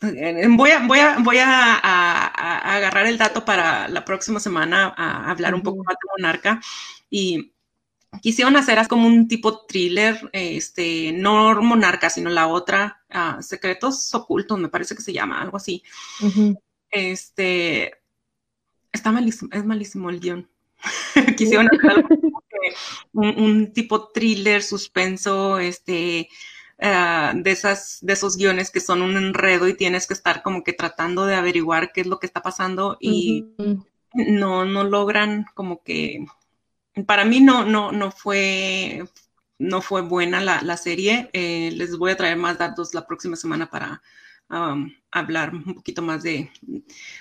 voy 0.00 0.70
a, 0.70 0.86
voy 0.86 0.98
a, 0.98 1.18
voy 1.20 1.38
a, 1.38 2.76
agarrar 2.76 3.06
el 3.06 3.18
dato 3.18 3.44
para 3.44 3.88
la 3.88 4.04
próxima 4.04 4.40
semana 4.40 4.92
a 4.96 5.30
hablar 5.30 5.54
un 5.54 5.62
poco 5.62 5.84
más 5.84 5.94
de 5.94 6.08
Monarca 6.16 6.60
y 7.08 7.52
quisieron 8.20 8.56
hacer 8.56 8.86
como 8.88 9.06
un 9.06 9.28
tipo 9.28 9.64
thriller, 9.66 10.30
este, 10.32 11.12
no 11.12 11.54
Monarca, 11.62 12.10
sino 12.10 12.30
la 12.30 12.48
otra, 12.48 13.02
uh, 13.10 13.42
Secretos 13.42 14.14
Ocultos, 14.14 14.58
me 14.58 14.68
parece 14.68 14.94
que 14.94 15.02
se 15.02 15.12
llama, 15.12 15.40
algo 15.40 15.56
así. 15.56 15.82
Uh 16.20 16.26
-huh. 16.26 16.60
Este, 16.90 17.94
está 18.92 19.12
malísimo, 19.12 19.50
es 19.52 19.64
malísimo 19.64 20.10
el 20.10 20.20
guion. 20.20 20.48
quisieron 21.36 21.68
hacer 21.68 21.90
algo 21.90 22.08
un, 23.12 23.28
un, 23.40 23.72
tipo 23.72 24.08
thriller, 24.08 24.62
suspenso, 24.62 25.58
este, 25.58 26.28
uh, 26.78 27.40
de, 27.40 27.50
esas, 27.50 27.98
de 28.02 28.12
esos 28.12 28.36
guiones 28.36 28.70
que 28.70 28.80
son 28.80 29.02
un 29.02 29.16
enredo 29.16 29.68
y 29.68 29.74
tienes 29.74 30.06
que 30.06 30.14
estar 30.14 30.42
como 30.42 30.64
que 30.64 30.72
tratando 30.72 31.26
de 31.26 31.34
averiguar 31.34 31.92
qué 31.92 32.02
es 32.02 32.06
lo 32.06 32.18
que 32.18 32.26
está 32.26 32.42
pasando 32.42 32.96
y 33.00 33.46
uh 33.58 33.62
-huh. 33.62 33.86
no, 34.14 34.64
no 34.64 34.84
logran 34.84 35.46
como 35.54 35.82
que, 35.82 36.24
para 37.06 37.24
mí 37.24 37.40
no, 37.40 37.64
no, 37.64 37.92
no 37.92 38.10
fue, 38.10 39.04
no 39.58 39.80
fue 39.80 40.02
buena 40.02 40.40
la, 40.40 40.60
la 40.62 40.76
serie. 40.76 41.30
Eh, 41.32 41.70
les 41.74 41.96
voy 41.96 42.10
a 42.10 42.16
traer 42.16 42.36
más 42.36 42.58
datos 42.58 42.94
la 42.94 43.06
próxima 43.06 43.36
semana 43.36 43.70
para 43.70 44.02
um, 44.50 44.92
hablar 45.10 45.54
un 45.54 45.74
poquito 45.74 46.02
más 46.02 46.22
de, 46.22 46.50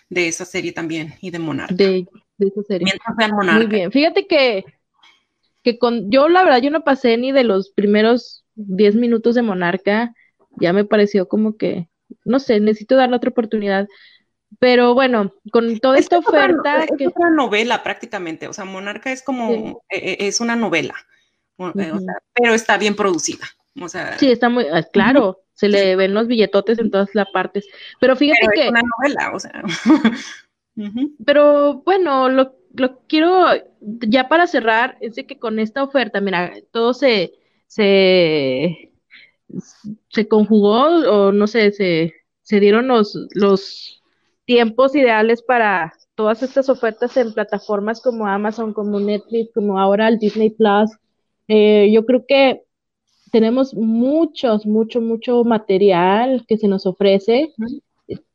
de, 0.10 0.28
esa 0.28 0.46
serie 0.46 0.72
también 0.72 1.16
y 1.22 1.32
de 1.32 1.40
Monarca. 1.40 1.74
De, 1.74 2.08
de 2.38 2.48
esa 2.48 2.64
serie. 2.64 2.94
Monarca. 3.18 3.54
Muy 3.54 3.68
bien. 3.68 3.92
Fíjate 3.92 4.28
que 4.28 4.66
que 5.64 5.78
con, 5.78 6.10
yo 6.12 6.30
la 6.30 6.44
verdad 6.44 6.62
yo 6.62 6.72
no 6.72 6.84
pasé 6.84 7.18
ni 7.18 7.32
de 7.32 7.44
los 7.44 7.72
primeros 7.72 8.46
10 8.56 8.96
minutos 8.96 9.36
de 9.36 9.42
Monarca, 9.42 10.14
ya 10.60 10.74
me 10.74 10.86
pareció 10.86 11.28
como 11.28 11.58
que, 11.58 11.88
no 12.26 12.40
sé, 12.40 12.60
necesito 12.60 12.96
darle 12.96 13.16
otra 13.16 13.30
oportunidad. 13.30 13.88
Pero 14.60 14.94
bueno, 14.94 15.34
con 15.52 15.80
toda 15.80 15.98
es 15.98 16.04
esta 16.04 16.18
oferta... 16.20 16.84
Es 16.84 16.92
que... 16.98 17.08
otra 17.08 17.30
novela 17.30 17.84
prácticamente, 17.84 18.48
o 18.48 18.54
sea, 18.54 18.66
Monarca 18.66 19.12
es 19.12 19.24
como, 19.24 19.50
sí. 19.50 19.76
eh, 19.90 20.18
es 20.20 20.42
una 20.42 20.56
novela, 20.56 20.96
uh 21.58 21.68
-huh. 21.68 21.96
o 21.96 22.00
sea, 22.00 22.14
pero 22.34 22.54
está 22.54 22.78
bien 22.78 22.96
producida. 22.96 23.46
O 23.82 23.88
sea, 23.88 24.18
sí, 24.18 24.30
está 24.30 24.50
muy, 24.50 24.66
claro, 24.92 25.30
uh 25.30 25.32
-huh. 25.32 25.38
se 25.54 25.70
le 25.70 25.96
ven 25.96 26.14
los 26.14 26.28
billetotes 26.28 26.80
en 26.80 26.92
todas 26.92 27.10
las 27.14 27.32
partes. 27.32 27.66
Pero 28.02 28.18
fíjate 28.18 28.42
pero 28.42 28.52
que... 28.54 28.64
Es 28.66 28.72
una 28.72 28.82
novela, 28.98 29.32
o 29.34 29.40
sea. 29.40 29.64
Pero 31.26 31.82
bueno, 31.84 32.30
lo, 32.30 32.56
lo 32.74 33.00
quiero, 33.08 33.46
ya 33.82 34.30
para 34.30 34.48
cerrar, 34.48 34.98
es 35.02 35.16
de 35.16 35.26
que 35.26 35.40
con 35.40 35.60
esta 35.60 35.84
oferta, 35.84 36.22
mira, 36.22 36.54
todo 36.72 36.94
se, 36.94 37.34
se, 37.68 38.94
se 40.10 40.28
conjugó, 40.28 40.86
o 40.86 41.32
no 41.32 41.48
sé, 41.48 41.72
se, 41.72 42.14
se 42.42 42.60
dieron 42.60 42.88
los, 42.88 43.18
los 43.34 44.02
tiempos 44.46 44.96
ideales 44.96 45.42
para 45.42 45.94
todas 46.16 46.44
estas 46.44 46.70
ofertas 46.70 47.16
en 47.18 47.34
plataformas 47.34 48.02
como 48.02 48.28
Amazon, 48.28 48.74
como 48.74 49.00
Netflix, 49.00 49.52
como 49.54 49.80
ahora 49.80 50.08
el 50.08 50.20
Disney 50.20 50.50
Plus. 50.50 50.92
Eh, 51.48 51.90
yo 51.94 52.06
creo 52.06 52.26
que 52.28 52.64
tenemos 53.32 53.74
muchos, 53.74 54.66
mucho, 54.66 55.02
mucho 55.02 55.44
material 55.44 56.46
que 56.48 56.58
se 56.58 56.68
nos 56.68 56.86
ofrece. 56.86 57.54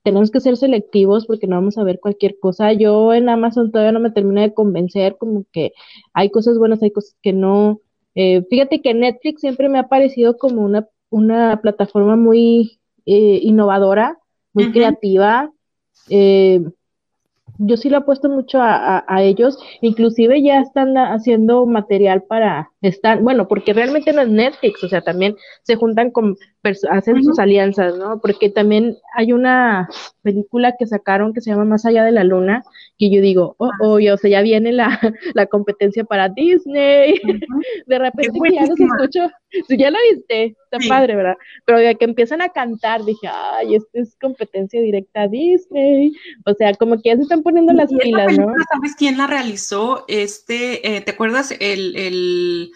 Tenemos 0.06 0.30
que 0.30 0.38
ser 0.38 0.56
selectivos 0.56 1.26
porque 1.26 1.48
no 1.48 1.56
vamos 1.56 1.78
a 1.78 1.82
ver 1.82 1.98
cualquier 1.98 2.38
cosa. 2.38 2.72
Yo 2.72 3.12
en 3.12 3.28
Amazon 3.28 3.72
todavía 3.72 3.90
no 3.90 3.98
me 3.98 4.12
termino 4.12 4.40
de 4.40 4.54
convencer, 4.54 5.16
como 5.16 5.44
que 5.50 5.72
hay 6.12 6.30
cosas 6.30 6.58
buenas, 6.58 6.80
hay 6.80 6.92
cosas 6.92 7.16
que 7.22 7.32
no. 7.32 7.80
Eh, 8.14 8.44
fíjate 8.48 8.80
que 8.80 8.94
Netflix 8.94 9.40
siempre 9.40 9.68
me 9.68 9.80
ha 9.80 9.88
parecido 9.88 10.38
como 10.38 10.62
una, 10.62 10.86
una 11.10 11.60
plataforma 11.60 12.14
muy 12.14 12.78
eh, 13.04 13.40
innovadora, 13.42 14.16
muy 14.52 14.70
creativa. 14.70 15.50
Eh, 16.08 16.62
yo 17.58 17.76
sí 17.76 17.88
le 17.88 17.96
apuesto 17.96 18.28
mucho 18.28 18.60
a, 18.60 19.04
a, 19.06 19.22
ellos, 19.22 19.58
inclusive 19.80 20.42
ya 20.42 20.60
están 20.60 20.96
haciendo 20.96 21.64
material 21.66 22.22
para 22.22 22.70
estar, 22.82 23.20
bueno, 23.22 23.48
porque 23.48 23.72
realmente 23.72 24.12
no 24.12 24.22
es 24.22 24.28
Netflix, 24.28 24.84
o 24.84 24.88
sea, 24.88 25.00
también 25.00 25.36
se 25.62 25.76
juntan 25.76 26.10
con, 26.10 26.36
hacen 26.90 27.22
sus 27.24 27.38
alianzas, 27.38 27.96
¿no? 27.96 28.20
Porque 28.20 28.50
también 28.50 28.96
hay 29.14 29.32
una 29.32 29.88
película 30.22 30.74
que 30.78 30.86
sacaron 30.86 31.32
que 31.32 31.40
se 31.40 31.50
llama 31.50 31.64
Más 31.64 31.86
allá 31.86 32.04
de 32.04 32.12
la 32.12 32.24
luna, 32.24 32.64
que 32.98 33.10
yo 33.10 33.20
digo, 33.20 33.54
oh, 33.58 33.70
oh, 33.80 33.94
o 33.94 34.16
sea, 34.16 34.30
ya 34.30 34.42
viene 34.42 34.72
la, 34.72 34.98
la 35.34 35.46
competencia 35.46 36.04
para 36.04 36.28
Disney, 36.28 37.14
de 37.86 37.98
repente 37.98 38.38
ya 38.52 38.66
los 38.66 38.78
escucho, 38.78 39.30
ya 39.68 39.90
la 39.90 39.98
viste, 40.10 40.56
está 40.70 40.78
padre, 40.88 41.16
¿verdad? 41.16 41.36
Pero 41.64 41.80
ya 41.80 41.94
que 41.94 42.04
empiezan 42.04 42.42
a 42.42 42.48
cantar, 42.48 43.04
dije, 43.04 43.28
ay, 43.28 43.76
esto 43.76 43.90
es 43.94 44.16
competencia 44.20 44.80
directa 44.80 45.22
a 45.22 45.28
Disney, 45.28 46.12
o 46.44 46.54
sea, 46.54 46.74
como 46.74 46.96
que 46.96 47.10
ya 47.10 47.16
se 47.16 47.22
están 47.22 47.42
poniendo 47.42 47.72
las 47.72 47.92
pilas, 47.92 48.38
¿no? 48.38 48.46
¿Sabes 48.72 48.94
quién 48.96 49.18
la 49.18 49.26
realizó? 49.26 50.04
Este, 50.08 50.96
eh, 50.96 51.00
¿te 51.00 51.12
acuerdas 51.12 51.52
el, 51.60 51.96
el, 51.96 52.72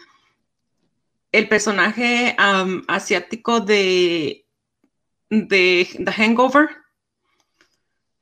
el 1.33 1.49
personaje 1.49 2.37
um, 2.39 2.83
asiático 2.89 3.61
de, 3.61 4.45
de 5.29 5.89
The 6.05 6.13
Hangover? 6.13 6.69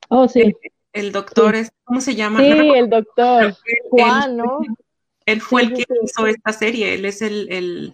Oh, 0.09 0.27
sí. 0.27 0.53
El, 0.91 1.11
doctor, 1.11 1.55
es, 1.55 1.71
¿cómo 1.83 2.01
se 2.01 2.15
llama? 2.15 2.39
Sí, 2.39 2.49
el 2.49 2.89
doctor. 2.89 3.55
Juan, 3.91 4.37
¿no? 4.37 4.59
Él 5.29 5.41
fue 5.41 5.61
el 5.61 5.73
que 5.73 5.85
hizo 6.03 6.25
esta 6.25 6.51
serie, 6.51 6.95
él 6.95 7.05
es 7.05 7.21
el, 7.21 7.93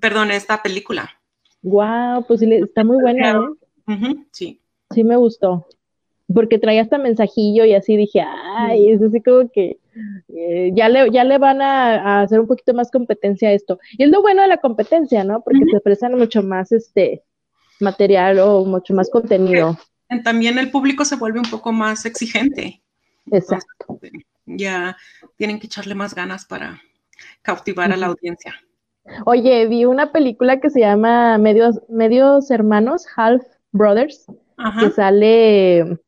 perdón, 0.00 0.30
esta 0.30 0.62
película. 0.62 1.10
Wow, 1.62 2.24
pues 2.26 2.42
está 2.42 2.84
muy 2.84 3.00
buena, 3.00 3.40
¿eh? 3.88 4.14
sí. 4.32 4.60
Sí 4.94 5.04
me 5.04 5.16
gustó 5.16 5.66
porque 6.32 6.58
traía 6.58 6.82
hasta 6.82 6.98
mensajillo 6.98 7.64
y 7.64 7.74
así 7.74 7.96
dije, 7.96 8.20
ay, 8.20 8.92
es 8.92 9.02
así 9.02 9.22
como 9.22 9.50
que 9.50 9.78
eh, 10.28 10.70
ya, 10.74 10.88
le, 10.88 11.10
ya 11.10 11.24
le 11.24 11.38
van 11.38 11.62
a, 11.62 12.20
hacer 12.20 12.40
un 12.40 12.46
poquito 12.46 12.74
más 12.74 12.90
competencia 12.90 13.48
a 13.48 13.52
esto. 13.52 13.78
Y 13.96 14.04
es 14.04 14.10
lo 14.10 14.20
bueno 14.20 14.42
de 14.42 14.48
la 14.48 14.58
competencia, 14.58 15.24
¿no? 15.24 15.42
Porque 15.42 15.64
se 15.70 15.76
ofrecen 15.76 16.16
mucho 16.18 16.42
más 16.42 16.70
este 16.72 17.22
material 17.80 18.38
o 18.40 18.64
mucho 18.64 18.92
más 18.94 19.08
contenido. 19.10 19.78
También 20.22 20.58
el 20.58 20.70
público 20.70 21.04
se 21.04 21.16
vuelve 21.16 21.38
un 21.38 21.50
poco 21.50 21.72
más 21.72 22.04
exigente. 22.04 22.82
Exacto. 23.30 23.98
ya 24.46 24.96
tienen 25.36 25.58
que 25.58 25.66
echarle 25.66 25.94
más 25.94 26.14
ganas 26.14 26.46
para 26.46 26.80
cautivar 27.42 27.92
a 27.92 27.96
la 27.96 28.06
audiencia. 28.06 28.54
Oye, 29.24 29.66
vi 29.66 29.84
una 29.84 30.12
película 30.12 30.60
que 30.60 30.70
se 30.70 30.80
llama 30.80 31.38
Medios, 31.38 31.80
Medios 31.88 32.50
Hermanos, 32.50 33.06
Half 33.16 33.42
Brothers, 33.72 34.26
que 34.80 34.90
sale 34.90 35.98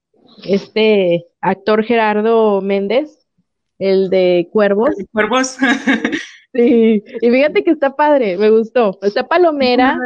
este 0.44 1.26
actor 1.40 1.84
Gerardo 1.84 2.60
Méndez, 2.60 3.26
el 3.78 4.10
de 4.10 4.48
Cuervos. 4.52 4.94
Cuervos. 5.12 5.56
sí, 6.54 7.02
y 7.20 7.30
fíjate 7.30 7.64
que 7.64 7.70
está 7.70 7.96
padre, 7.96 8.36
me 8.36 8.50
gustó. 8.50 8.98
Está 9.02 9.26
Palomera, 9.26 9.98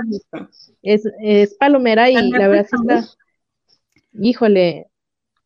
es, 0.82 1.02
es 1.20 1.54
Palomera 1.54 2.10
y 2.10 2.30
la 2.30 2.48
verdad 2.48 2.66
está, 2.70 3.04
híjole, 4.12 4.86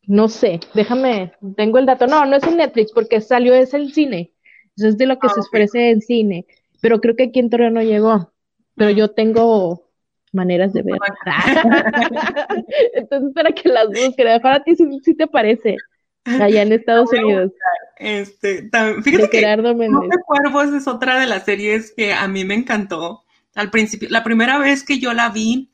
no 0.09 0.27
sé, 0.27 0.59
déjame, 0.73 1.33
tengo 1.55 1.77
el 1.77 1.85
dato. 1.85 2.07
No, 2.07 2.25
no 2.25 2.35
es 2.35 2.43
en 2.43 2.57
Netflix 2.57 2.91
porque 2.91 3.21
salió, 3.21 3.53
es 3.53 3.73
el 3.73 3.93
cine. 3.93 4.33
Eso 4.75 4.87
es 4.87 4.97
de 4.97 5.05
lo 5.05 5.19
que 5.19 5.27
ah, 5.27 5.33
se 5.33 5.41
ofrece 5.41 5.89
en 5.91 6.01
cine. 6.01 6.45
Pero 6.81 7.01
creo 7.01 7.15
que 7.15 7.23
aquí 7.23 7.39
en 7.39 7.49
Torreón 7.49 7.73
no 7.73 7.83
llegó. 7.83 8.31
Pero 8.75 8.91
yo 8.91 9.09
tengo 9.09 9.89
maneras 10.31 10.73
de 10.73 10.83
ver. 10.83 10.97
Entonces, 12.93 13.33
para 13.33 13.51
que 13.51 13.69
las 13.69 13.87
busques, 13.87 14.39
para 14.41 14.63
ti 14.63 14.75
si, 14.75 15.15
te 15.15 15.27
parece, 15.27 15.77
allá 16.25 16.61
en 16.61 16.73
Estados 16.73 17.11
Unidos. 17.11 17.51
Este, 17.97 18.69
fíjate 19.03 19.29
que 19.29 19.57
No 19.57 20.01
te 20.01 20.17
Cuervos 20.25 20.73
es 20.73 20.87
otra 20.87 21.19
de 21.19 21.27
las 21.27 21.43
series 21.43 21.91
que 21.91 22.13
a 22.13 22.27
mí 22.27 22.45
me 22.45 22.55
encantó. 22.55 23.23
Al 23.55 23.71
principio, 23.71 24.07
la 24.09 24.23
primera 24.23 24.57
vez 24.57 24.83
que 24.83 24.99
yo 24.99 25.13
la 25.13 25.29
vi, 25.29 25.71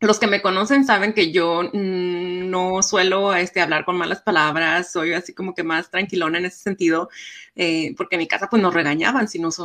los 0.00 0.18
que 0.18 0.26
me 0.26 0.42
conocen 0.42 0.84
saben 0.84 1.12
que 1.12 1.30
yo 1.30 1.62
mm, 1.72 2.31
no 2.52 2.82
suelo 2.82 3.34
este, 3.34 3.60
hablar 3.60 3.84
con 3.84 3.96
malas 3.96 4.20
palabras, 4.20 4.92
soy 4.92 5.14
así 5.14 5.32
como 5.32 5.54
que 5.54 5.64
más 5.64 5.90
tranquilona 5.90 6.38
en 6.38 6.44
ese 6.44 6.58
sentido, 6.58 7.08
eh, 7.56 7.94
porque 7.96 8.16
en 8.16 8.20
mi 8.20 8.28
casa 8.28 8.48
pues 8.48 8.62
nos 8.62 8.74
regañaban 8.74 9.26
si 9.26 9.38
nos 9.38 9.58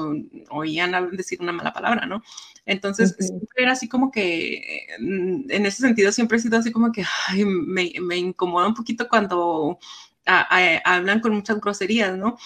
oían 0.49 1.09
decir 1.11 1.41
una 1.41 1.51
mala 1.51 1.73
palabra, 1.73 2.05
¿no? 2.05 2.23
Entonces, 2.65 3.15
siempre 3.19 3.63
era 3.63 3.73
así 3.73 3.89
como 3.89 4.09
que, 4.09 4.87
mm, 4.99 5.51
en 5.51 5.65
ese 5.65 5.81
sentido, 5.81 6.11
siempre 6.11 6.37
he 6.37 6.41
sido 6.41 6.57
así 6.57 6.71
como 6.71 6.91
que 6.91 7.03
me, 7.45 7.91
me, 8.01 8.17
incomoda 8.17 8.67
un 8.67 8.73
poquito 8.73 9.07
cuando 9.09 9.77
hablan 10.25 11.19
con 11.19 11.33
muchas 11.33 11.59
groserías, 11.59 12.17
¿no? 12.17 12.37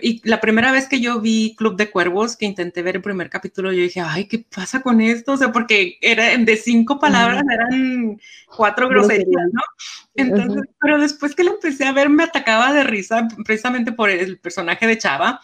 Y 0.00 0.26
la 0.26 0.40
primera 0.40 0.72
vez 0.72 0.88
que 0.88 1.00
yo 1.00 1.20
vi 1.20 1.54
Club 1.56 1.76
de 1.76 1.90
Cuervos, 1.90 2.36
que 2.36 2.46
intenté 2.46 2.82
ver 2.82 2.96
el 2.96 3.02
primer 3.02 3.28
capítulo, 3.28 3.72
yo 3.72 3.82
dije, 3.82 4.00
ay, 4.00 4.26
¿qué 4.26 4.38
pasa 4.38 4.80
con 4.80 5.00
esto? 5.00 5.32
O 5.32 5.36
sea, 5.36 5.52
porque 5.52 5.98
era 6.00 6.36
de 6.36 6.56
cinco 6.56 6.98
palabras, 6.98 7.42
eran 7.52 8.18
cuatro 8.56 8.88
groserías, 8.88 9.48
¿no? 9.52 9.60
Entonces, 10.14 10.62
pero 10.80 10.98
después 10.98 11.34
que 11.34 11.44
lo 11.44 11.52
empecé 11.54 11.84
a 11.84 11.92
ver, 11.92 12.08
me 12.08 12.24
atacaba 12.24 12.72
de 12.72 12.84
risa, 12.84 13.28
precisamente 13.44 13.92
por 13.92 14.08
el 14.08 14.38
personaje 14.38 14.86
de 14.86 14.98
Chava. 14.98 15.40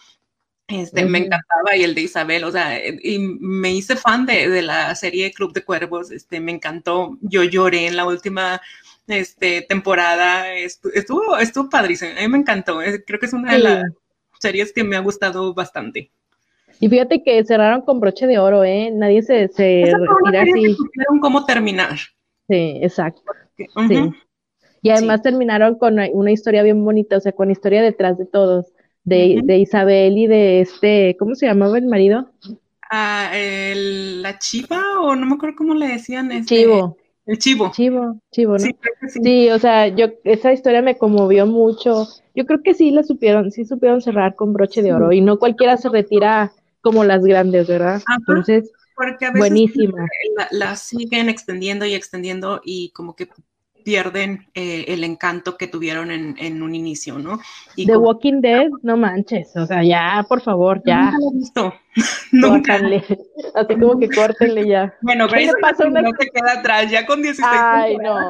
Este, 0.67 1.03
Me 1.05 1.19
encantaba 1.19 1.75
y 1.75 1.83
el 1.83 1.95
de 1.95 2.01
Isabel, 2.01 2.43
o 2.43 2.51
sea, 2.51 2.79
y 2.87 3.17
me 3.19 3.73
hice 3.73 3.95
fan 3.95 4.27
de, 4.27 4.49
de, 4.49 4.61
la 4.61 4.93
serie 4.93 5.33
Club 5.33 5.51
de 5.51 5.63
Cuervos, 5.63 6.11
este, 6.11 6.39
me 6.39 6.51
encantó, 6.51 7.17
yo 7.21 7.43
lloré 7.43 7.87
en 7.87 7.97
la 7.97 8.05
última 8.05 8.61
este, 9.07 9.63
temporada, 9.63 10.53
estuvo, 10.53 11.37
estuvo 11.39 11.69
padrísimo, 11.71 12.11
a 12.11 12.21
mí 12.21 12.27
me 12.27 12.37
encantó, 12.37 12.81
creo 13.07 13.19
que 13.19 13.25
es 13.25 13.33
una 13.33 13.53
de 13.53 13.59
las 13.59 13.85
series 14.39 14.73
que 14.73 14.83
me 14.83 14.95
ha 14.95 14.99
gustado 14.99 15.53
bastante. 15.53 16.11
Y 16.79 16.89
fíjate 16.89 17.21
que 17.23 17.43
cerraron 17.43 17.81
con 17.81 17.99
broche 17.99 18.25
de 18.25 18.39
oro, 18.39 18.63
¿eh? 18.63 18.89
Nadie 18.91 19.21
se, 19.21 19.49
se 19.49 19.83
retira 19.85 20.41
así. 20.43 20.77
cómo 21.21 21.45
terminar. 21.45 21.97
Sí, 22.47 22.79
exacto. 22.81 23.21
sí. 23.87 24.11
Y 24.81 24.89
además 24.91 25.21
terminaron 25.21 25.77
con 25.77 25.99
una 26.13 26.31
historia 26.31 26.63
bien 26.63 26.83
bonita, 26.83 27.17
o 27.17 27.19
sea, 27.19 27.33
con 27.33 27.51
historia 27.51 27.81
detrás 27.81 28.17
de 28.17 28.25
todos, 28.25 28.67
de, 29.03 29.41
de 29.43 29.57
Isabel 29.57 30.17
y 30.17 30.27
de 30.27 30.61
este, 30.61 31.17
¿cómo 31.19 31.35
se 31.35 31.47
llamaba 31.47 31.77
el 31.77 31.85
marido? 31.85 32.31
Ah, 32.89 33.29
el, 33.33 34.21
la 34.21 34.39
chiva, 34.39 34.81
o 35.01 35.15
no 35.15 35.25
me 35.25 35.35
acuerdo 35.35 35.57
cómo 35.57 35.75
le 35.75 35.87
decían. 35.87 36.31
Este, 36.31 36.55
Chivo. 36.55 36.97
El 37.29 37.37
chivo. 37.37 37.69
Chivo, 37.71 38.19
chivo, 38.31 38.53
¿no? 38.53 38.59
Sí, 38.59 38.75
sí. 39.07 39.49
o 39.51 39.59
sea, 39.59 39.87
yo, 39.87 40.07
esa 40.23 40.51
historia 40.51 40.81
me 40.81 40.97
conmovió 40.97 41.45
mucho. 41.45 42.07
Yo 42.33 42.47
creo 42.47 42.63
que 42.63 42.73
sí 42.73 42.89
la 42.89 43.03
supieron, 43.03 43.51
sí 43.51 43.65
supieron 43.65 44.01
cerrar 44.01 44.33
con 44.33 44.51
broche 44.51 44.81
de 44.81 44.93
oro 44.93 45.11
y 45.11 45.21
no 45.21 45.37
cualquiera 45.37 45.77
se 45.77 45.89
retira 45.89 46.51
como 46.81 47.03
las 47.03 47.23
grandes, 47.23 47.67
¿verdad? 47.67 48.01
Entonces, 48.17 48.71
buenísima. 49.35 50.07
La, 50.49 50.75
siguen 50.75 51.29
extendiendo 51.29 51.85
y 51.85 51.93
extendiendo 51.93 52.61
y 52.63 52.89
como 52.95 53.15
que 53.15 53.29
pierden 53.89 54.45
eh, 54.53 54.85
el 54.89 55.03
encanto 55.03 55.57
que 55.57 55.67
tuvieron 55.67 56.11
en, 56.11 56.61
un 56.61 56.75
inicio, 56.75 57.17
¿no? 57.17 57.39
Y 57.75 57.87
The 57.87 57.97
Walking 57.97 58.39
Dead, 58.39 58.67
no 58.83 58.97
manches, 58.97 59.55
o 59.55 59.65
sea, 59.65 59.83
ya, 59.83 60.23
por 60.29 60.41
favor, 60.41 60.79
ya. 60.85 61.05
Nunca 61.05 61.17
lo 61.17 61.31
he 61.31 61.39
visto. 61.39 61.73
Nunca. 62.31 62.75
Así 63.55 63.79
como 63.79 63.97
que 63.97 64.09
córtenle 64.09 64.67
ya. 64.67 64.93
Bueno, 65.01 65.27
Grace 65.27 65.51
Anatomy 65.57 66.03
no 66.03 66.11
te 66.11 66.27
queda 66.27 66.59
atrás, 66.59 66.91
ya 66.91 67.03
con 67.07 67.23
16 67.23 67.49
Ay, 67.51 67.97
no. 67.97 68.29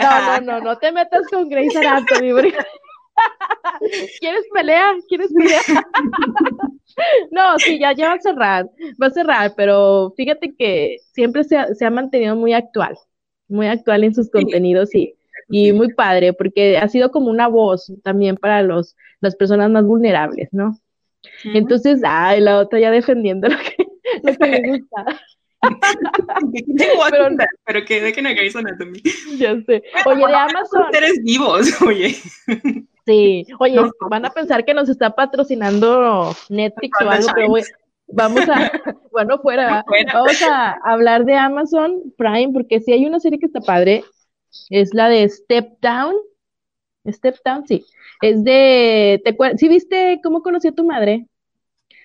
no, 0.00 0.40
no, 0.40 0.60
no 0.60 0.78
te 0.78 0.90
metas 0.90 1.22
con 1.30 1.48
Grace 1.48 1.78
Anatomy, 1.78 2.32
¿Quieres 4.20 4.44
pelea? 4.52 4.92
¿Quieres 5.08 5.32
pelea? 5.32 5.60
no, 7.30 7.60
sí, 7.60 7.78
ya, 7.78 7.92
ya 7.92 8.08
va 8.08 8.14
a 8.14 8.20
cerrar, 8.20 8.66
va 9.00 9.06
a 9.06 9.10
cerrar, 9.10 9.54
pero 9.56 10.12
fíjate 10.16 10.52
que 10.56 10.96
siempre 11.12 11.44
se 11.44 11.56
ha, 11.58 11.72
se 11.74 11.86
ha 11.86 11.90
mantenido 11.90 12.34
muy 12.34 12.52
actual, 12.54 12.98
muy 13.48 13.66
actual 13.66 14.04
en 14.04 14.14
sus 14.14 14.30
contenidos 14.30 14.94
y 14.94 15.14
y 15.48 15.72
muy 15.72 15.92
padre, 15.94 16.32
porque 16.32 16.78
ha 16.78 16.88
sido 16.88 17.10
como 17.10 17.30
una 17.30 17.48
voz 17.48 17.92
también 18.02 18.36
para 18.36 18.62
los, 18.62 18.96
las 19.20 19.36
personas 19.36 19.70
más 19.70 19.84
vulnerables, 19.84 20.48
¿no? 20.52 20.78
Entonces, 21.44 22.00
ay, 22.04 22.40
la 22.40 22.58
otra 22.58 22.78
ya 22.78 22.90
defendiendo 22.90 23.48
lo 23.48 23.56
que, 23.56 23.76
lo 24.22 24.36
que 24.36 24.46
me 24.46 24.68
gusta. 24.68 25.20
pero, 27.10 27.36
pero 27.64 27.84
que 27.84 28.00
dejen 28.00 28.26
a 28.26 28.32
Grey's 28.32 28.54
Anatomy. 28.54 29.02
Ya 29.38 29.60
sé. 29.62 29.82
Oye, 30.04 30.26
de 30.26 30.34
Amazon. 30.34 30.84
Seres 30.92 31.20
vivos, 31.24 31.82
oye. 31.86 32.14
Sí, 33.06 33.46
oye, 33.58 33.80
van 34.10 34.26
a 34.26 34.30
pensar 34.30 34.64
que 34.64 34.74
nos 34.74 34.88
está 34.88 35.14
patrocinando 35.14 36.34
Netflix 36.48 36.98
o 37.00 37.10
algo, 37.10 37.28
pero 37.34 37.52
vamos 38.06 38.48
a, 38.48 38.70
bueno, 39.12 39.38
fuera, 39.38 39.84
vamos 40.12 40.42
a 40.42 40.72
hablar 40.84 41.24
de 41.24 41.34
Amazon 41.34 42.14
Prime, 42.16 42.52
porque 42.52 42.80
si 42.80 42.92
hay 42.92 43.06
una 43.06 43.20
serie 43.20 43.38
que 43.38 43.46
está 43.46 43.60
padre, 43.60 44.04
es 44.70 44.94
la 44.94 45.08
de 45.08 45.28
Step 45.28 45.78
Down. 45.80 46.14
Step 47.08 47.36
Down, 47.44 47.66
sí. 47.66 47.84
Es 48.20 48.42
de, 48.42 49.22
¿te 49.24 49.36
¿Sí 49.58 49.68
viste 49.68 50.20
cómo 50.22 50.42
conocí 50.42 50.68
a 50.68 50.72
tu 50.72 50.84
madre? 50.84 51.26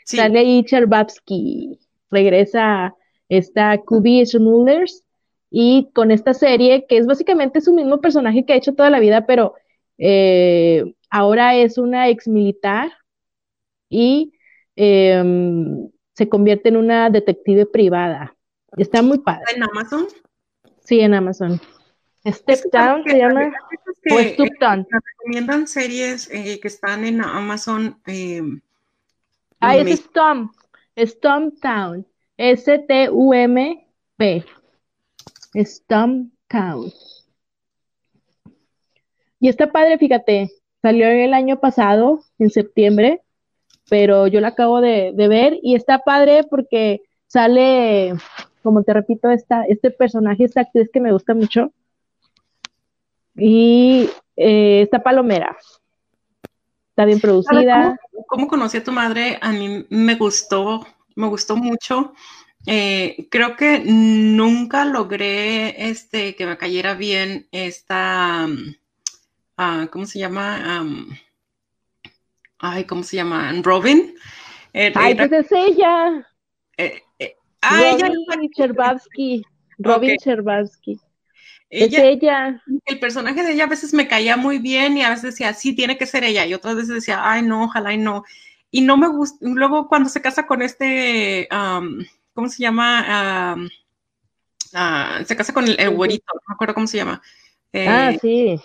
Sí. 0.05 0.17
Sale 0.17 0.39
ahí 0.39 0.63
Cherbabsky, 0.63 1.79
regresa 2.09 2.95
esta 3.29 3.77
Kubi 3.77 4.25
Schmullers 4.25 5.03
y 5.49 5.89
con 5.93 6.11
esta 6.11 6.33
serie 6.33 6.85
que 6.87 6.97
es 6.97 7.05
básicamente 7.05 7.61
su 7.61 7.73
mismo 7.73 7.99
personaje 8.01 8.45
que 8.45 8.53
ha 8.53 8.57
hecho 8.57 8.73
toda 8.73 8.89
la 8.89 8.99
vida, 8.99 9.25
pero 9.25 9.55
eh, 9.97 10.93
ahora 11.09 11.55
es 11.55 11.77
una 11.77 12.09
ex 12.09 12.27
militar 12.27 12.91
y 13.89 14.33
em, 14.83 15.91
se 16.13 16.27
convierte 16.27 16.69
en 16.69 16.77
una 16.77 17.11
detective 17.11 17.67
privada. 17.67 18.35
Está 18.77 19.03
muy 19.03 19.19
padre. 19.19 19.43
¿En 19.55 19.63
Amazon? 19.63 20.07
Sí, 20.83 21.01
en 21.01 21.13
Amazon. 21.13 21.61
Step 22.25 22.61
Down 22.71 23.03
se 23.05 23.17
llama. 23.17 23.53
o 24.11 24.19
Step 24.19 24.59
Down. 24.59 24.87
Me 24.89 24.99
recomiendan 25.13 25.67
series 25.67 26.27
eh, 26.31 26.59
que 26.59 26.67
están 26.67 27.05
en 27.05 27.21
Amazon. 27.21 28.01
Eh, 28.07 28.41
ah, 29.59 29.77
es 29.77 29.99
Stomp. 29.99 30.51
Stomp 30.97 31.59
Town. 31.61 32.07
S-T-U-M-P. 32.37 33.85
Stomp 35.55 36.33
Town. 36.47 36.91
Y 39.39 39.47
está 39.47 39.71
padre, 39.71 39.99
fíjate. 39.99 40.49
Salió 40.81 41.07
el 41.07 41.35
año 41.35 41.59
pasado, 41.59 42.23
en 42.39 42.49
septiembre, 42.49 43.21
pero 43.91 44.25
yo 44.27 44.39
la 44.39 44.47
acabo 44.47 44.79
de, 44.79 45.11
ver 45.17 45.59
y 45.61 45.75
está 45.75 45.99
padre 45.99 46.45
porque 46.49 47.01
sale, 47.27 48.13
como 48.63 48.83
te 48.83 48.93
repito, 48.93 49.29
esta, 49.29 49.65
este 49.65 49.91
personaje, 49.91 50.45
esta 50.45 50.61
actriz 50.61 50.89
que 50.93 51.01
me 51.01 51.11
gusta 51.11 51.33
mucho, 51.33 51.73
y 53.35 54.09
eh, 54.37 54.83
está 54.83 55.03
Palomera. 55.03 55.57
Está 56.91 57.03
bien 57.03 57.19
producida. 57.19 57.99
¿Cómo, 58.27 58.47
conocí 58.47 58.77
a 58.77 58.83
tu 58.85 58.93
madre? 58.93 59.37
A 59.41 59.51
mí 59.51 59.85
me 59.89 60.15
gustó, 60.15 60.87
me 61.17 61.27
gustó 61.27 61.57
mucho. 61.57 62.13
Eh, 62.67 63.27
creo 63.29 63.57
que 63.57 63.83
nunca 63.85 64.85
logré 64.85 65.89
este, 65.89 66.37
que 66.37 66.45
me 66.45 66.57
cayera 66.57 66.93
bien 66.93 67.49
esta, 67.51 68.47
uh, 68.47 69.87
¿cómo 69.91 70.05
se 70.05 70.19
llama? 70.19 70.81
Ay, 72.61 72.85
¿cómo 72.85 73.03
se 73.03 73.17
llama? 73.17 73.51
Robin. 73.61 74.15
Eh, 74.73 74.93
ay, 74.95 75.15
pues 75.15 75.31
es 75.31 75.51
ella. 75.51 76.27
Eh, 76.77 77.01
ah, 77.61 77.97
Robin 78.27 78.49
Cherbatsky. 78.51 79.43
Robin 79.79 80.15
okay. 80.19 80.95
es 81.69 81.93
ella. 81.93 82.63
El 82.85 82.99
personaje 82.99 83.43
de 83.43 83.53
ella 83.53 83.65
a 83.65 83.67
veces 83.67 83.93
me 83.93 84.07
caía 84.07 84.37
muy 84.37 84.59
bien 84.59 84.97
y 84.97 85.03
a 85.03 85.09
veces 85.09 85.23
decía, 85.23 85.53
sí, 85.53 85.75
tiene 85.75 85.97
que 85.97 86.05
ser 86.05 86.23
ella. 86.23 86.45
Y 86.45 86.53
otras 86.53 86.75
veces 86.75 86.95
decía, 86.95 87.19
ay, 87.23 87.41
no, 87.41 87.65
ojalá 87.65 87.93
y 87.93 87.97
no. 87.97 88.23
Y 88.69 88.81
no 88.81 88.95
me 88.95 89.07
gusta. 89.07 89.37
Luego, 89.41 89.87
cuando 89.87 90.07
se 90.09 90.21
casa 90.21 90.45
con 90.45 90.61
este, 90.61 91.47
¿cómo 92.33 92.47
se 92.47 92.61
llama? 92.61 93.57
Uh, 94.73 95.25
se 95.25 95.35
casa 95.35 95.53
con 95.53 95.67
el, 95.67 95.89
güerito, 95.89 96.31
no 96.33 96.41
me 96.47 96.53
acuerdo 96.53 96.73
cómo 96.73 96.87
se 96.87 96.97
llama. 96.97 97.21
ah, 97.73 98.13
sí. 98.21 98.57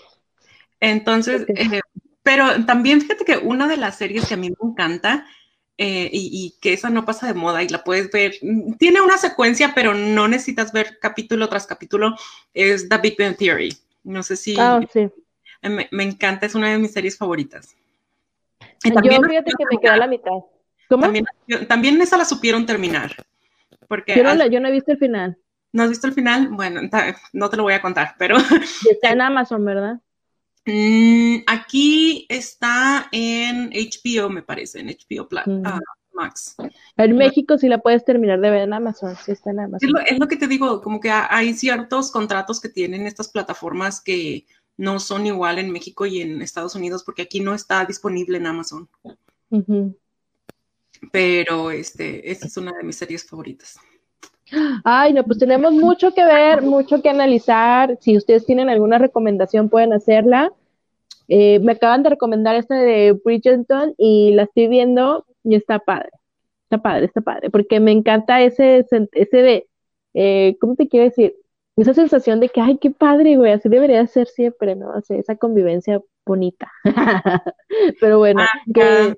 Entonces, 0.78 1.46
eh, 1.48 1.80
pero 2.26 2.64
también 2.64 3.00
fíjate 3.00 3.24
que 3.24 3.36
una 3.36 3.68
de 3.68 3.76
las 3.76 3.98
series 3.98 4.26
que 4.26 4.34
a 4.34 4.36
mí 4.36 4.50
me 4.50 4.68
encanta 4.68 5.28
eh, 5.78 6.10
y, 6.12 6.56
que 6.60 6.72
esa 6.72 6.90
no 6.90 7.04
pasa 7.04 7.28
de 7.28 7.34
moda 7.34 7.62
y 7.62 7.68
la 7.68 7.84
puedes 7.84 8.10
ver, 8.10 8.34
tiene 8.80 9.00
una 9.00 9.16
secuencia, 9.16 9.74
pero 9.76 9.94
no 9.94 10.26
necesitas 10.26 10.72
ver 10.72 10.98
capítulo 11.00 11.48
tras 11.48 11.68
capítulo, 11.68 12.16
es 12.52 12.88
The 12.88 12.98
Big 12.98 13.16
Bang 13.16 13.36
Theory. 13.36 13.76
No 14.02 14.24
sé 14.24 14.36
si... 14.36 14.56
Ah, 14.58 14.80
sí. 14.92 15.08
me, 15.62 16.02
encanta, 16.02 16.46
es 16.46 16.56
una 16.56 16.72
de 16.72 16.78
mis 16.78 16.92
series 16.92 17.16
favoritas. 17.16 17.76
Y 18.82 18.90
también, 18.90 19.22
yo 19.22 19.28
fíjate 19.28 19.52
que 19.56 19.64
me 19.70 19.80
queda 19.80 19.96
la 19.96 20.08
mitad. 20.08 20.32
¿Cómo? 20.88 21.06
También, 21.68 22.02
esa 22.02 22.16
la 22.16 22.24
supieron 22.24 22.66
terminar. 22.66 23.14
Porque 23.86 24.16
yo 24.16 24.24
no, 24.24 24.46
yo 24.48 24.58
no 24.58 24.66
he 24.66 24.72
visto 24.72 24.90
el 24.90 24.98
final. 24.98 25.38
¿No 25.70 25.84
has 25.84 25.90
visto 25.90 26.08
el 26.08 26.12
final? 26.12 26.48
Bueno, 26.48 26.80
no 27.32 27.50
te 27.50 27.56
lo 27.56 27.62
voy 27.62 27.74
a 27.74 27.82
contar, 27.82 28.16
pero... 28.18 28.36
Está 28.90 29.12
en 29.12 29.20
Amazon, 29.20 29.64
¿verdad? 29.64 30.00
Mm, 30.66 31.44
aquí 31.46 32.26
está 32.28 33.08
en 33.12 33.70
HBO, 33.70 34.28
me 34.28 34.42
parece, 34.42 34.80
en 34.80 34.88
HBO 34.88 35.28
mm. 35.30 35.62
ah, 35.64 35.80
Max. 36.12 36.56
En 36.96 37.16
México 37.16 37.56
sí 37.56 37.68
la 37.68 37.78
puedes 37.78 38.04
terminar 38.04 38.40
de 38.40 38.50
ver 38.50 38.62
en 38.62 38.72
Amazon, 38.72 39.14
sí 39.24 39.30
está 39.30 39.50
en 39.50 39.60
Amazon. 39.60 39.90
Es 40.06 40.18
lo, 40.18 40.26
que 40.26 40.36
te 40.36 40.48
digo, 40.48 40.80
como 40.80 40.98
que 40.98 41.10
hay 41.10 41.54
ciertos 41.54 42.10
contratos 42.10 42.60
que 42.60 42.68
tienen 42.68 43.06
estas 43.06 43.28
plataformas 43.28 44.00
que 44.00 44.44
no 44.76 44.98
son 44.98 45.26
igual 45.26 45.58
en 45.58 45.70
México 45.70 46.04
y 46.04 46.20
en 46.20 46.42
Estados 46.42 46.74
Unidos, 46.74 47.04
porque 47.04 47.22
aquí 47.22 47.40
no 47.40 47.54
está 47.54 47.84
disponible 47.84 48.38
en 48.38 48.46
Amazon. 48.46 48.88
Pero 51.12 51.70
este, 51.70 52.28
esta 52.30 52.46
es 52.46 52.56
una 52.56 52.72
de 52.72 52.82
mis 52.82 52.96
series 52.96 53.24
favoritas. 53.24 53.78
Ay, 54.84 55.12
no, 55.12 55.24
pues 55.24 55.38
tenemos 55.38 55.72
mucho 55.72 56.12
que 56.12 56.24
ver, 56.24 56.62
mucho 56.62 57.02
que 57.02 57.08
analizar. 57.08 57.98
Si 58.00 58.16
ustedes 58.16 58.46
tienen 58.46 58.68
alguna 58.68 58.98
recomendación, 58.98 59.68
pueden 59.68 59.92
hacerla. 59.92 60.52
Eh, 61.28 61.58
me 61.60 61.72
acaban 61.72 62.02
de 62.02 62.10
recomendar 62.10 62.54
esta 62.54 62.76
de 62.76 63.12
Bridgerton 63.24 63.94
y 63.98 64.32
la 64.34 64.44
estoy 64.44 64.68
viendo 64.68 65.26
y 65.42 65.56
está 65.56 65.78
padre. 65.80 66.10
Está 66.64 66.78
padre, 66.78 67.06
está 67.06 67.20
padre, 67.20 67.50
porque 67.50 67.78
me 67.78 67.92
encanta 67.92 68.42
ese, 68.42 68.84
ese 69.12 69.36
de, 69.36 69.68
eh, 70.14 70.56
¿cómo 70.60 70.74
te 70.74 70.88
quiero 70.88 71.04
decir? 71.04 71.36
Esa 71.76 71.94
sensación 71.94 72.40
de 72.40 72.48
que, 72.48 72.60
ay, 72.60 72.78
qué 72.78 72.90
padre, 72.90 73.36
güey, 73.36 73.52
así 73.52 73.68
debería 73.68 74.06
ser 74.06 74.26
siempre, 74.28 74.74
¿no? 74.74 74.88
O 74.88 74.98
esa 75.08 75.36
convivencia 75.36 76.00
bonita. 76.24 76.72
Pero 78.00 78.18
bueno, 78.18 78.42
ah, 78.42 78.48
que 78.72 79.16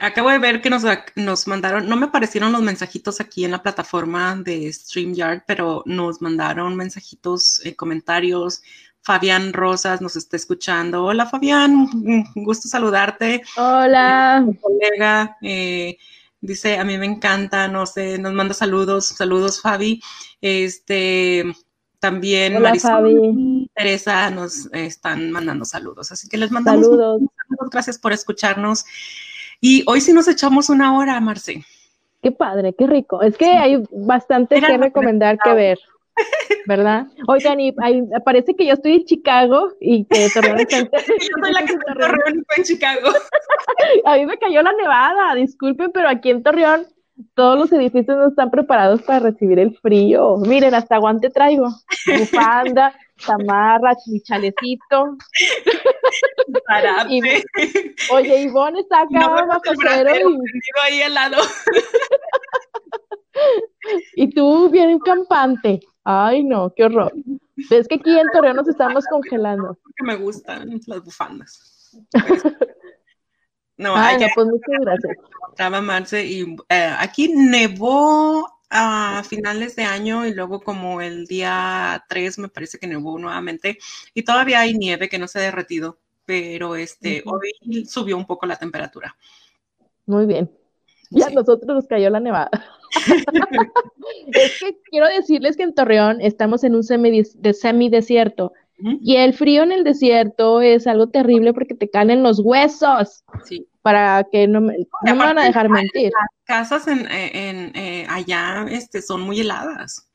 acabo 0.00 0.30
de 0.30 0.38
ver 0.38 0.62
que 0.62 0.70
nos, 0.70 0.82
nos, 1.14 1.46
mandaron, 1.46 1.88
no 1.88 1.96
me 1.96 2.06
aparecieron 2.06 2.52
los 2.52 2.62
mensajitos 2.62 3.20
aquí 3.20 3.44
en 3.44 3.50
la 3.50 3.62
plataforma 3.62 4.36
de 4.36 4.72
StreamYard, 4.72 5.42
pero 5.46 5.82
nos 5.86 6.22
mandaron 6.22 6.76
mensajitos, 6.76 7.64
eh, 7.64 7.76
comentarios. 7.76 8.62
Fabián 9.02 9.52
Rosas 9.52 10.00
nos 10.00 10.16
está 10.16 10.36
escuchando. 10.36 11.04
Hola 11.04 11.26
Fabián, 11.26 11.74
un 11.74 12.24
gusto 12.34 12.68
saludarte. 12.68 13.42
Hola. 13.58 14.46
colega 14.62 15.36
eh, 15.42 15.98
dice, 16.40 16.78
a 16.78 16.84
mí 16.84 16.96
me 16.96 17.04
encanta, 17.04 17.68
no 17.68 17.84
sé, 17.84 18.18
nos 18.18 18.32
manda 18.32 18.54
saludos, 18.54 19.08
saludos 19.08 19.60
Fabi. 19.60 20.00
Este, 20.40 21.44
también 21.98 22.62
Marisol 22.62 23.68
Teresa 23.74 24.30
nos 24.30 24.70
están 24.72 25.30
mandando 25.30 25.66
saludos, 25.66 26.10
así 26.10 26.26
que 26.26 26.38
les 26.38 26.50
mandamos 26.50 26.86
saludos. 26.86 27.20
Gracias 27.70 27.98
por 27.98 28.14
escucharnos. 28.14 28.86
Y 29.66 29.82
hoy 29.86 30.02
sí 30.02 30.12
nos 30.12 30.28
echamos 30.28 30.68
una 30.68 30.94
hora, 30.94 31.18
Marce. 31.20 31.64
Qué 32.22 32.30
padre, 32.30 32.74
qué 32.76 32.86
rico. 32.86 33.22
Es 33.22 33.38
que 33.38 33.46
hay 33.46 33.82
bastante 33.92 34.60
que 34.60 34.76
recomendar 34.76 35.38
que 35.42 35.54
ver, 35.54 35.78
¿verdad? 36.66 37.06
Oigan, 37.28 37.60
y 37.60 37.72
parece 38.26 38.54
que 38.54 38.66
yo 38.66 38.74
estoy 38.74 38.96
en 38.96 39.04
Chicago 39.06 39.70
y 39.80 40.04
que 40.04 40.28
Torreón 40.34 40.60
está 40.60 40.80
en... 40.80 40.90
Yo 40.92 41.42
soy 41.42 41.52
la 41.54 41.60
que 41.60 41.72
está 41.72 41.92
en 41.92 41.98
Torreón 41.98 42.44
en 42.58 42.62
Chicago. 42.62 43.08
A 44.04 44.16
mí 44.18 44.26
me 44.26 44.36
cayó 44.36 44.60
la 44.60 44.72
nevada, 44.74 45.34
disculpen, 45.34 45.92
pero 45.94 46.10
aquí 46.10 46.28
en 46.28 46.42
Torreón 46.42 46.86
todos 47.34 47.58
los 47.58 47.72
edificios 47.72 48.16
no 48.16 48.28
están 48.28 48.50
preparados 48.50 49.02
para 49.02 49.20
recibir 49.20 49.58
el 49.58 49.76
frío. 49.78 50.36
Miren, 50.38 50.74
hasta 50.74 50.98
guante 50.98 51.30
traigo. 51.30 51.68
Bufanda, 52.18 52.94
chamarra, 53.18 53.94
chichalecito. 53.96 55.16
y, 57.08 57.20
oye, 58.12 58.42
Ivonne 58.42 58.80
está 58.80 59.02
acá 59.02 59.28
bajo 59.28 59.60
cero. 59.80 60.10
Y... 60.14 60.80
ahí 60.82 61.02
al 61.02 61.14
lado. 61.14 61.36
y 64.16 64.30
tú 64.30 64.68
bien 64.70 64.98
campante. 64.98 65.80
Ay, 66.04 66.44
no, 66.44 66.72
qué 66.74 66.84
horror. 66.84 67.12
Es 67.70 67.88
que 67.88 67.96
aquí 67.96 68.18
en 68.18 68.28
Torreón 68.32 68.56
nos 68.56 68.68
estamos 68.68 69.04
congelando. 69.06 69.78
Porque 69.82 70.02
me 70.02 70.16
gustan 70.16 70.80
las 70.86 71.02
bufandas. 71.02 71.96
No, 73.76 73.94
Ay, 73.96 74.18
no, 74.18 74.26
pues 74.34 74.46
muchas 74.46 74.80
gracias. 74.80 75.16
Estaba 75.50 75.80
Marce 75.80 76.24
y 76.24 76.56
eh, 76.68 76.94
aquí 76.98 77.32
nevó 77.34 78.48
a 78.70 79.22
finales 79.28 79.76
de 79.76 79.84
año 79.84 80.26
y 80.26 80.34
luego 80.34 80.60
como 80.60 81.00
el 81.00 81.26
día 81.26 82.04
3 82.08 82.38
me 82.38 82.48
parece 82.48 82.78
que 82.78 82.86
nevó 82.86 83.18
nuevamente 83.18 83.78
y 84.14 84.22
todavía 84.22 84.60
hay 84.60 84.74
nieve 84.74 85.08
que 85.08 85.18
no 85.18 85.28
se 85.28 85.38
ha 85.38 85.42
derretido, 85.42 85.98
pero 86.24 86.74
este, 86.74 87.22
hoy 87.26 87.84
subió 87.86 88.16
un 88.16 88.26
poco 88.26 88.46
la 88.46 88.56
temperatura. 88.56 89.16
Muy 90.06 90.26
bien. 90.26 90.50
Ya 91.10 91.26
a 91.26 91.30
nosotros 91.30 91.74
nos 91.74 91.86
cayó 91.86 92.10
la 92.10 92.20
nevada. 92.20 92.50
es 94.32 94.60
que 94.60 94.78
quiero 94.90 95.08
decirles 95.08 95.56
que 95.56 95.62
en 95.62 95.74
Torreón 95.74 96.20
estamos 96.20 96.64
en 96.64 96.74
un 96.74 96.82
semidesierto 96.82 98.52
y 98.78 99.16
el 99.16 99.34
frío 99.34 99.62
en 99.62 99.72
el 99.72 99.84
desierto 99.84 100.60
es 100.60 100.86
algo 100.86 101.08
terrible 101.08 101.52
porque 101.52 101.74
te 101.74 101.88
caen 101.88 102.22
los 102.22 102.40
huesos. 102.40 103.24
Sí. 103.44 103.66
Para 103.82 104.24
que 104.32 104.48
no 104.48 104.62
me, 104.62 104.76
no 104.78 105.14
me 105.14 105.24
van 105.24 105.38
a 105.38 105.44
dejar 105.44 105.68
mentir. 105.68 106.10
Las 106.10 106.30
casas 106.44 106.88
en, 106.88 107.06
en, 107.10 107.70
eh, 107.76 108.06
allá 108.08 108.64
este, 108.70 109.02
son 109.02 109.20
muy 109.20 109.40
heladas. 109.40 110.08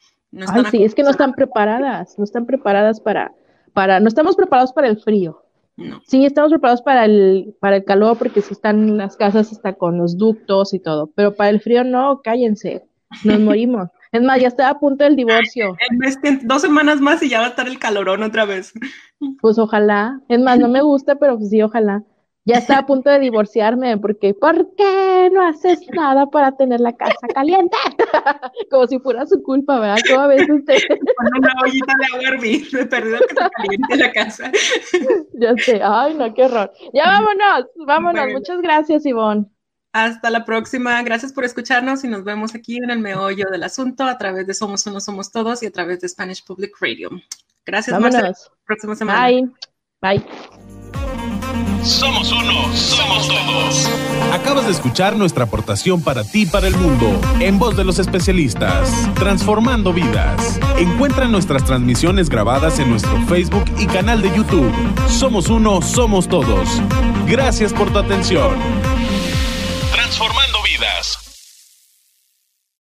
Ay, 0.47 0.64
sí, 0.72 0.84
es 0.84 0.95
que 0.95 1.03
no 1.03 1.12
están 1.12 1.34
preparadas, 1.34 2.18
no 2.18 2.24
están 2.24 2.45
preparadas 2.45 2.99
para, 2.99 3.32
para, 3.74 3.99
no 3.99 4.07
estamos 4.07 4.36
preparados 4.36 4.74
para 4.74 4.88
el 4.88 4.99
frío. 4.99 5.43
No. 5.78 6.01
Sí, 6.07 6.26
estamos 6.26 6.51
preparados 6.51 6.82
para 6.82 7.05
el, 7.05 7.55
para 7.60 7.78
el 7.78 7.86
calor 7.86 8.18
porque 8.18 8.41
si 8.41 8.53
están 8.53 8.97
las 8.97 9.16
casas 9.16 9.51
está 9.51 9.74
con 9.74 9.97
los 9.97 10.18
ductos 10.18 10.74
y 10.74 10.80
todo, 10.80 11.12
pero 11.16 11.36
para 11.36 11.51
el 11.51 11.62
frío 11.62 11.84
no, 11.84 12.22
cállense, 12.24 12.84
nos 13.24 13.39
morimos. 13.39 13.89
Es 14.12 14.22
más, 14.24 14.41
ya 14.41 14.47
está 14.47 14.70
a 14.70 14.80
punto 14.80 15.03
del 15.03 15.16
divorcio. 15.16 15.76
dos 16.43 16.62
semanas 16.62 16.99
más 16.99 17.22
y 17.22 17.30
ya 17.30 17.39
va 17.39 17.45
a 17.45 17.49
estar 17.49 17.68
el 17.68 17.78
calorón 17.78 18.24
otra 18.24 18.45
vez. 18.45 18.74
Pues 19.41 19.60
ojalá. 19.60 20.20
Es 20.30 20.39
más, 20.39 20.57
no 20.57 20.68
me 20.68 20.82
gusta, 20.82 21.16
pero 21.16 21.38
pues 21.38 21.49
sí, 21.49 21.62
ojalá. 21.62 22.03
Ya 22.45 22.55
está 22.55 22.80
a 22.80 22.86
punto 22.88 23.12
de 23.12 23.20
divorciarme 23.20 23.97
porque 23.99 24.34
¿por 24.34 24.74
qué 24.76 25.30
no 25.32 25.45
haces 25.47 25.82
nada 25.93 26.26
para 26.28 26.53
tener 26.53 26.80
la 26.80 26.93
casa 26.93 27.28
caliente? 27.32 27.78
Como 28.72 28.88
si 28.88 28.97
fuera 28.97 29.28
su 29.28 29.43
culpa, 29.43 29.80
¿verdad? 29.80 29.97
Como 30.10 30.22
a 30.22 30.28
veces 30.28 30.49
usted... 30.49 30.78
una 31.38 31.53
ollita 31.64 31.93
de 31.99 32.05
agua 32.05 32.38
me 32.41 32.86
perdí 32.88 33.12
que 33.12 33.36
se 33.36 33.49
caliente 33.51 33.97
la 33.97 34.12
casa. 34.12 34.51
ya 35.34 35.53
sé, 35.57 35.80
ay 35.84 36.16
no, 36.16 36.34
qué 36.34 36.45
horror. 36.45 36.72
Ya 36.91 37.03
vámonos, 37.05 37.70
vámonos. 37.86 38.34
Muchas 38.34 38.62
gracias, 38.62 39.05
Ivonne. 39.05 39.45
Hasta 39.92 40.30
la 40.30 40.46
próxima. 40.46 41.02
Gracias 41.04 41.34
por 41.34 41.46
escucharnos 41.46 42.04
y 42.04 42.08
nos 42.08 42.24
vemos 42.24 42.54
aquí 42.54 42.78
en 42.78 42.92
el 42.92 43.00
meollo 43.00 43.46
del 43.52 43.64
asunto 43.64 44.04
a 44.04 44.18
través 44.18 44.46
de 44.46 44.54
Somos 44.54 44.86
Uno, 44.86 45.02
Somos 45.02 45.32
Todos 45.32 45.64
y 45.64 45.66
a 45.66 45.72
través 45.72 46.00
de 46.02 46.10
Spanish 46.10 46.44
Public 46.46 46.76
Radio. 46.80 47.10
Gracias, 47.66 48.00
Marcela. 48.00 48.34
Próxima 48.66 48.96
semana. 48.96 49.28
Bye. 49.28 49.52
Bye. 50.02 50.26
Somos 51.84 52.32
uno, 52.32 52.74
somos 52.76 53.28
todos. 53.28 53.90
Acabas 54.34 54.66
de 54.66 54.72
escuchar 54.72 55.16
nuestra 55.16 55.46
aportación 55.46 56.04
para 56.04 56.24
ti, 56.24 56.46
para 56.46 56.68
el 56.68 56.76
mundo, 56.76 57.20
en 57.40 57.58
voz 57.58 57.78
de 57.78 57.86
los 57.86 58.00
especialistas, 58.00 58.92
transformando 59.16 59.94
vidas. 59.94 60.60
Encuentra 60.78 61.28
nuestras 61.28 61.64
transmisiones 61.64 62.30
grabadas 62.30 62.80
en 62.80 62.90
nuestro 62.90 63.20
Facebook 63.28 63.66
y 63.80 63.88
canal 63.88 64.22
de 64.22 64.30
YouTube. 64.36 64.72
Somos 65.08 65.50
uno, 65.50 65.82
somos 65.82 66.28
todos. 66.28 66.70
Gracias 67.26 67.74
por 67.74 67.92
tu 67.92 68.00
atención. 68.00 68.58
Transformando 70.20 70.61
vidas. 70.63 71.18